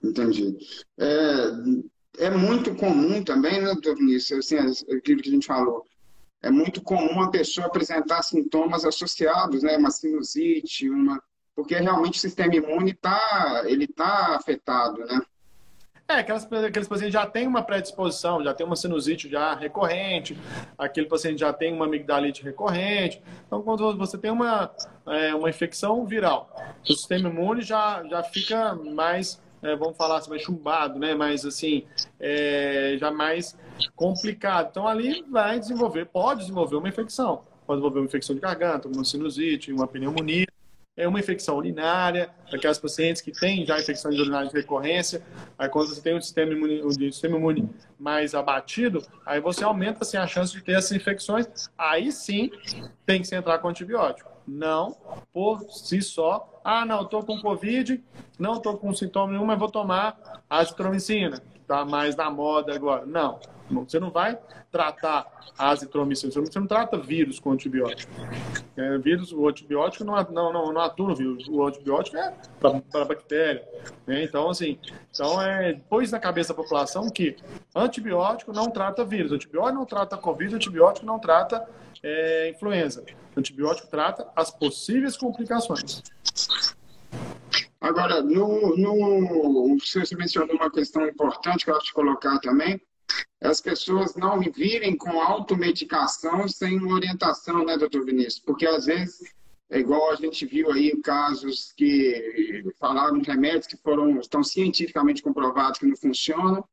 Entendi. 0.03 0.57
É, 0.97 2.25
é 2.25 2.29
muito 2.29 2.75
comum 2.75 3.23
também, 3.23 3.61
né, 3.61 3.73
doutor 3.73 3.95
Vinícius, 3.95 4.51
assim, 4.51 4.57
aquilo 4.95 5.21
que 5.21 5.29
a 5.29 5.31
gente 5.31 5.47
falou, 5.47 5.85
é 6.41 6.51
muito 6.51 6.81
comum 6.81 7.21
a 7.21 7.31
pessoa 7.31 7.67
apresentar 7.67 8.21
sintomas 8.21 8.85
associados, 8.85 9.63
né, 9.63 9.77
uma 9.77 9.89
sinusite, 9.89 10.89
uma 10.89 11.21
porque 11.55 11.75
realmente 11.75 12.17
o 12.17 12.21
sistema 12.21 12.53
imune 12.53 12.91
está 12.91 13.63
ele 13.65 13.87
tá 13.87 14.35
afetado, 14.35 14.99
né? 15.05 15.21
É, 16.07 16.19
aquelas, 16.19 16.45
aqueles 16.45 16.87
pacientes 16.87 17.13
já 17.13 17.25
têm 17.25 17.47
uma 17.47 17.63
predisposição, 17.63 18.43
já 18.43 18.53
tem 18.53 18.63
uma 18.63 18.75
sinusite 18.75 19.27
já 19.27 19.55
recorrente, 19.55 20.37
aquele 20.77 21.07
paciente 21.07 21.39
já 21.39 21.51
tem 21.51 21.73
uma 21.73 21.85
amigdalite 21.85 22.43
recorrente. 22.43 23.19
Então, 23.47 23.63
quando 23.63 23.97
você 23.97 24.15
tem 24.15 24.29
uma, 24.29 24.71
é, 25.07 25.33
uma 25.33 25.49
infecção 25.49 26.05
viral, 26.05 26.55
o 26.87 26.93
sistema 26.93 27.27
imune 27.27 27.63
já, 27.63 28.03
já 28.07 28.21
fica 28.21 28.75
mais, 28.75 29.41
é, 29.63 29.75
vamos 29.75 29.97
falar 29.97 30.17
assim, 30.17 30.29
mais 30.29 30.43
chumbado, 30.43 30.99
né? 30.99 31.15
mais 31.15 31.43
assim, 31.43 31.85
é, 32.19 32.97
já 32.99 33.09
mais 33.09 33.57
complicado. 33.95 34.67
Então, 34.69 34.87
ali 34.87 35.25
vai 35.27 35.59
desenvolver, 35.59 36.05
pode 36.05 36.41
desenvolver 36.41 36.75
uma 36.75 36.87
infecção. 36.87 37.41
Pode 37.65 37.79
desenvolver 37.79 37.99
uma 38.01 38.05
infecção 38.05 38.35
de 38.35 38.41
garganta, 38.41 38.87
uma 38.87 39.03
sinusite, 39.03 39.73
uma 39.73 39.87
pneumonia 39.87 40.45
é 40.97 41.07
uma 41.07 41.19
infecção 41.19 41.57
urinária, 41.57 42.29
aquelas 42.51 42.79
pacientes 42.79 43.21
que 43.21 43.31
têm 43.31 43.65
já 43.65 43.77
infecções 43.79 44.17
urinárias 44.17 44.51
de 44.51 44.57
recorrência, 44.57 45.21
aí 45.57 45.67
quando 45.67 45.89
você 45.89 46.01
tem 46.01 46.15
um 46.15 46.21
sistema 46.21 46.53
imune, 46.53 46.83
um 46.83 46.91
sistema 46.91 47.37
imune 47.37 47.69
mais 47.99 48.33
abatido, 48.33 49.05
aí 49.25 49.41
você 49.41 49.63
aumenta 49.63 50.03
assim, 50.03 50.17
a 50.17 50.25
chance 50.25 50.53
de 50.53 50.61
ter 50.61 50.73
essas 50.73 50.93
infecções, 50.93 51.69
aí 51.77 52.11
sim 52.11 52.49
tem 53.05 53.21
que 53.21 53.27
se 53.27 53.35
entrar 53.35 53.59
com 53.59 53.67
antibiótico. 53.67 54.31
Não 54.47 54.95
por 55.33 55.69
si 55.69 56.01
só, 56.01 56.61
ah, 56.63 56.85
não, 56.85 57.01
estou 57.01 57.23
com 57.23 57.41
Covid, 57.41 58.01
não 58.39 58.53
estou 58.53 58.77
com 58.77 58.93
sintoma 58.93 59.33
nenhum, 59.33 59.45
mas 59.45 59.59
vou 59.59 59.69
tomar 59.69 60.43
azitromicina, 60.49 61.41
está 61.61 61.83
mais 61.83 62.15
na 62.15 62.29
moda 62.29 62.73
agora. 62.73 63.05
Não, 63.05 63.39
você 63.69 63.99
não 63.99 64.11
vai 64.11 64.37
tratar 64.71 65.25
azitromicina, 65.57 66.31
você 66.31 66.59
não 66.59 66.67
trata 66.67 66.97
vírus 66.97 67.39
com 67.39 67.51
antibiótico. 67.51 68.11
É, 68.77 68.97
vírus, 68.97 69.31
o 69.31 69.47
antibiótico 69.47 70.03
não, 70.03 70.15
não, 70.23 70.53
não, 70.53 70.73
não 70.73 70.81
atua 70.81 71.09
no 71.09 71.15
vírus, 71.15 71.47
o 71.47 71.65
antibiótico 71.65 72.17
é 72.17 72.33
para 72.59 73.05
bactéria. 73.05 73.67
Né? 74.05 74.23
Então, 74.23 74.49
assim, 74.49 74.77
então 75.11 75.41
é, 75.41 75.73
pôs 75.89 76.11
na 76.11 76.19
cabeça 76.19 76.53
da 76.53 76.61
população 76.61 77.09
que 77.09 77.35
antibiótico 77.73 78.51
não 78.53 78.69
trata 78.69 79.03
vírus, 79.05 79.31
antibiótico 79.31 79.79
não 79.79 79.85
trata 79.85 80.17
Covid, 80.17 80.55
antibiótico 80.55 81.05
não 81.05 81.19
trata 81.19 81.67
é, 82.03 82.49
influenza. 82.49 83.03
Antibiótico 83.35 83.87
trata 83.87 84.27
as 84.35 84.51
possíveis 84.51 85.17
complicações. 85.17 86.03
Agora, 87.81 88.21
no, 88.21 88.75
no, 88.75 89.77
você 89.79 90.15
mencionou 90.15 90.55
uma 90.55 90.71
questão 90.71 91.07
importante 91.07 91.65
que 91.65 91.71
eu 91.71 91.77
acho 91.77 91.93
colocar 91.93 92.39
também, 92.39 92.81
as 93.41 93.61
pessoas 93.61 94.15
não 94.15 94.39
virem 94.39 94.97
com 94.97 95.21
automedicação 95.21 96.47
sem 96.47 96.81
orientação, 96.91 97.65
né, 97.65 97.77
doutor 97.77 98.05
Vinícius? 98.05 98.39
Porque 98.39 98.65
às 98.65 98.85
vezes 98.85 99.33
é 99.69 99.79
igual 99.79 100.11
a 100.11 100.15
gente 100.15 100.45
viu 100.45 100.71
aí 100.71 100.95
casos 101.01 101.73
que 101.75 102.63
falaram 102.79 103.19
de 103.19 103.29
remédios 103.29 103.67
que 103.67 103.77
foram 103.77 104.19
estão 104.19 104.43
cientificamente 104.43 105.23
comprovados 105.23 105.79
que 105.79 105.85
não 105.85 105.95
funcionam 105.95 106.63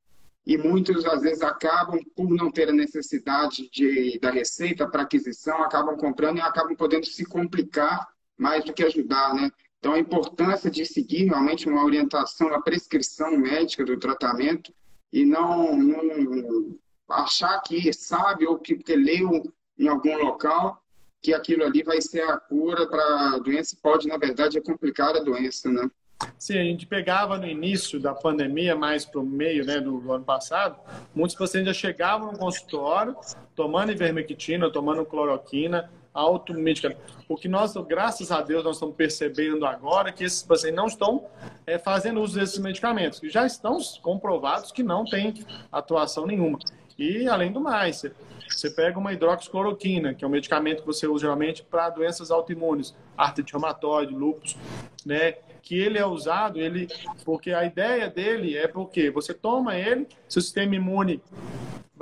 e 0.46 0.58
muitos 0.58 1.04
às 1.06 1.22
vezes 1.22 1.42
acabam 1.42 2.00
por 2.16 2.28
não 2.28 2.50
ter 2.50 2.68
a 2.68 2.72
necessidade 2.72 3.70
de, 3.70 4.18
da 4.20 4.30
receita 4.30 4.86
para 4.86 5.02
aquisição, 5.02 5.62
acabam 5.62 5.96
comprando 5.96 6.38
e 6.38 6.40
acabam 6.40 6.76
podendo 6.76 7.06
se 7.06 7.24
complicar 7.24 8.08
mais 8.36 8.64
do 8.64 8.72
que 8.72 8.84
ajudar, 8.84 9.34
né? 9.34 9.50
Então 9.78 9.94
a 9.94 9.98
importância 9.98 10.70
de 10.70 10.84
seguir 10.84 11.26
realmente 11.26 11.68
uma 11.68 11.84
orientação, 11.84 12.52
a 12.54 12.60
prescrição 12.60 13.36
médica 13.36 13.84
do 13.84 13.98
tratamento 13.98 14.72
e 15.12 15.24
não, 15.24 15.76
não 15.76 16.78
achar 17.08 17.60
que 17.60 17.92
sabe 17.92 18.46
ou 18.46 18.58
que, 18.58 18.76
que 18.76 18.96
leu 18.96 19.42
em 19.78 19.88
algum 19.88 20.16
local 20.16 20.82
que 21.20 21.32
aquilo 21.32 21.64
ali 21.64 21.82
vai 21.82 22.00
ser 22.00 22.22
a 22.22 22.36
cura 22.36 22.86
para 22.86 23.34
a 23.34 23.38
doença, 23.38 23.76
pode, 23.80 24.08
na 24.08 24.16
verdade, 24.16 24.58
é 24.58 24.60
complicar 24.60 25.14
a 25.14 25.20
doença, 25.20 25.70
né? 25.70 25.88
Sim, 26.38 26.58
a 26.58 26.64
gente 26.64 26.86
pegava 26.86 27.38
no 27.38 27.46
início 27.46 28.00
da 28.00 28.14
pandemia, 28.14 28.74
mais 28.74 29.04
para 29.04 29.20
o 29.20 29.26
meio 29.26 29.64
né, 29.64 29.80
do, 29.80 30.00
do, 30.00 30.12
ano 30.12 30.24
passado, 30.24 30.78
muitos 31.14 31.36
pacientes 31.36 31.68
já 31.68 31.74
chegavam 31.74 32.32
no 32.32 32.38
consultório 32.38 33.16
tomando 33.54 33.92
ivermectina, 33.92 34.70
tomando 34.70 35.04
cloroquina, 35.04 35.90
automedicamento. 36.12 37.00
O 37.28 37.36
que 37.36 37.48
nós, 37.48 37.74
graças 37.86 38.30
a 38.30 38.40
Deus, 38.40 38.64
nós 38.64 38.76
estamos 38.76 38.94
percebendo 38.94 39.64
agora 39.64 40.12
que 40.12 40.24
esses 40.24 40.42
pacientes 40.42 40.76
não 40.76 40.86
estão 40.86 41.26
é, 41.66 41.78
fazendo 41.78 42.20
uso 42.20 42.38
desses 42.38 42.58
medicamentos, 42.58 43.18
que 43.18 43.28
já 43.28 43.46
estão 43.46 43.78
comprovados 44.02 44.70
que 44.70 44.82
não 44.82 45.04
têm 45.04 45.34
atuação 45.70 46.26
nenhuma. 46.26 46.58
E, 46.98 47.26
além 47.26 47.50
do 47.50 47.60
mais, 47.60 48.04
você 48.48 48.70
pega 48.70 48.98
uma 48.98 49.12
hidroxicloroquina, 49.12 50.14
que 50.14 50.24
é 50.24 50.28
um 50.28 50.30
medicamento 50.30 50.80
que 50.80 50.86
você 50.86 51.06
usa 51.06 51.22
geralmente 51.22 51.62
para 51.62 51.88
doenças 51.90 52.30
autoimunes, 52.30 52.94
artrite 53.16 53.52
reumatoide, 53.52 54.14
lúpus, 54.14 54.56
né? 55.04 55.32
Que 55.62 55.78
ele 55.78 55.98
é 55.98 56.04
usado, 56.04 56.58
ele, 56.58 56.88
porque 57.24 57.52
a 57.52 57.64
ideia 57.64 58.10
dele 58.10 58.56
é 58.56 58.66
porque 58.66 59.10
você 59.10 59.32
toma 59.32 59.76
ele, 59.76 60.06
seu 60.28 60.42
sistema 60.42 60.74
imune 60.74 61.22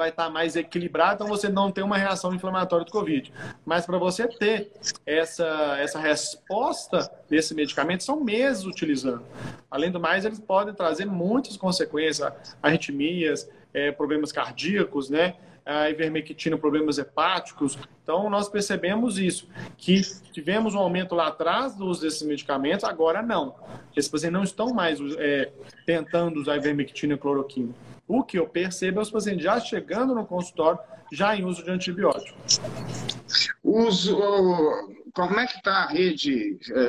vai 0.01 0.09
estar 0.09 0.30
mais 0.30 0.57
equilibrado, 0.57 1.16
então 1.16 1.26
você 1.26 1.46
não 1.51 1.70
tem 1.70 1.84
uma 1.84 1.98
reação 1.98 2.34
inflamatória 2.34 2.86
do 2.86 2.90
Covid. 2.90 3.30
Mas 3.66 3.84
para 3.84 3.98
você 3.98 4.26
ter 4.26 4.72
essa, 5.05 5.76
essa 5.78 6.01
resposta 6.01 7.11
desse 7.28 7.55
medicamento, 7.55 8.03
são 8.03 8.18
meses 8.24 8.64
utilizando. 8.64 9.22
Além 9.70 9.90
do 9.90 10.01
mais, 10.01 10.24
eles 10.24 10.40
podem 10.40 10.72
trazer 10.72 11.05
muitas 11.05 11.55
consequências, 11.59 12.32
arritmias, 12.62 13.46
é, 13.74 13.92
problemas 13.92 14.32
cardíacos, 14.32 15.11
né? 15.11 15.34
a 15.66 15.90
ivermectina, 15.90 16.57
problemas 16.57 16.96
hepáticos. 16.96 17.78
Então, 18.03 18.30
nós 18.30 18.48
percebemos 18.48 19.18
isso, 19.18 19.46
que 19.76 20.01
tivemos 20.32 20.74
um 20.74 20.78
aumento 20.78 21.14
lá 21.14 21.28
atrás 21.28 21.76
do 21.76 21.84
uso 21.84 22.01
desses 22.01 22.22
medicamentos, 22.22 22.84
agora 22.84 23.20
não. 23.20 23.55
Esses 23.94 24.11
pacientes 24.11 24.32
não 24.32 24.44
estão 24.44 24.72
mais 24.72 24.98
é, 25.18 25.53
tentando 25.84 26.40
usar 26.40 26.57
ivermectina 26.57 27.12
e 27.12 27.18
cloroquina. 27.18 27.74
O 28.13 28.25
que 28.25 28.41
eu 28.41 28.49
percebo 28.49 28.99
é 28.99 29.03
os 29.03 29.11
pacientes 29.11 29.45
já 29.45 29.61
chegando 29.61 30.17
no 30.17 30.27
consultório, 30.27 30.81
já 31.13 31.37
em 31.37 31.45
uso 31.45 31.63
de 31.63 31.71
antibiótico. 31.71 32.37
Uso, 33.63 34.19
como 35.15 35.39
é 35.39 35.47
que 35.47 35.59
está 35.59 35.85
a 35.85 35.87
rede? 35.87 36.59
É, 36.73 36.89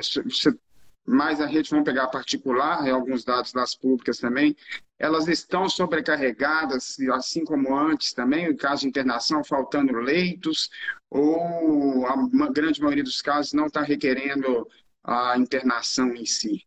mais 1.05 1.39
a 1.39 1.45
rede, 1.45 1.69
vamos 1.69 1.85
pegar 1.85 2.07
particular, 2.07 2.87
e 2.87 2.89
alguns 2.89 3.23
dados 3.23 3.53
das 3.53 3.75
públicas 3.75 4.17
também, 4.17 4.55
elas 4.97 5.27
estão 5.27 5.69
sobrecarregadas, 5.69 6.97
assim 7.13 7.45
como 7.45 7.77
antes 7.77 8.13
também, 8.13 8.47
em 8.47 8.55
caso 8.55 8.81
de 8.81 8.87
internação, 8.87 9.43
faltando 9.43 9.93
leitos, 9.99 10.71
ou 11.07 12.03
a 12.07 12.49
grande 12.51 12.81
maioria 12.81 13.03
dos 13.03 13.21
casos 13.21 13.53
não 13.53 13.67
está 13.67 13.83
requerendo 13.83 14.67
a 15.03 15.37
internação 15.37 16.15
em 16.15 16.25
si? 16.25 16.65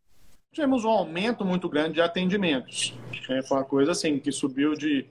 Tivemos 0.55 0.85
um 0.85 0.89
aumento 0.89 1.43
muito 1.43 1.67
grande 1.67 1.95
de 1.95 2.01
atendimentos. 2.01 2.97
É, 3.29 3.41
foi 3.43 3.57
uma 3.57 3.65
coisa 3.65 3.91
assim, 3.91 4.17
que 4.17 4.31
subiu 4.31 4.73
de, 4.73 5.05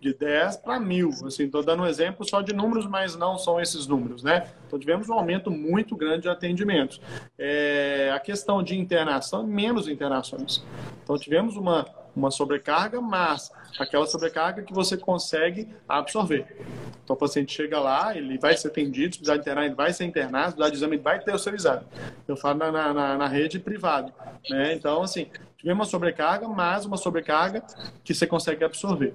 de 0.00 0.12
10 0.12 0.56
para 0.56 0.80
mil. 0.80 1.10
Assim, 1.24 1.44
estou 1.44 1.62
dando 1.62 1.84
um 1.84 1.86
exemplo 1.86 2.28
só 2.28 2.42
de 2.42 2.52
números, 2.52 2.84
mas 2.84 3.14
não 3.14 3.38
são 3.38 3.60
esses 3.60 3.86
números, 3.86 4.24
né? 4.24 4.48
Então 4.66 4.76
tivemos 4.76 5.08
um 5.08 5.14
aumento 5.14 5.52
muito 5.52 5.94
grande 5.94 6.22
de 6.22 6.28
atendimentos. 6.28 7.00
É, 7.38 8.10
a 8.12 8.18
questão 8.18 8.60
de 8.60 8.76
internação, 8.76 9.46
menos 9.46 9.88
internações. 9.88 10.64
Então 11.04 11.16
tivemos 11.16 11.56
uma, 11.56 11.86
uma 12.18 12.30
sobrecarga, 12.30 13.00
mas 13.00 13.50
aquela 13.78 14.06
sobrecarga 14.06 14.62
que 14.62 14.72
você 14.72 14.96
consegue 14.96 15.68
absorver. 15.88 16.46
Então 17.02 17.14
o 17.14 17.18
paciente 17.18 17.54
chega 17.54 17.78
lá, 17.80 18.16
ele 18.16 18.36
vai 18.38 18.56
ser 18.56 18.68
atendido, 18.68 19.14
se 19.14 19.20
precisar 19.20 19.36
internar, 19.36 19.64
ele 19.64 19.74
vai 19.74 19.92
ser 19.92 20.04
internado, 20.04 20.50
se 20.50 20.56
precisar 20.56 20.70
de 20.70 20.76
exame, 20.76 20.96
ele 20.96 21.02
vai 21.02 21.20
ter 21.20 21.34
o 21.34 21.38
seu 21.38 21.54
exame. 21.54 21.86
Eu 22.26 22.36
falo 22.36 22.58
na, 22.58 22.92
na, 22.92 23.16
na 23.16 23.26
rede 23.26 23.58
privada. 23.58 24.12
Né? 24.50 24.74
Então, 24.74 25.02
assim, 25.02 25.28
tivemos 25.56 25.86
uma 25.86 25.90
sobrecarga, 25.90 26.46
mas 26.48 26.84
uma 26.84 26.96
sobrecarga 26.96 27.62
que 28.04 28.12
você 28.12 28.26
consegue 28.26 28.64
absorver. 28.64 29.14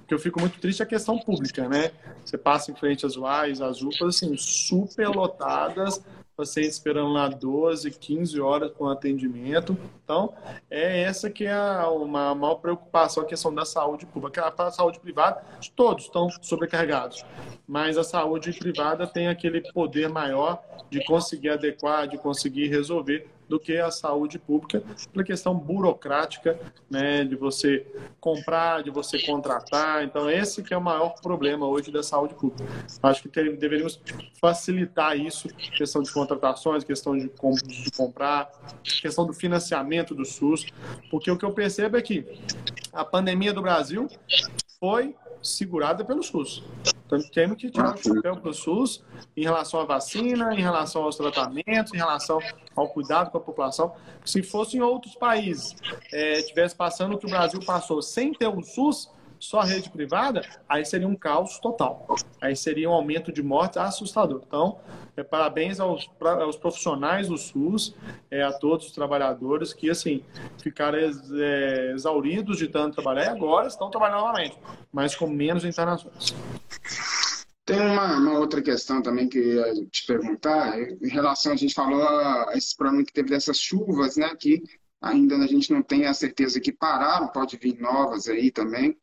Porque 0.00 0.14
eu 0.14 0.18
fico 0.18 0.40
muito 0.40 0.58
triste 0.58 0.80
é 0.80 0.84
a 0.84 0.88
questão 0.88 1.18
pública, 1.18 1.68
né? 1.68 1.92
Você 2.24 2.36
passa 2.36 2.70
em 2.70 2.74
frente 2.74 3.06
às 3.06 3.16
UAIs, 3.16 3.60
às 3.60 3.80
UPAs, 3.80 4.16
assim, 4.16 4.36
super 4.36 5.08
lotadas, 5.08 6.02
pacientes 6.40 6.72
esperando 6.72 7.12
lá 7.12 7.28
12, 7.28 7.90
15 7.90 8.40
horas 8.40 8.72
com 8.72 8.88
atendimento. 8.88 9.76
Então, 10.02 10.32
é 10.70 11.02
essa 11.02 11.28
que 11.28 11.44
é 11.44 11.52
a, 11.52 11.88
uma 11.90 12.34
maior 12.34 12.54
preocupação, 12.54 13.22
a 13.22 13.26
questão 13.26 13.54
da 13.54 13.66
saúde 13.66 14.06
pública. 14.06 14.52
A 14.56 14.70
saúde 14.70 14.98
privada, 14.98 15.42
todos 15.76 16.04
estão 16.04 16.28
sobrecarregados, 16.40 17.24
mas 17.68 17.98
a 17.98 18.04
saúde 18.04 18.52
privada 18.52 19.06
tem 19.06 19.28
aquele 19.28 19.60
poder 19.72 20.08
maior 20.08 20.62
de 20.88 21.04
conseguir 21.04 21.50
adequar, 21.50 22.08
de 22.08 22.16
conseguir 22.16 22.68
resolver 22.68 23.28
do 23.50 23.58
que 23.58 23.76
a 23.76 23.90
saúde 23.90 24.38
pública, 24.38 24.80
pela 25.12 25.24
questão 25.24 25.52
burocrática, 25.52 26.56
né, 26.88 27.24
de 27.24 27.34
você 27.34 27.84
comprar, 28.20 28.84
de 28.84 28.90
você 28.90 29.20
contratar. 29.20 30.04
Então, 30.04 30.30
esse 30.30 30.62
que 30.62 30.72
é 30.72 30.76
o 30.76 30.80
maior 30.80 31.20
problema 31.20 31.66
hoje 31.66 31.90
da 31.90 32.00
saúde 32.00 32.34
pública. 32.34 32.64
Acho 33.02 33.22
que 33.22 33.28
ter, 33.28 33.56
deveríamos 33.56 34.00
facilitar 34.40 35.18
isso, 35.18 35.48
questão 35.76 36.00
de 36.00 36.12
contratações, 36.12 36.84
questão 36.84 37.18
de, 37.18 37.28
de 37.28 37.90
comprar, 37.90 38.52
questão 39.02 39.26
do 39.26 39.32
financiamento 39.32 40.14
do 40.14 40.24
SUS, 40.24 40.66
porque 41.10 41.28
o 41.28 41.36
que 41.36 41.44
eu 41.44 41.52
percebo 41.52 41.96
é 41.96 42.02
que 42.02 42.24
a 42.92 43.04
pandemia 43.04 43.52
do 43.52 43.60
Brasil 43.60 44.08
foi 44.78 45.16
segurada 45.42 46.04
pelo 46.04 46.22
SUS. 46.22 46.62
Então, 47.06 47.20
temos 47.30 47.56
que 47.56 47.70
tirar 47.70 47.94
o 47.94 47.98
chapéu 47.98 48.36
para 48.36 48.50
o 48.50 48.54
SUS 48.54 49.02
em 49.36 49.42
relação 49.42 49.80
à 49.80 49.84
vacina, 49.84 50.54
em 50.54 50.60
relação 50.60 51.02
aos 51.02 51.16
tratamentos, 51.16 51.92
em 51.92 51.96
relação 51.96 52.38
ao 52.76 52.88
cuidado 52.88 53.30
com 53.30 53.38
a 53.38 53.40
população. 53.40 53.92
Se 54.24 54.42
fosse 54.42 54.76
em 54.76 54.80
outros 54.80 55.16
países, 55.16 55.74
é, 56.12 56.40
tivesse 56.42 56.76
passando 56.76 57.14
o 57.14 57.18
que 57.18 57.26
o 57.26 57.30
Brasil 57.30 57.60
passou 57.66 58.00
sem 58.00 58.32
ter 58.32 58.46
o 58.46 58.62
SUS, 58.62 59.10
só 59.40 59.60
a 59.60 59.64
rede 59.64 59.88
privada, 59.90 60.42
aí 60.68 60.84
seria 60.84 61.08
um 61.08 61.16
caos 61.16 61.58
total. 61.58 62.06
Aí 62.40 62.54
seria 62.54 62.88
um 62.88 62.92
aumento 62.92 63.32
de 63.32 63.42
mortes 63.42 63.78
assustador. 63.78 64.42
Então, 64.46 64.78
é, 65.16 65.24
parabéns 65.24 65.80
aos, 65.80 66.06
pra, 66.18 66.42
aos, 66.42 66.56
profissionais 66.56 67.26
do 67.26 67.38
SUS, 67.38 67.94
é, 68.30 68.42
a 68.42 68.52
todos 68.52 68.86
os 68.86 68.92
trabalhadores 68.92 69.72
que, 69.72 69.88
assim, 69.90 70.22
ficaram 70.62 70.98
é, 70.98 71.92
exauridos 71.92 72.58
de 72.58 72.68
tanto 72.68 72.94
trabalhar 72.94 73.24
e 73.24 73.28
agora 73.28 73.66
estão 73.66 73.90
trabalhando 73.90 74.20
novamente, 74.20 74.58
mas 74.92 75.16
com 75.16 75.26
menos 75.26 75.64
internações. 75.64 76.34
Tem 77.64 77.80
uma, 77.80 78.16
uma, 78.16 78.38
outra 78.38 78.60
questão 78.60 79.00
também 79.00 79.28
que 79.28 79.38
eu 79.38 79.74
ia 79.74 79.86
te 79.86 80.04
perguntar, 80.06 80.78
em 80.78 81.08
relação, 81.08 81.52
a 81.52 81.56
gente 81.56 81.72
falou 81.72 82.02
a 82.02 82.52
esse 82.54 82.76
problema 82.76 83.04
que 83.04 83.12
teve 83.12 83.30
dessas 83.30 83.58
chuvas, 83.58 84.16
né, 84.16 84.34
que 84.38 84.62
ainda 85.00 85.36
a 85.36 85.46
gente 85.46 85.72
não 85.72 85.82
tem 85.82 86.06
a 86.06 86.12
certeza 86.12 86.60
que 86.60 86.72
pararam, 86.72 87.28
pode 87.28 87.56
vir 87.56 87.78
novas 87.80 88.28
aí 88.28 88.50
também, 88.50 88.96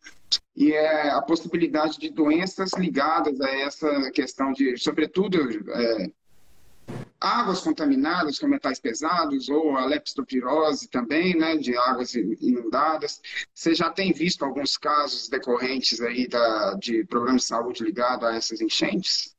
e 0.58 0.74
é 0.74 1.12
a 1.12 1.22
possibilidade 1.22 2.00
de 2.00 2.10
doenças 2.10 2.72
ligadas 2.74 3.40
a 3.40 3.50
essa 3.60 4.12
questão 4.12 4.52
de, 4.52 4.76
sobretudo, 4.76 5.38
é, 5.72 6.12
águas 7.22 7.62
contaminadas 7.62 8.40
com 8.40 8.48
metais 8.48 8.80
pesados 8.80 9.50
ou 9.50 9.78
a 9.78 9.86
leptopirose 9.86 10.88
também, 10.88 11.38
né, 11.38 11.58
de 11.58 11.78
águas 11.78 12.16
inundadas. 12.16 13.22
Você 13.54 13.76
já 13.76 13.92
tem 13.92 14.12
visto 14.12 14.44
alguns 14.44 14.78
casos 14.78 15.30
decorrentes 15.30 16.02
aí 16.02 16.28
da, 16.28 16.74
de 16.74 17.06
problemas 17.06 17.44
de 17.44 17.48
saúde 17.50 17.84
ligados 17.84 18.28
a 18.28 18.34
essas 18.34 18.60
enchentes? 18.60 19.37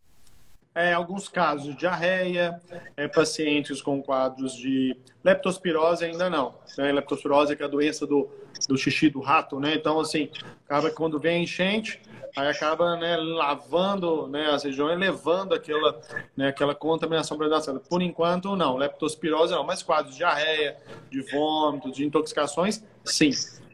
É, 0.78 0.92
alguns 0.92 1.28
casos 1.28 1.66
de 1.66 1.74
diarreia, 1.74 2.60
é, 2.96 3.08
pacientes 3.08 3.82
com 3.82 4.00
quadros 4.00 4.54
de 4.54 4.96
leptospirose 5.24 6.04
ainda 6.04 6.30
não. 6.30 6.54
Né? 6.78 6.92
Leptospirose 6.92 7.52
é, 7.52 7.56
é 7.60 7.64
a 7.64 7.68
doença 7.68 8.06
do, 8.06 8.30
do 8.68 8.78
xixi 8.78 9.10
do 9.10 9.20
rato, 9.20 9.58
né? 9.58 9.74
Então, 9.74 9.98
assim, 9.98 10.30
acaba 10.64 10.88
que 10.88 10.94
quando 10.94 11.18
vem 11.18 11.42
enchente, 11.42 12.00
aí 12.36 12.46
acaba 12.46 12.94
né, 12.94 13.16
lavando 13.16 14.28
né, 14.28 14.46
as 14.52 14.62
regiões, 14.62 14.96
levando 14.96 15.52
aquela, 15.52 16.00
né, 16.36 16.46
aquela 16.46 16.76
contaminação 16.76 17.36
para 17.36 17.56
a 17.56 17.80
Por 17.80 18.00
enquanto, 18.00 18.54
não. 18.54 18.76
Leptospirose 18.76 19.52
não, 19.52 19.64
mas 19.64 19.82
quadros 19.82 20.12
de 20.12 20.18
diarreia, 20.18 20.76
de 21.10 21.22
vômitos, 21.32 21.96
de 21.96 22.06
intoxicações, 22.06 22.84
sim. 23.04 23.30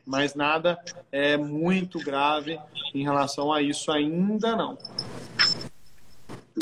Mas 0.06 0.34
nada 0.34 0.78
é 1.12 1.36
muito 1.36 1.98
grave 1.98 2.58
em 2.94 3.02
relação 3.02 3.52
a 3.52 3.60
isso 3.60 3.92
ainda 3.92 4.56
não. 4.56 4.78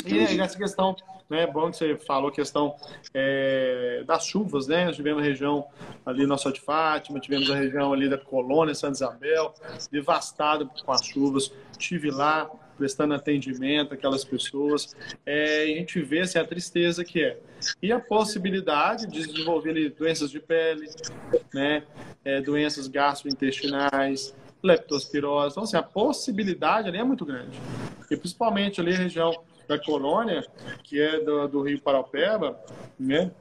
E 0.05 0.39
essa 0.39 0.57
questão, 0.57 0.95
né, 1.29 1.45
bom 1.45 1.69
que 1.69 1.77
você 1.77 1.95
falou, 1.95 2.31
questão 2.31 2.75
é, 3.13 4.03
das 4.07 4.25
chuvas, 4.25 4.67
né? 4.67 4.85
Nós 4.85 4.95
tivemos 4.95 5.21
a 5.21 5.25
região 5.25 5.67
ali 6.03 6.25
Nossa 6.25 6.51
de 6.51 6.59
Fátima, 6.59 7.19
tivemos 7.19 7.49
a 7.51 7.55
região 7.55 7.93
ali 7.93 8.09
da 8.09 8.17
Colônia, 8.17 8.73
Santa 8.73 8.95
Isabel, 8.95 9.53
devastado 9.91 10.69
com 10.83 10.91
as 10.91 11.05
chuvas. 11.05 11.51
Tive 11.77 12.09
lá 12.09 12.49
prestando 12.75 13.13
atendimento 13.13 13.93
àquelas 13.93 14.23
pessoas. 14.25 14.95
É, 15.25 15.67
e 15.67 15.73
a 15.73 15.77
gente 15.77 16.01
vê 16.01 16.21
assim, 16.21 16.39
a 16.39 16.45
tristeza 16.45 17.03
que 17.05 17.23
é. 17.23 17.39
E 17.81 17.91
a 17.91 17.99
possibilidade 17.99 19.05
de 19.07 19.25
desenvolver 19.25 19.89
doenças 19.91 20.31
de 20.31 20.39
pele, 20.39 20.89
né? 21.53 21.83
É, 22.25 22.41
doenças 22.41 22.87
gastrointestinais, 22.87 24.35
leptospirose. 24.63 25.53
Então, 25.53 25.63
assim, 25.63 25.77
a 25.77 25.83
possibilidade 25.83 26.87
ali 26.87 26.97
é 26.97 27.03
muito 27.03 27.25
grande. 27.25 27.57
E 28.09 28.17
principalmente 28.17 28.81
ali 28.81 28.93
a 28.93 28.97
região 28.97 29.33
da 29.67 29.79
colônia, 29.79 30.45
que 30.83 31.01
é 31.01 31.19
do, 31.19 31.47
do 31.47 31.61
Rio 31.61 31.79
Paraupeba, 31.81 32.59
né? 32.99 33.31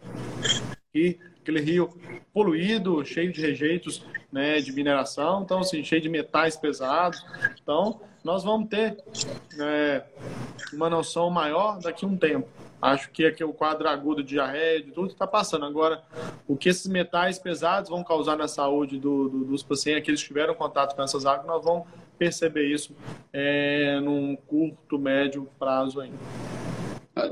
E 0.95 1.18
aquele 1.41 1.61
rio 1.61 1.89
poluído, 2.33 3.05
cheio 3.05 3.33
de 3.33 3.41
rejeitos 3.41 4.05
né, 4.31 4.61
de 4.61 4.73
mineração, 4.73 5.43
então 5.43 5.61
assim, 5.61 5.83
cheio 5.83 6.01
de 6.01 6.09
metais 6.09 6.57
pesados. 6.57 7.25
Então, 7.61 8.01
nós 8.25 8.45
vamos 8.45 8.68
ter 8.68 8.97
né, 9.55 10.05
uma 10.73 10.89
noção 10.89 11.29
maior 11.31 11.79
daqui 11.81 12.05
a 12.05 12.09
um 12.09 12.16
tempo. 12.16 12.49
Acho 12.81 13.11
que 13.11 13.25
aqui 13.25 13.45
o 13.45 13.53
quadro 13.53 13.89
agudo 13.89 14.25
de 14.25 14.31
diarreia, 14.31 14.83
de 14.83 14.91
tudo 14.91 15.12
está 15.12 15.27
passando. 15.27 15.64
Agora, 15.64 16.03
o 16.49 16.57
que 16.57 16.68
esses 16.68 16.87
metais 16.89 17.39
pesados 17.39 17.91
vão 17.91 18.03
causar 18.03 18.37
na 18.37 18.49
saúde 18.49 18.99
do, 18.99 19.29
do, 19.29 19.45
dos 19.45 19.62
pacientes, 19.62 20.03
aqueles 20.03 20.20
que 20.20 20.27
tiveram 20.27 20.55
contato 20.55 20.97
com 20.97 21.03
essas 21.03 21.25
águas, 21.25 21.47
nós 21.47 21.64
vamos 21.64 21.87
perceber 22.23 22.73
isso 22.73 22.95
é, 23.33 23.99
num 23.99 24.37
curto, 24.37 24.97
médio 24.97 25.49
prazo 25.59 26.01
ainda. 26.01 26.16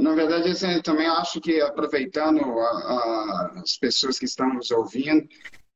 Na 0.01 0.14
verdade, 0.14 0.51
assim, 0.51 0.82
também 0.82 1.07
acho 1.07 1.41
que 1.41 1.61
aproveitando 1.61 2.41
a, 2.41 2.70
a, 2.70 3.53
as 3.62 3.78
pessoas 3.78 4.18
que 4.18 4.24
estão 4.24 4.53
nos 4.53 4.72
ouvindo, 4.72 5.28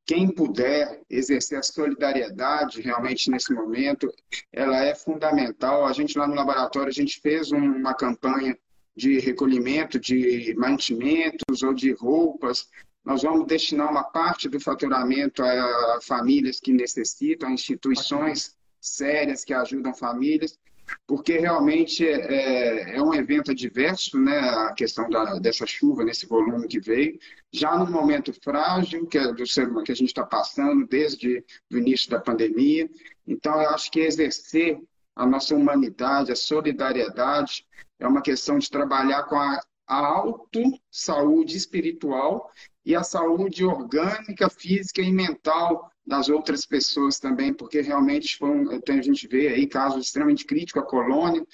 quem 0.04 0.34
puder 0.34 1.00
exercer 1.08 1.58
a 1.58 1.62
solidariedade 1.62 2.82
realmente 2.82 3.30
nesse 3.30 3.54
momento, 3.54 4.12
ela 4.52 4.84
é 4.84 4.96
fundamental. 4.96 5.86
A 5.86 5.92
gente 5.92 6.18
lá 6.18 6.26
no 6.26 6.34
laboratório, 6.34 6.88
a 6.88 6.92
gente 6.92 7.20
fez 7.20 7.52
uma 7.52 7.94
campanha 7.94 8.58
de 8.96 9.20
recolhimento 9.20 9.98
de 9.98 10.54
mantimentos 10.58 11.62
ou 11.62 11.72
de 11.72 11.92
roupas. 11.92 12.68
Nós 13.04 13.22
vamos 13.22 13.46
destinar 13.46 13.88
uma 13.90 14.04
parte 14.04 14.48
do 14.48 14.58
faturamento 14.58 15.42
a 15.42 15.98
famílias 16.02 16.58
que 16.58 16.72
necessitam, 16.72 17.48
a 17.48 17.52
instituições 17.52 18.56
sérias 18.88 19.44
que 19.44 19.54
ajudam 19.54 19.94
famílias 19.94 20.58
porque 21.06 21.38
realmente 21.38 22.06
é, 22.06 22.96
é, 22.96 23.02
um 23.02 23.14
evento 23.14 23.50
adverso, 23.50 24.18
né, 24.18 24.38
a 24.38 24.72
questão 24.72 25.08
da, 25.08 25.38
dessa 25.38 25.66
chuva, 25.66 26.04
nesse 26.04 26.26
volume 26.26 26.68
que 26.68 26.80
veio, 26.80 27.18
já 27.52 27.76
num 27.76 27.90
momento 27.90 28.32
frágil 28.32 29.06
que, 29.06 29.18
é 29.18 29.32
do 29.32 29.46
ser, 29.46 29.72
que 29.82 29.92
a 29.92 29.96
gente 29.96 30.08
está 30.08 30.24
passando 30.24 30.86
desde 30.86 31.44
o 31.72 31.76
início 31.76 32.10
da 32.10 32.20
pandemia. 32.20 32.88
Então, 33.26 33.60
eu 33.60 33.70
acho 33.70 33.90
que 33.90 34.00
exercer 34.00 34.80
a 35.14 35.26
nossa 35.26 35.54
humanidade, 35.54 36.32
a 36.32 36.36
solidariedade, 36.36 37.66
é 37.98 38.06
uma 38.06 38.22
questão 38.22 38.58
de 38.58 38.70
trabalhar 38.70 39.24
com 39.24 39.36
a, 39.36 39.60
a 39.86 40.06
auto-saúde 40.06 41.56
espiritual 41.56 42.50
e 42.84 42.94
a 42.94 43.02
saúde 43.02 43.64
orgânica, 43.64 44.50
física 44.50 45.00
e 45.00 45.12
mental 45.12 45.90
das 46.06 46.28
outras 46.28 46.66
pessoas 46.66 47.18
também, 47.18 47.52
porque 47.52 47.80
realmente 47.80 48.36
foi 48.36 48.50
um, 48.50 48.68
a 48.70 49.02
gente 49.02 49.26
vê 49.26 49.48
aí 49.48 49.66
casos 49.66 50.04
extremamente 50.04 50.44
críticos, 50.44 50.82
a 50.82 50.86
colônia 50.86 51.44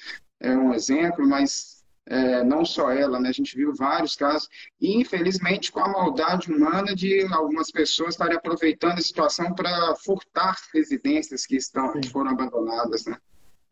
é 0.41 0.57
um 0.57 0.75
exemplo, 0.75 1.27
mas 1.27 1.85
é, 2.07 2.43
não 2.43 2.65
só 2.65 2.91
ela, 2.91 3.21
né? 3.21 3.29
a 3.29 3.33
gente 3.33 3.55
viu 3.55 3.73
vários 3.75 4.17
casos, 4.17 4.49
e 4.81 5.01
infelizmente 5.01 5.71
com 5.71 5.81
a 5.81 5.89
maldade 5.89 6.51
humana 6.51 6.95
de 6.95 7.23
algumas 7.33 7.71
pessoas 7.71 8.15
estarem 8.15 8.37
aproveitando 8.37 8.99
a 8.99 9.03
situação 9.03 9.55
para 9.55 9.95
furtar 9.97 10.57
residências 10.75 11.47
que, 11.47 11.57
estão, 11.57 11.93
que 12.01 12.09
foram 12.09 12.33
abandonadas. 12.33 13.05
Né? 13.05 13.17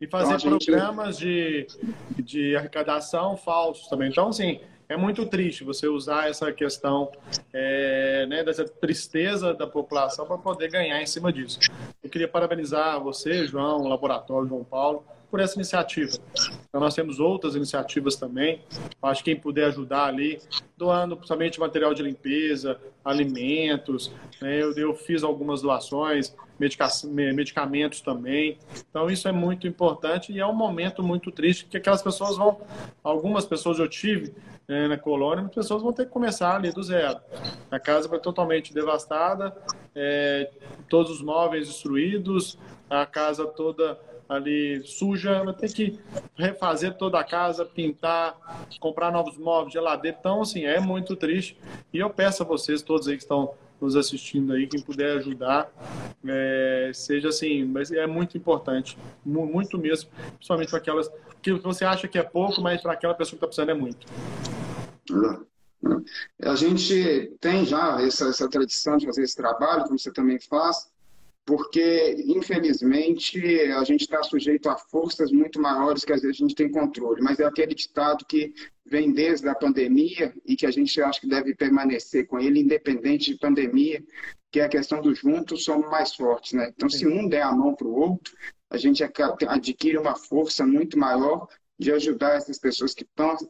E 0.00 0.06
fazer 0.06 0.34
então, 0.36 0.52
gente... 0.52 0.66
programas 0.66 1.18
de, 1.18 1.66
de 2.16 2.54
arrecadação 2.54 3.36
falsos 3.36 3.88
também. 3.88 4.10
Então, 4.10 4.28
assim, 4.28 4.60
é 4.88 4.96
muito 4.96 5.26
triste 5.26 5.64
você 5.64 5.86
usar 5.86 6.30
essa 6.30 6.50
questão 6.52 7.12
é, 7.52 8.26
né, 8.26 8.42
dessa 8.42 8.64
tristeza 8.64 9.52
da 9.52 9.66
população 9.66 10.26
para 10.26 10.38
poder 10.38 10.70
ganhar 10.70 11.02
em 11.02 11.06
cima 11.06 11.32
disso. 11.32 11.58
Eu 12.02 12.08
queria 12.08 12.26
parabenizar 12.26 12.98
você, 13.02 13.46
João, 13.46 13.82
o 13.82 13.88
Laboratório 13.88 14.48
João 14.48 14.64
Paulo, 14.64 15.04
por 15.30 15.40
essa 15.40 15.56
iniciativa. 15.56 16.16
Então, 16.68 16.80
nós 16.80 16.94
temos 16.94 17.20
outras 17.20 17.54
iniciativas 17.54 18.16
também. 18.16 18.62
Acho 19.02 19.22
que 19.22 19.32
quem 19.32 19.40
puder 19.40 19.66
ajudar 19.66 20.06
ali, 20.06 20.40
doando 20.76 21.16
principalmente 21.16 21.60
material 21.60 21.92
de 21.92 22.02
limpeza, 22.02 22.80
alimentos. 23.04 24.10
Né? 24.40 24.62
Eu, 24.62 24.72
eu 24.74 24.94
fiz 24.94 25.22
algumas 25.22 25.60
doações, 25.60 26.34
medicamentos 26.58 28.00
também. 28.00 28.58
Então, 28.90 29.08
isso 29.08 29.28
é 29.28 29.32
muito 29.32 29.66
importante 29.66 30.32
e 30.32 30.40
é 30.40 30.46
um 30.46 30.54
momento 30.54 31.02
muito 31.02 31.30
triste 31.30 31.66
que 31.66 31.76
aquelas 31.76 32.02
pessoas 32.02 32.36
vão. 32.36 32.60
Algumas 33.02 33.46
pessoas 33.46 33.78
eu 33.78 33.88
tive 33.88 34.34
né, 34.66 34.88
na 34.88 34.98
colônia, 34.98 35.44
as 35.44 35.54
pessoas 35.54 35.82
vão 35.82 35.92
ter 35.92 36.06
que 36.06 36.10
começar 36.10 36.56
ali 36.56 36.70
do 36.70 36.82
zero. 36.82 37.20
A 37.70 37.78
casa 37.78 38.08
foi 38.08 38.18
totalmente 38.18 38.74
devastada, 38.74 39.56
é, 39.94 40.50
todos 40.88 41.10
os 41.12 41.22
móveis 41.22 41.68
destruídos, 41.68 42.58
a 42.90 43.06
casa 43.06 43.46
toda 43.46 43.98
ali 44.28 44.82
suja, 44.84 45.42
vai 45.42 45.54
ter 45.54 45.72
que 45.72 45.98
refazer 46.36 46.94
toda 46.94 47.18
a 47.18 47.24
casa, 47.24 47.64
pintar, 47.64 48.66
comprar 48.78 49.10
novos 49.10 49.38
móveis, 49.38 49.72
geladeira. 49.72 50.16
Então, 50.20 50.42
assim, 50.42 50.64
é 50.64 50.78
muito 50.78 51.16
triste. 51.16 51.56
E 51.92 51.98
eu 51.98 52.10
peço 52.10 52.42
a 52.42 52.46
vocês, 52.46 52.82
todos 52.82 53.08
aí 53.08 53.16
que 53.16 53.22
estão 53.22 53.54
nos 53.80 53.96
assistindo 53.96 54.52
aí, 54.52 54.66
quem 54.66 54.80
puder 54.80 55.18
ajudar, 55.18 55.70
é, 56.26 56.90
seja 56.94 57.28
assim, 57.28 57.64
mas 57.64 57.90
é 57.90 58.06
muito 58.06 58.36
importante, 58.36 58.98
muito 59.24 59.78
mesmo, 59.78 60.10
principalmente 60.36 60.70
para 60.70 60.78
aquelas 60.78 61.10
que 61.40 61.52
você 61.54 61.84
acha 61.84 62.08
que 62.08 62.18
é 62.18 62.22
pouco, 62.22 62.60
mas 62.60 62.80
para 62.80 62.92
aquela 62.92 63.14
pessoa 63.14 63.38
que 63.38 63.44
está 63.44 63.46
precisando 63.46 63.70
é 63.70 63.74
muito. 63.74 64.06
A 66.42 66.54
gente 66.56 67.36
tem 67.40 67.64
já 67.64 68.00
essa, 68.02 68.28
essa 68.28 68.48
tradição 68.48 68.96
de 68.96 69.06
fazer 69.06 69.22
esse 69.22 69.36
trabalho, 69.36 69.84
como 69.84 69.98
você 69.98 70.12
também 70.12 70.38
faz, 70.40 70.90
porque, 71.48 72.14
infelizmente, 72.26 73.40
a 73.70 73.82
gente 73.82 74.02
está 74.02 74.22
sujeito 74.22 74.68
a 74.68 74.76
forças 74.76 75.32
muito 75.32 75.58
maiores 75.58 76.04
que 76.04 76.12
às 76.12 76.20
vezes 76.20 76.36
a 76.36 76.40
gente 76.40 76.54
tem 76.54 76.70
controle. 76.70 77.22
Mas 77.22 77.40
é 77.40 77.44
aquele 77.46 77.74
ditado 77.74 78.26
que 78.26 78.52
vem 78.84 79.10
desde 79.10 79.48
a 79.48 79.54
pandemia 79.54 80.34
e 80.44 80.54
que 80.54 80.66
a 80.66 80.70
gente 80.70 81.00
acha 81.00 81.18
que 81.18 81.26
deve 81.26 81.54
permanecer 81.54 82.26
com 82.26 82.38
ele, 82.38 82.60
independente 82.60 83.32
de 83.32 83.38
pandemia, 83.38 84.04
que 84.50 84.60
é 84.60 84.64
a 84.64 84.68
questão 84.68 85.00
do 85.00 85.14
juntos 85.14 85.64
somos 85.64 85.90
mais 85.90 86.14
fortes. 86.14 86.52
Né? 86.52 86.70
Então, 86.76 86.90
se 86.90 87.06
um 87.06 87.26
der 87.26 87.44
a 87.44 87.52
mão 87.52 87.74
para 87.74 87.88
o 87.88 87.98
outro, 87.98 88.36
a 88.68 88.76
gente 88.76 89.02
adquire 89.02 89.96
uma 89.96 90.16
força 90.16 90.66
muito 90.66 90.98
maior 90.98 91.48
de 91.78 91.90
ajudar 91.92 92.36
essas 92.36 92.58
pessoas 92.58 92.92
que 92.92 93.06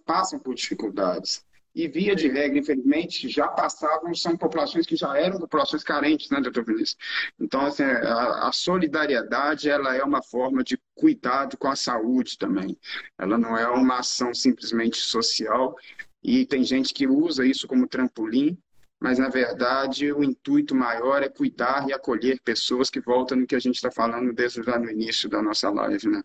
passam 0.07 0.38
por 0.38 0.55
dificuldades 0.55 1.44
e 1.74 1.86
via 1.86 2.14
de 2.14 2.28
regra, 2.28 2.58
infelizmente, 2.58 3.28
já 3.28 3.48
passavam, 3.48 4.14
são 4.14 4.36
populações 4.36 4.86
que 4.86 4.96
já 4.96 5.16
eram 5.16 5.38
populações 5.38 5.84
carentes, 5.84 6.30
né, 6.30 6.40
doutor 6.40 6.64
Vinícius? 6.64 6.96
Então, 7.38 7.60
assim, 7.66 7.84
a, 7.84 8.48
a, 8.48 8.52
solidariedade, 8.52 9.68
ela 9.68 9.94
é 9.94 10.02
uma 10.02 10.22
forma 10.22 10.64
de 10.64 10.78
cuidado 10.94 11.56
com 11.56 11.68
a 11.68 11.76
saúde 11.76 12.36
também. 12.38 12.76
Ela 13.18 13.38
não 13.38 13.56
é 13.56 13.68
uma 13.68 13.98
ação 13.98 14.34
simplesmente 14.34 14.96
social 14.98 15.76
e 16.22 16.44
tem 16.46 16.64
gente 16.64 16.92
que 16.92 17.06
usa 17.06 17.46
isso 17.46 17.68
como 17.68 17.86
trampolim, 17.86 18.58
mas, 19.00 19.18
na 19.18 19.28
verdade, 19.28 20.12
o 20.12 20.24
intuito 20.24 20.74
maior 20.74 21.22
é 21.22 21.28
cuidar 21.28 21.88
e 21.88 21.92
acolher 21.92 22.40
pessoas 22.40 22.90
que 22.90 23.00
voltam 23.00 23.38
no 23.38 23.46
que 23.46 23.54
a 23.54 23.60
gente 23.60 23.76
está 23.76 23.90
falando 23.90 24.32
desde 24.32 24.60
lá 24.62 24.78
no 24.78 24.90
início 24.90 25.28
da 25.28 25.40
nossa 25.40 25.70
live, 25.70 26.08
né? 26.08 26.22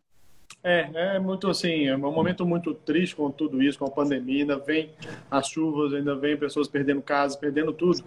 É, 0.66 1.16
é 1.16 1.20
muito 1.20 1.50
assim, 1.50 1.88
é 1.88 1.96
um 1.96 2.00
momento 2.00 2.46
muito 2.46 2.74
triste 2.74 3.18
com 3.18 3.30
tudo 3.30 3.62
isso, 3.62 3.78
com 3.78 3.86
a 3.86 3.92
pandemia, 3.92 4.44
ainda 4.44 4.58
vem 4.58 4.92
as 5.30 5.50
chuvas, 5.50 5.94
ainda 5.94 6.16
vem 6.16 6.38
pessoas 6.38 6.70
perdendo 6.70 7.02
casas, 7.02 7.36
perdendo 7.36 7.74
tudo. 7.74 8.02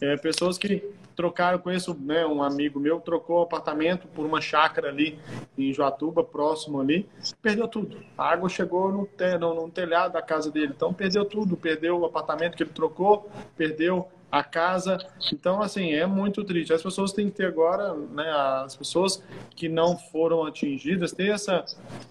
É, 0.00 0.16
pessoas 0.16 0.58
que 0.58 0.82
trocaram, 1.14 1.60
conheço 1.60 1.96
né, 2.00 2.26
um 2.26 2.42
amigo 2.42 2.80
meu, 2.80 2.98
trocou 2.98 3.42
apartamento 3.42 4.08
por 4.08 4.26
uma 4.26 4.40
chácara 4.40 4.88
ali 4.88 5.20
em 5.56 5.72
Joatuba, 5.72 6.24
próximo 6.24 6.80
ali, 6.80 7.08
perdeu 7.40 7.68
tudo. 7.68 7.98
A 8.18 8.32
água 8.32 8.48
chegou 8.48 8.90
no, 8.90 9.08
no, 9.38 9.54
no 9.54 9.70
telhado 9.70 10.12
da 10.12 10.20
casa 10.20 10.50
dele, 10.50 10.72
então 10.74 10.92
perdeu 10.92 11.24
tudo, 11.24 11.56
perdeu 11.56 12.00
o 12.00 12.04
apartamento 12.04 12.56
que 12.56 12.64
ele 12.64 12.72
trocou, 12.72 13.30
perdeu 13.56 14.08
a 14.30 14.44
casa. 14.44 14.98
Então, 15.32 15.60
assim, 15.60 15.92
é 15.92 16.06
muito 16.06 16.44
triste. 16.44 16.72
As 16.72 16.82
pessoas 16.82 17.12
têm 17.12 17.28
que 17.28 17.36
ter 17.36 17.46
agora, 17.46 17.94
né, 17.94 18.30
as 18.64 18.76
pessoas 18.76 19.22
que 19.56 19.68
não 19.68 19.98
foram 19.98 20.44
atingidas, 20.44 21.12
ter 21.12 21.30
essa, 21.30 21.64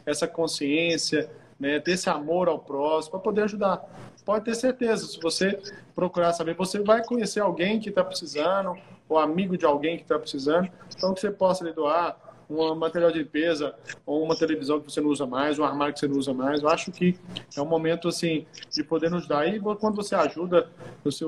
essa 0.05 0.27
consciência, 0.27 1.29
né, 1.59 1.79
ter 1.79 1.91
esse 1.91 2.09
amor 2.09 2.47
ao 2.47 2.59
próximo 2.59 3.11
para 3.11 3.19
poder 3.19 3.43
ajudar. 3.43 3.83
Pode 4.25 4.45
ter 4.45 4.55
certeza, 4.55 5.07
se 5.07 5.19
você 5.19 5.59
procurar 5.95 6.33
saber, 6.33 6.53
você 6.55 6.79
vai 6.79 7.03
conhecer 7.03 7.39
alguém 7.39 7.79
que 7.79 7.89
está 7.89 8.03
precisando, 8.03 8.77
ou 9.07 9.17
amigo 9.17 9.57
de 9.57 9.65
alguém 9.65 9.97
que 9.97 10.03
está 10.03 10.19
precisando, 10.19 10.69
então 10.95 11.13
que 11.13 11.21
você 11.21 11.31
possa 11.31 11.63
lhe 11.63 11.73
doar 11.73 12.28
um 12.49 12.75
material 12.75 13.11
de 13.11 13.19
limpeza 13.19 13.75
ou 14.05 14.23
uma 14.23 14.35
televisão 14.35 14.79
que 14.79 14.91
você 14.91 14.99
não 14.99 15.09
usa 15.09 15.25
mais, 15.25 15.59
um 15.59 15.63
armário 15.63 15.93
que 15.93 15.99
você 15.99 16.07
não 16.07 16.17
usa 16.17 16.33
mais. 16.33 16.61
Eu 16.61 16.69
acho 16.69 16.91
que 16.91 17.15
é 17.55 17.61
um 17.61 17.65
momento 17.65 18.07
assim 18.07 18.45
de 18.71 18.83
poder 18.83 19.11
nos 19.11 19.27
dar. 19.27 19.47
E 19.47 19.59
quando 19.59 19.95
você 19.95 20.15
ajuda, 20.15 20.69
você 21.03 21.25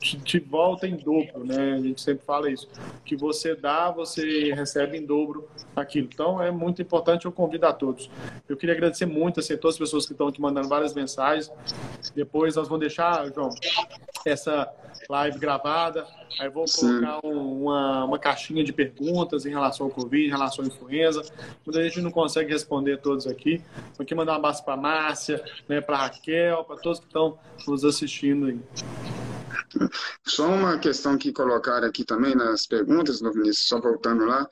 te 0.00 0.38
volta 0.38 0.86
em 0.86 0.96
dobro, 0.96 1.44
né? 1.44 1.74
A 1.74 1.80
gente 1.80 2.00
sempre 2.00 2.24
fala 2.24 2.50
isso. 2.50 2.68
Que 3.04 3.14
você 3.14 3.54
dá, 3.54 3.90
você 3.90 4.52
recebe 4.54 4.96
em 4.96 5.04
dobro 5.04 5.48
aquilo. 5.76 6.08
Então 6.12 6.42
é 6.42 6.50
muito 6.50 6.80
importante. 6.80 7.26
Eu 7.26 7.32
convido 7.32 7.66
a 7.66 7.72
todos. 7.72 8.10
Eu 8.48 8.56
queria 8.56 8.74
agradecer 8.74 9.06
muito 9.06 9.40
assim, 9.40 9.54
a 9.54 9.58
todas 9.58 9.74
as 9.74 9.78
pessoas 9.78 10.06
que 10.06 10.12
estão 10.12 10.28
aqui 10.28 10.40
mandando 10.40 10.68
várias 10.68 10.94
mensagens. 10.94 11.52
Depois 12.14 12.56
nós 12.56 12.68
vamos 12.68 12.80
deixar, 12.80 13.30
João, 13.34 13.50
essa 14.30 14.72
live 15.08 15.38
gravada. 15.38 16.06
Aí 16.40 16.48
vou 16.48 16.64
colocar 16.64 17.20
um, 17.24 17.62
uma, 17.62 18.04
uma 18.04 18.18
caixinha 18.18 18.64
de 18.64 18.72
perguntas 18.72 19.46
em 19.46 19.50
relação 19.50 19.86
ao 19.86 19.92
Covid, 19.92 20.26
em 20.26 20.30
relação 20.30 20.64
à 20.64 20.68
influenza. 20.68 21.22
Muita 21.64 21.82
gente 21.82 22.00
não 22.00 22.10
consegue 22.10 22.52
responder 22.52 22.98
todos 22.98 23.26
aqui. 23.26 23.62
Vou 23.96 24.04
aqui 24.04 24.14
mandar 24.14 24.32
um 24.32 24.36
abraço 24.36 24.64
para 24.64 24.74
a 24.74 24.78
Márcia, 24.78 25.44
né, 25.68 25.80
para 25.80 25.96
a 25.96 26.00
Raquel, 26.02 26.64
para 26.64 26.76
todos 26.76 27.00
que 27.00 27.06
estão 27.06 27.38
nos 27.66 27.84
assistindo 27.84 28.46
aí. 28.46 28.60
Só 30.24 30.46
uma 30.48 30.78
questão 30.78 31.16
que 31.16 31.32
colocaram 31.32 31.86
aqui 31.86 32.04
também 32.04 32.34
nas 32.34 32.66
perguntas, 32.66 33.20
Vinícius, 33.20 33.68
só 33.68 33.80
voltando 33.80 34.24
lá. 34.24 34.48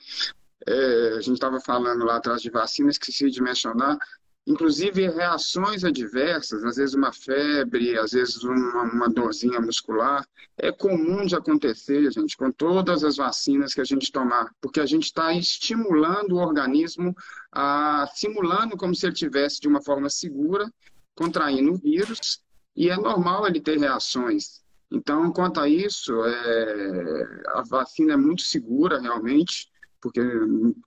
É, 0.66 1.14
a 1.16 1.20
gente 1.20 1.34
estava 1.34 1.60
falando 1.60 2.04
lá 2.04 2.16
atrás 2.16 2.40
de 2.40 2.50
vacinas, 2.50 2.94
esqueci 2.94 3.30
de 3.30 3.42
mencionar. 3.42 3.98
Inclusive 4.44 5.08
reações 5.08 5.84
adversas, 5.84 6.64
às 6.64 6.76
vezes 6.76 6.94
uma 6.94 7.12
febre, 7.12 7.96
às 7.96 8.10
vezes 8.10 8.42
uma, 8.42 8.82
uma 8.82 9.08
dorzinha 9.08 9.60
muscular, 9.60 10.26
é 10.58 10.72
comum 10.72 11.24
de 11.24 11.36
acontecer, 11.36 12.10
gente, 12.10 12.36
com 12.36 12.50
todas 12.50 13.04
as 13.04 13.16
vacinas 13.16 13.72
que 13.72 13.80
a 13.80 13.84
gente 13.84 14.10
tomar, 14.10 14.52
porque 14.60 14.80
a 14.80 14.86
gente 14.86 15.04
está 15.04 15.32
estimulando 15.32 16.32
o 16.32 16.40
organismo, 16.40 17.14
a, 17.52 18.08
simulando 18.14 18.76
como 18.76 18.94
se 18.94 19.06
ele 19.06 19.14
tivesse 19.14 19.60
de 19.60 19.68
uma 19.68 19.80
forma 19.80 20.10
segura, 20.10 20.68
contraindo 21.14 21.72
o 21.72 21.78
vírus, 21.78 22.42
e 22.74 22.90
é 22.90 22.96
normal 22.96 23.46
ele 23.46 23.60
ter 23.60 23.78
reações. 23.78 24.62
Então, 24.90 25.32
quanto 25.32 25.60
a 25.60 25.68
isso, 25.68 26.12
é, 26.24 27.42
a 27.48 27.62
vacina 27.62 28.14
é 28.14 28.16
muito 28.16 28.42
segura 28.42 29.00
realmente, 29.00 29.70
porque 30.00 30.20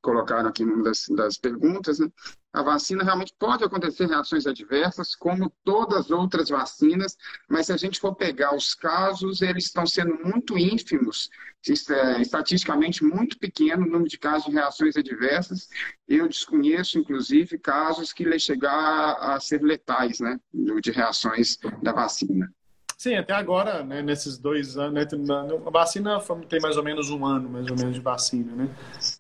colocaram 0.02 0.50
aqui 0.50 0.64
uma 0.64 0.84
das, 0.84 1.06
das 1.16 1.38
perguntas, 1.38 2.00
né? 2.00 2.08
A 2.56 2.64
vacina 2.64 3.04
realmente 3.04 3.36
pode 3.38 3.66
acontecer 3.66 4.08
reações 4.08 4.48
adversas, 4.48 5.14
como 5.14 5.52
todas 5.64 6.06
as 6.06 6.12
outras 6.12 6.48
vacinas, 6.48 7.18
mas 7.50 7.66
se 7.66 7.74
a 7.74 7.78
gente 7.78 8.00
for 8.00 8.16
pegar 8.16 8.56
os 8.56 8.74
casos, 8.74 9.42
eles 9.42 9.66
estão 9.66 9.86
sendo 9.86 10.18
muito 10.24 10.58
ínfimos, 10.58 11.30
é 11.90 12.22
estatisticamente 12.22 13.04
muito 13.04 13.38
pequeno 13.38 13.84
o 13.84 13.90
número 13.90 14.08
de 14.08 14.18
casos 14.18 14.46
de 14.46 14.54
reações 14.54 14.96
adversas. 14.96 15.68
Eu 16.08 16.30
desconheço, 16.30 16.98
inclusive, 16.98 17.60
casos 17.60 18.14
que 18.14 18.24
chegar 18.40 19.18
a 19.20 19.38
ser 19.40 19.62
letais, 19.62 20.22
né, 20.22 20.40
de 20.54 20.92
reações 20.92 21.58
da 21.84 21.92
vacina. 21.92 22.50
Sim, 22.98 23.16
até 23.16 23.34
agora, 23.34 23.84
né, 23.84 24.02
nesses 24.02 24.38
dois 24.38 24.78
anos, 24.78 24.94
né, 24.94 25.06
a 25.66 25.70
vacina 25.70 26.20
tem 26.48 26.62
mais 26.62 26.78
ou 26.78 26.84
menos 26.84 27.10
um 27.10 27.26
ano, 27.26 27.50
mais 27.50 27.70
ou 27.70 27.76
menos, 27.76 27.94
de 27.94 28.00
vacina, 28.00 28.56
né? 28.56 28.70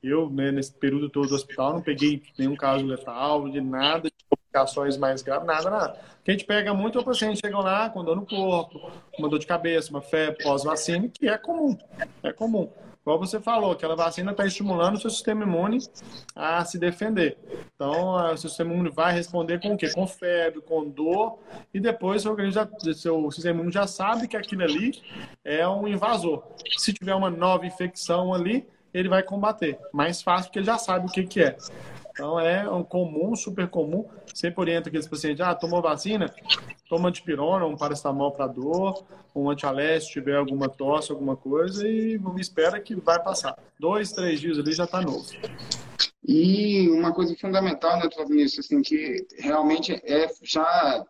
Eu, 0.01 0.29
né, 0.29 0.51
nesse 0.51 0.71
período 0.73 1.09
todo 1.09 1.27
do 1.27 1.35
hospital, 1.35 1.73
não 1.73 1.81
peguei 1.81 2.23
nenhum 2.39 2.55
caso 2.55 2.85
letal, 2.85 3.49
de 3.49 3.59
nada, 3.59 4.09
de 4.09 4.25
complicações 4.29 4.97
mais 4.97 5.21
graves, 5.21 5.45
nada, 5.45 5.69
nada. 5.69 5.99
O 6.21 6.23
que 6.23 6.31
a 6.31 6.33
gente 6.33 6.45
pega 6.45 6.73
muito 6.73 6.97
é 6.97 7.01
o 7.01 7.05
paciente 7.05 7.41
chega 7.43 7.59
lá 7.59 7.89
com 7.89 8.03
dor 8.03 8.15
no 8.15 8.25
corpo, 8.25 8.91
uma 9.19 9.29
dor 9.29 9.39
de 9.39 9.45
cabeça, 9.45 9.91
uma 9.91 10.01
febre 10.01 10.43
pós-vacina, 10.43 11.09
que 11.09 11.27
é 11.27 11.37
comum, 11.37 11.77
é 12.23 12.31
comum. 12.31 12.71
Igual 13.05 13.19
você 13.19 13.39
falou, 13.39 13.71
aquela 13.71 13.95
vacina 13.95 14.31
está 14.31 14.47
estimulando 14.47 14.95
o 14.95 14.99
seu 14.99 15.11
sistema 15.11 15.43
imune 15.43 15.77
a 16.35 16.65
se 16.65 16.79
defender. 16.79 17.37
Então, 17.75 18.15
o 18.33 18.35
seu 18.35 18.49
sistema 18.49 18.73
imune 18.73 18.89
vai 18.89 19.13
responder 19.13 19.61
com 19.61 19.75
o 19.75 19.77
quê? 19.77 19.91
Com 19.93 20.07
febre, 20.07 20.59
com 20.59 20.89
dor, 20.89 21.37
e 21.71 21.79
depois 21.79 22.23
seu, 22.23 22.35
já, 22.49 22.67
seu 22.95 23.29
sistema 23.29 23.59
imune 23.59 23.71
já 23.71 23.85
sabe 23.85 24.27
que 24.27 24.35
aquilo 24.35 24.63
ali 24.63 24.99
é 25.43 25.67
um 25.67 25.87
invasor. 25.87 26.47
Se 26.79 26.91
tiver 26.93 27.13
uma 27.13 27.29
nova 27.29 27.67
infecção 27.67 28.33
ali, 28.33 28.67
ele 28.91 29.07
vai 29.07 29.21
combater. 29.21 29.77
Mais 29.93 30.23
fácil, 30.23 30.45
porque 30.45 30.57
ele 30.57 30.65
já 30.65 30.79
sabe 30.79 31.05
o 31.05 31.11
que, 31.11 31.25
que 31.25 31.43
é. 31.43 31.57
Então 32.15 32.39
é 32.39 32.67
um 32.69 32.81
comum, 32.81 33.35
super 33.35 33.67
comum. 33.67 34.07
Sempre 34.33 34.61
orienta 34.61 34.87
aqueles 34.87 35.05
pacientes, 35.05 35.41
ah, 35.41 35.53
tomou 35.53 35.81
vacina? 35.81 36.33
Toma 36.87 37.09
antipirona, 37.09 37.65
um 37.65 37.75
paracetamol 37.75 38.31
para 38.31 38.47
dor, 38.47 39.03
um 39.35 39.49
antialeste, 39.49 40.07
se 40.07 40.13
tiver 40.13 40.37
alguma 40.37 40.69
tosse, 40.69 41.11
alguma 41.11 41.35
coisa, 41.35 41.85
e 41.85 42.17
espera 42.37 42.79
que 42.79 42.95
vai 42.95 43.21
passar. 43.21 43.57
Dois, 43.77 44.13
três 44.13 44.39
dias 44.39 44.57
ali 44.57 44.71
já 44.71 44.85
está 44.85 45.01
novo. 45.01 45.25
E 46.25 46.87
uma 46.89 47.13
coisa 47.13 47.35
fundamental, 47.35 47.97
né, 47.97 48.03
doutor 48.03 48.27
assim, 48.59 48.81
que 48.81 49.27
realmente 49.37 50.01
é 50.05 50.31
já 50.41 51.05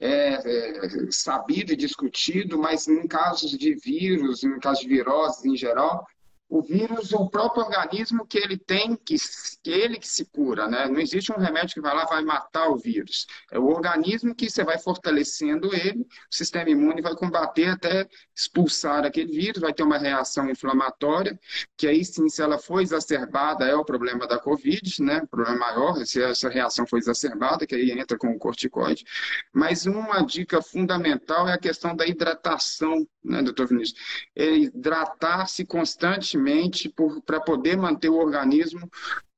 é, 0.00 0.08
é, 0.34 0.90
sabido 1.12 1.72
e 1.72 1.76
discutido, 1.76 2.58
mas 2.58 2.88
em 2.88 3.06
casos 3.06 3.52
de 3.52 3.76
vírus, 3.76 4.42
em 4.42 4.58
casos 4.58 4.80
de 4.80 4.88
viroses 4.88 5.44
em 5.44 5.56
geral, 5.56 6.04
o 6.48 6.62
vírus, 6.62 7.12
o 7.12 7.28
próprio 7.28 7.64
organismo 7.64 8.26
que 8.26 8.38
ele 8.38 8.56
tem, 8.56 8.96
que, 8.96 9.16
que 9.62 9.70
ele 9.70 9.98
que 9.98 10.08
se 10.08 10.24
cura, 10.24 10.66
né? 10.66 10.88
Não 10.88 10.98
existe 10.98 11.30
um 11.30 11.36
remédio 11.36 11.74
que 11.74 11.80
vai 11.80 11.94
lá 11.94 12.06
vai 12.06 12.24
matar 12.24 12.68
o 12.70 12.76
vírus. 12.76 13.26
É 13.52 13.58
o 13.58 13.66
organismo 13.66 14.34
que 14.34 14.48
você 14.48 14.64
vai 14.64 14.78
fortalecendo 14.78 15.74
ele, 15.74 16.00
o 16.00 16.34
sistema 16.34 16.70
imune 16.70 17.02
vai 17.02 17.14
combater 17.14 17.66
até 17.66 18.08
expulsar 18.34 19.04
aquele 19.04 19.30
vírus, 19.30 19.60
vai 19.60 19.74
ter 19.74 19.82
uma 19.82 19.98
reação 19.98 20.48
inflamatória, 20.48 21.38
que 21.76 21.86
aí 21.86 22.02
sim, 22.02 22.28
se 22.30 22.40
ela 22.40 22.58
for 22.58 22.80
exacerbada, 22.80 23.66
é 23.66 23.74
o 23.74 23.84
problema 23.84 24.26
da 24.26 24.38
Covid, 24.38 25.02
né? 25.02 25.20
O 25.24 25.26
problema 25.26 25.58
maior, 25.58 26.06
se 26.06 26.22
essa 26.22 26.48
reação 26.48 26.86
for 26.86 26.96
exacerbada, 26.96 27.66
que 27.66 27.74
aí 27.74 27.90
entra 27.90 28.16
com 28.16 28.28
o 28.28 28.38
corticoide. 28.38 29.04
Mas 29.52 29.84
uma 29.84 30.22
dica 30.22 30.62
fundamental 30.62 31.46
é 31.46 31.52
a 31.52 31.58
questão 31.58 31.94
da 31.94 32.06
hidratação, 32.06 33.06
né, 33.22 33.42
doutor 33.42 33.66
Vinícius? 33.66 33.98
É 34.34 34.50
hidratar-se 34.50 35.66
constantemente 35.66 36.37
para 37.24 37.40
poder 37.40 37.76
manter 37.76 38.08
o 38.08 38.18
organismo 38.18 38.88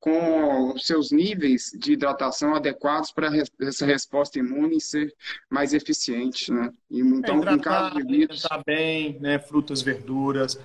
com 0.01 0.73
os 0.73 0.87
seus 0.87 1.11
níveis 1.11 1.71
de 1.77 1.93
hidratação 1.93 2.55
adequados 2.55 3.11
para 3.11 3.29
essa 3.61 3.85
resposta 3.85 4.39
imune 4.39 4.81
ser 4.81 5.13
mais 5.47 5.75
eficiente, 5.75 6.51
né? 6.51 6.73
E, 6.89 7.01
então, 7.01 7.35
é, 7.35 7.37
hidratar, 7.37 7.53
em 7.53 7.59
caso 7.59 7.95
de 7.97 8.03
vírus... 8.03 8.47
bem, 8.65 9.19
né? 9.21 9.37
Frutas, 9.37 9.83
verduras, 9.83 10.59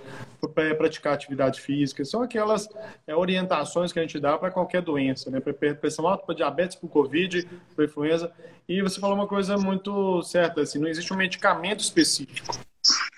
praticar 0.78 1.12
atividade 1.12 1.61
física, 1.61 2.03
são 2.03 2.22
aquelas 2.22 2.66
é, 3.07 3.14
orientações 3.14 3.93
que 3.93 3.99
a 3.99 4.03
gente 4.03 4.18
dá 4.18 4.39
para 4.39 4.51
qualquer 4.51 4.80
doença, 4.80 5.30
né? 5.30 5.39
Pressão 5.39 6.09
alta, 6.09 6.24
para 6.24 6.34
diabetes, 6.34 6.74
para 6.74 6.89
Covid, 6.89 7.47
para 7.74 7.84
influenza. 7.84 8.32
E 8.66 8.80
você 8.80 8.99
falou 8.99 9.14
uma 9.14 9.28
coisa 9.28 9.59
muito 9.59 10.22
certa, 10.22 10.62
assim, 10.62 10.78
não 10.78 10.89
existe 10.89 11.12
um 11.12 11.16
medicamento 11.16 11.80
específico 11.80 12.59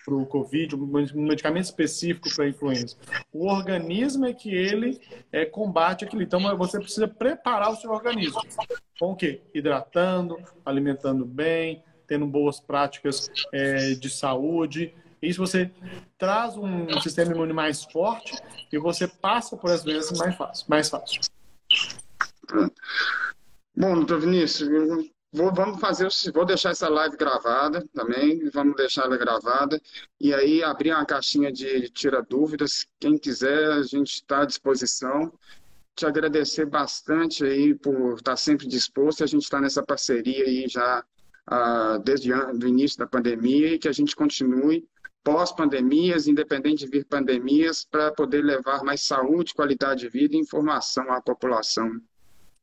para 0.09 0.17
o 0.17 0.25
Covid, 0.25 0.75
um 0.75 1.27
medicamento 1.27 1.65
específico 1.65 2.35
para 2.35 2.47
a 2.47 2.49
influenza. 2.49 2.97
O 3.31 3.47
organismo 3.47 4.25
é 4.25 4.33
que 4.33 4.49
ele 4.55 4.99
é, 5.31 5.45
combate 5.45 6.05
aquilo. 6.05 6.23
Então, 6.23 6.41
você 6.57 6.81
precisa 6.81 7.07
preparar 7.07 7.71
o 7.71 7.77
seu 7.77 7.91
organismo. 7.91 8.41
Com 8.99 9.13
o 9.13 9.17
quê? 9.17 9.43
Hidratando, 9.55 10.39
alimentando 10.65 11.27
bem, 11.27 11.85
tendo 12.07 12.27
boas 12.27 12.59
práticas 12.59 13.31
é, 13.53 13.91
de 13.95 14.09
saúde. 14.09 14.95
Isso 15.21 15.41
você 15.41 15.71
traz 16.17 16.57
um 16.57 16.99
sistema 17.01 17.33
imune 17.33 17.53
mais 17.53 17.85
forte 17.85 18.33
e 18.73 18.79
você 18.79 19.07
passa 19.07 19.57
por 19.59 19.71
as 19.71 19.83
doenças 19.85 20.19
mais 20.19 20.35
fácil. 20.37 20.67
Mais 20.69 20.89
fácil. 20.89 21.21
Bom, 23.77 23.95
doutor 23.95 24.21
Vinícius, 24.21 25.11
Vou, 25.31 25.53
vamos 25.53 25.79
fazer, 25.79 26.09
vou 26.33 26.47
deixar 26.47 26.71
essa 26.71 26.89
live 26.89 27.17
gravada 27.17 27.87
também, 27.93 28.49
vamos 28.49 28.75
deixar 28.77 29.05
ela 29.05 29.17
gravada 29.19 29.81
e 30.19 30.33
aí 30.33 30.63
abrir 30.63 30.91
uma 30.93 31.05
caixinha 31.05 31.53
de 31.53 31.91
tira 31.91 32.23
dúvidas. 32.23 32.87
Quem 32.99 33.19
quiser, 33.19 33.73
a 33.73 33.83
gente 33.83 34.15
está 34.15 34.41
à 34.43 34.47
disposição. 34.47 35.31
Te 35.95 36.07
agradecer 36.07 36.65
bastante 36.65 37.45
aí 37.45 37.75
por 37.75 38.15
estar 38.15 38.37
sempre 38.37 38.67
disposto. 38.67 39.23
A 39.23 39.27
gente 39.27 39.43
está 39.43 39.61
nessa 39.61 39.83
parceria 39.83 40.45
aí 40.45 40.67
já 40.67 41.05
ah, 41.47 41.99
desde 42.03 42.33
o 42.33 42.67
início 42.67 42.99
da 42.99 43.07
pandemia 43.07 43.75
e 43.75 43.79
que 43.79 43.89
a 43.89 43.93
gente 43.93 44.17
continue 44.17 44.89
pós-pandemias, 45.23 46.27
independente 46.27 46.87
de 46.87 46.91
vir 46.91 47.05
pandemias, 47.05 47.85
para 47.85 48.11
poder 48.13 48.43
levar 48.43 48.83
mais 48.83 49.03
saúde, 49.03 49.53
qualidade 49.53 50.01
de 50.01 50.09
vida 50.09 50.35
e 50.35 50.39
informação 50.39 51.13
à 51.13 51.21
população. 51.21 52.01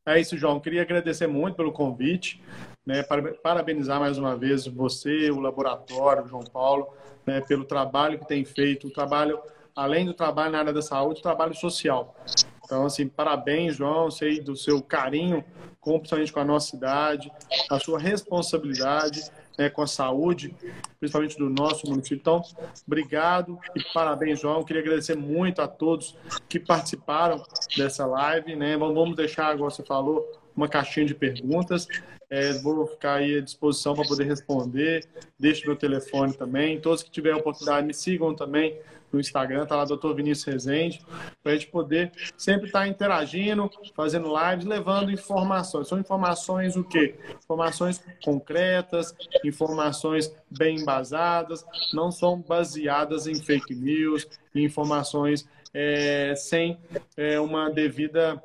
É 0.05 0.19
isso, 0.19 0.37
João. 0.37 0.59
Queria 0.59 0.83
agradecer 0.83 1.25
muito 1.25 1.55
pelo 1.55 1.71
convite, 1.71 2.39
né? 2.85 3.03
parabenizar 3.41 3.99
mais 3.99 4.19
uma 4.19 4.37
vez 4.37 4.67
você, 4.67 5.31
o 5.31 5.39
laboratório, 5.39 6.23
o 6.23 6.27
João 6.27 6.43
Paulo, 6.43 6.93
né? 7.25 7.41
pelo 7.41 7.65
trabalho 7.65 8.19
que 8.19 8.27
tem 8.27 8.45
feito, 8.45 8.87
o 8.87 8.91
trabalho, 8.91 9.39
além 9.75 10.05
do 10.05 10.13
trabalho 10.13 10.51
na 10.51 10.59
área 10.59 10.73
da 10.73 10.81
saúde, 10.83 11.21
o 11.21 11.23
trabalho 11.23 11.55
social. 11.55 12.15
Então, 12.63 12.85
assim, 12.85 13.07
parabéns, 13.07 13.75
João, 13.75 14.11
sei 14.11 14.39
do 14.39 14.55
seu 14.55 14.79
carinho, 14.79 15.43
principalmente 15.81 16.31
com 16.31 16.39
a 16.39 16.45
nossa 16.45 16.69
cidade, 16.69 17.31
a 17.71 17.79
sua 17.79 17.97
responsabilidade 17.97 19.23
né, 19.57 19.69
com 19.69 19.81
a 19.81 19.87
saúde, 19.87 20.53
principalmente 20.99 21.37
do 21.37 21.49
nosso 21.49 21.87
município. 21.87 22.17
Então, 22.19 22.41
obrigado 22.85 23.59
e 23.75 23.83
parabéns, 23.93 24.39
João. 24.39 24.63
Queria 24.63 24.81
agradecer 24.81 25.15
muito 25.15 25.61
a 25.61 25.67
todos 25.67 26.17
que 26.47 26.59
participaram 26.59 27.43
dessa 27.75 28.05
live. 28.05 28.55
Né? 28.55 28.77
Vamos 28.77 29.15
deixar, 29.15 29.47
agora 29.47 29.71
você 29.71 29.83
falou, 29.83 30.25
uma 30.55 30.67
caixinha 30.67 31.05
de 31.05 31.13
perguntas. 31.13 31.87
É, 32.29 32.53
vou 32.53 32.87
ficar 32.87 33.15
aí 33.15 33.37
à 33.37 33.41
disposição 33.41 33.93
para 33.93 34.07
poder 34.07 34.25
responder. 34.25 35.07
Deixe 35.39 35.65
meu 35.65 35.75
telefone 35.75 36.33
também. 36.33 36.79
Todos 36.79 37.03
que 37.03 37.11
tiverem 37.11 37.39
oportunidade, 37.39 37.85
me 37.85 37.93
sigam 37.93 38.33
também 38.33 38.79
no 39.15 39.21
Instagram, 39.21 39.65
tá 39.65 39.75
lá 39.77 39.85
Dr. 39.85 40.13
Vinícius 40.13 40.43
Rezende, 40.43 41.01
para 41.41 41.53
a 41.53 41.55
gente 41.55 41.67
poder 41.67 42.11
sempre 42.37 42.67
estar 42.67 42.81
tá 42.81 42.87
interagindo, 42.87 43.71
fazendo 43.95 44.27
lives, 44.27 44.65
levando 44.65 45.11
informações. 45.11 45.87
São 45.87 45.97
informações 45.97 46.75
o 46.75 46.83
quê? 46.83 47.15
Informações 47.43 48.03
concretas, 48.23 49.15
informações 49.43 50.35
bem 50.51 50.77
embasadas, 50.77 51.65
não 51.93 52.11
são 52.11 52.41
baseadas 52.41 53.25
em 53.25 53.35
fake 53.35 53.73
news, 53.73 54.27
informações 54.53 55.47
é, 55.73 56.33
sem 56.35 56.77
é, 57.15 57.39
uma 57.39 57.69
devida 57.69 58.41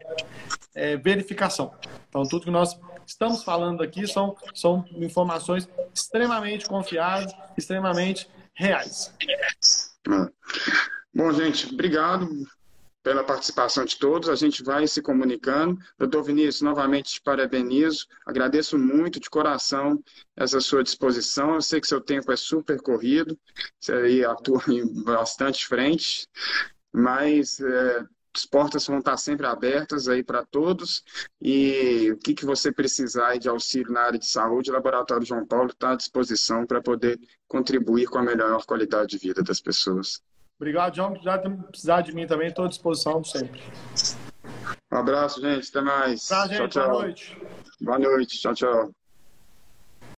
é, 0.75 0.97
verificação. 0.97 1.73
Então, 2.09 2.23
tudo 2.23 2.45
que 2.45 2.51
nós 2.51 2.79
estamos 3.05 3.43
falando 3.43 3.83
aqui 3.83 4.07
são, 4.07 4.37
são 4.55 4.85
informações 4.93 5.69
extremamente 5.93 6.67
confiáveis, 6.67 7.33
extremamente 7.57 8.29
reais. 8.55 9.13
Bom, 11.15 11.33
gente, 11.33 11.73
obrigado 11.73 12.29
pela 13.03 13.25
participação 13.25 13.85
de 13.85 13.99
todos. 13.99 14.29
A 14.29 14.35
gente 14.35 14.63
vai 14.63 14.87
se 14.87 15.01
comunicando. 15.03 15.79
Doutor 15.99 16.23
Vinícius, 16.23 16.63
novamente 16.63 17.15
te 17.15 17.21
parabenizo. 17.21 18.07
Agradeço 18.27 18.79
muito 18.79 19.19
de 19.19 19.31
coração 19.31 20.03
essa 20.37 20.61
sua 20.61 20.83
disposição. 20.83 21.55
Eu 21.55 21.63
sei 21.63 21.81
que 21.81 21.87
seu 21.87 22.01
tempo 22.01 22.31
é 22.33 22.37
super 22.37 22.81
corrido, 22.81 23.39
você 23.79 23.93
aí 23.93 24.25
atua 24.25 24.63
em 24.69 25.03
bastante 25.03 25.67
frente, 25.67 26.29
mas 26.93 27.61
é, 27.61 28.05
as 28.35 28.45
portas 28.45 28.87
vão 28.87 28.99
estar 28.99 29.17
sempre 29.17 29.47
abertas 29.47 30.09
aí 30.09 30.23
para 30.23 30.45
todos 30.45 31.03
e 31.41 32.11
o 32.13 32.19
que, 32.19 32.35
que 32.35 32.45
você 32.45 32.73
precisar 32.73 33.37
de 33.39 33.49
auxílio 33.49 33.93
na 33.93 34.03
área 34.03 34.19
de 34.19 34.27
saúde, 34.27 34.71
o 34.71 34.75
Laboratório 34.75 35.27
João 35.27 35.47
Paulo 35.47 35.71
está 35.71 35.93
à 35.93 35.97
disposição 35.97 36.67
para 36.67 36.81
poder 36.81 37.19
contribuir 37.49 38.07
com 38.07 38.19
a 38.19 38.23
melhor 38.23 38.65
qualidade 38.65 39.11
de 39.11 39.19
vida 39.19 39.43
das 39.43 39.61
pessoas. 39.61 40.23
Obrigado, 40.57 40.95
João. 40.95 41.17
Já 41.23 41.39
precisar 41.39 42.03
de 42.03 42.15
mim 42.15 42.27
também, 42.27 42.49
estou 42.49 42.67
à 42.67 42.69
disposição 42.69 43.25
sempre. 43.25 43.61
Um 44.93 44.97
abraço, 44.97 45.41
gente. 45.41 45.69
Até 45.71 45.81
mais. 45.81 46.27
Tá, 46.27 46.47
gente. 46.47 46.57
Tchau, 46.57 46.69
tchau. 46.69 46.91
Boa 46.91 47.03
noite. 47.03 47.39
Boa 47.81 47.99
noite. 47.99 48.39
Tchau, 48.39 48.55
tchau. 48.55 49.00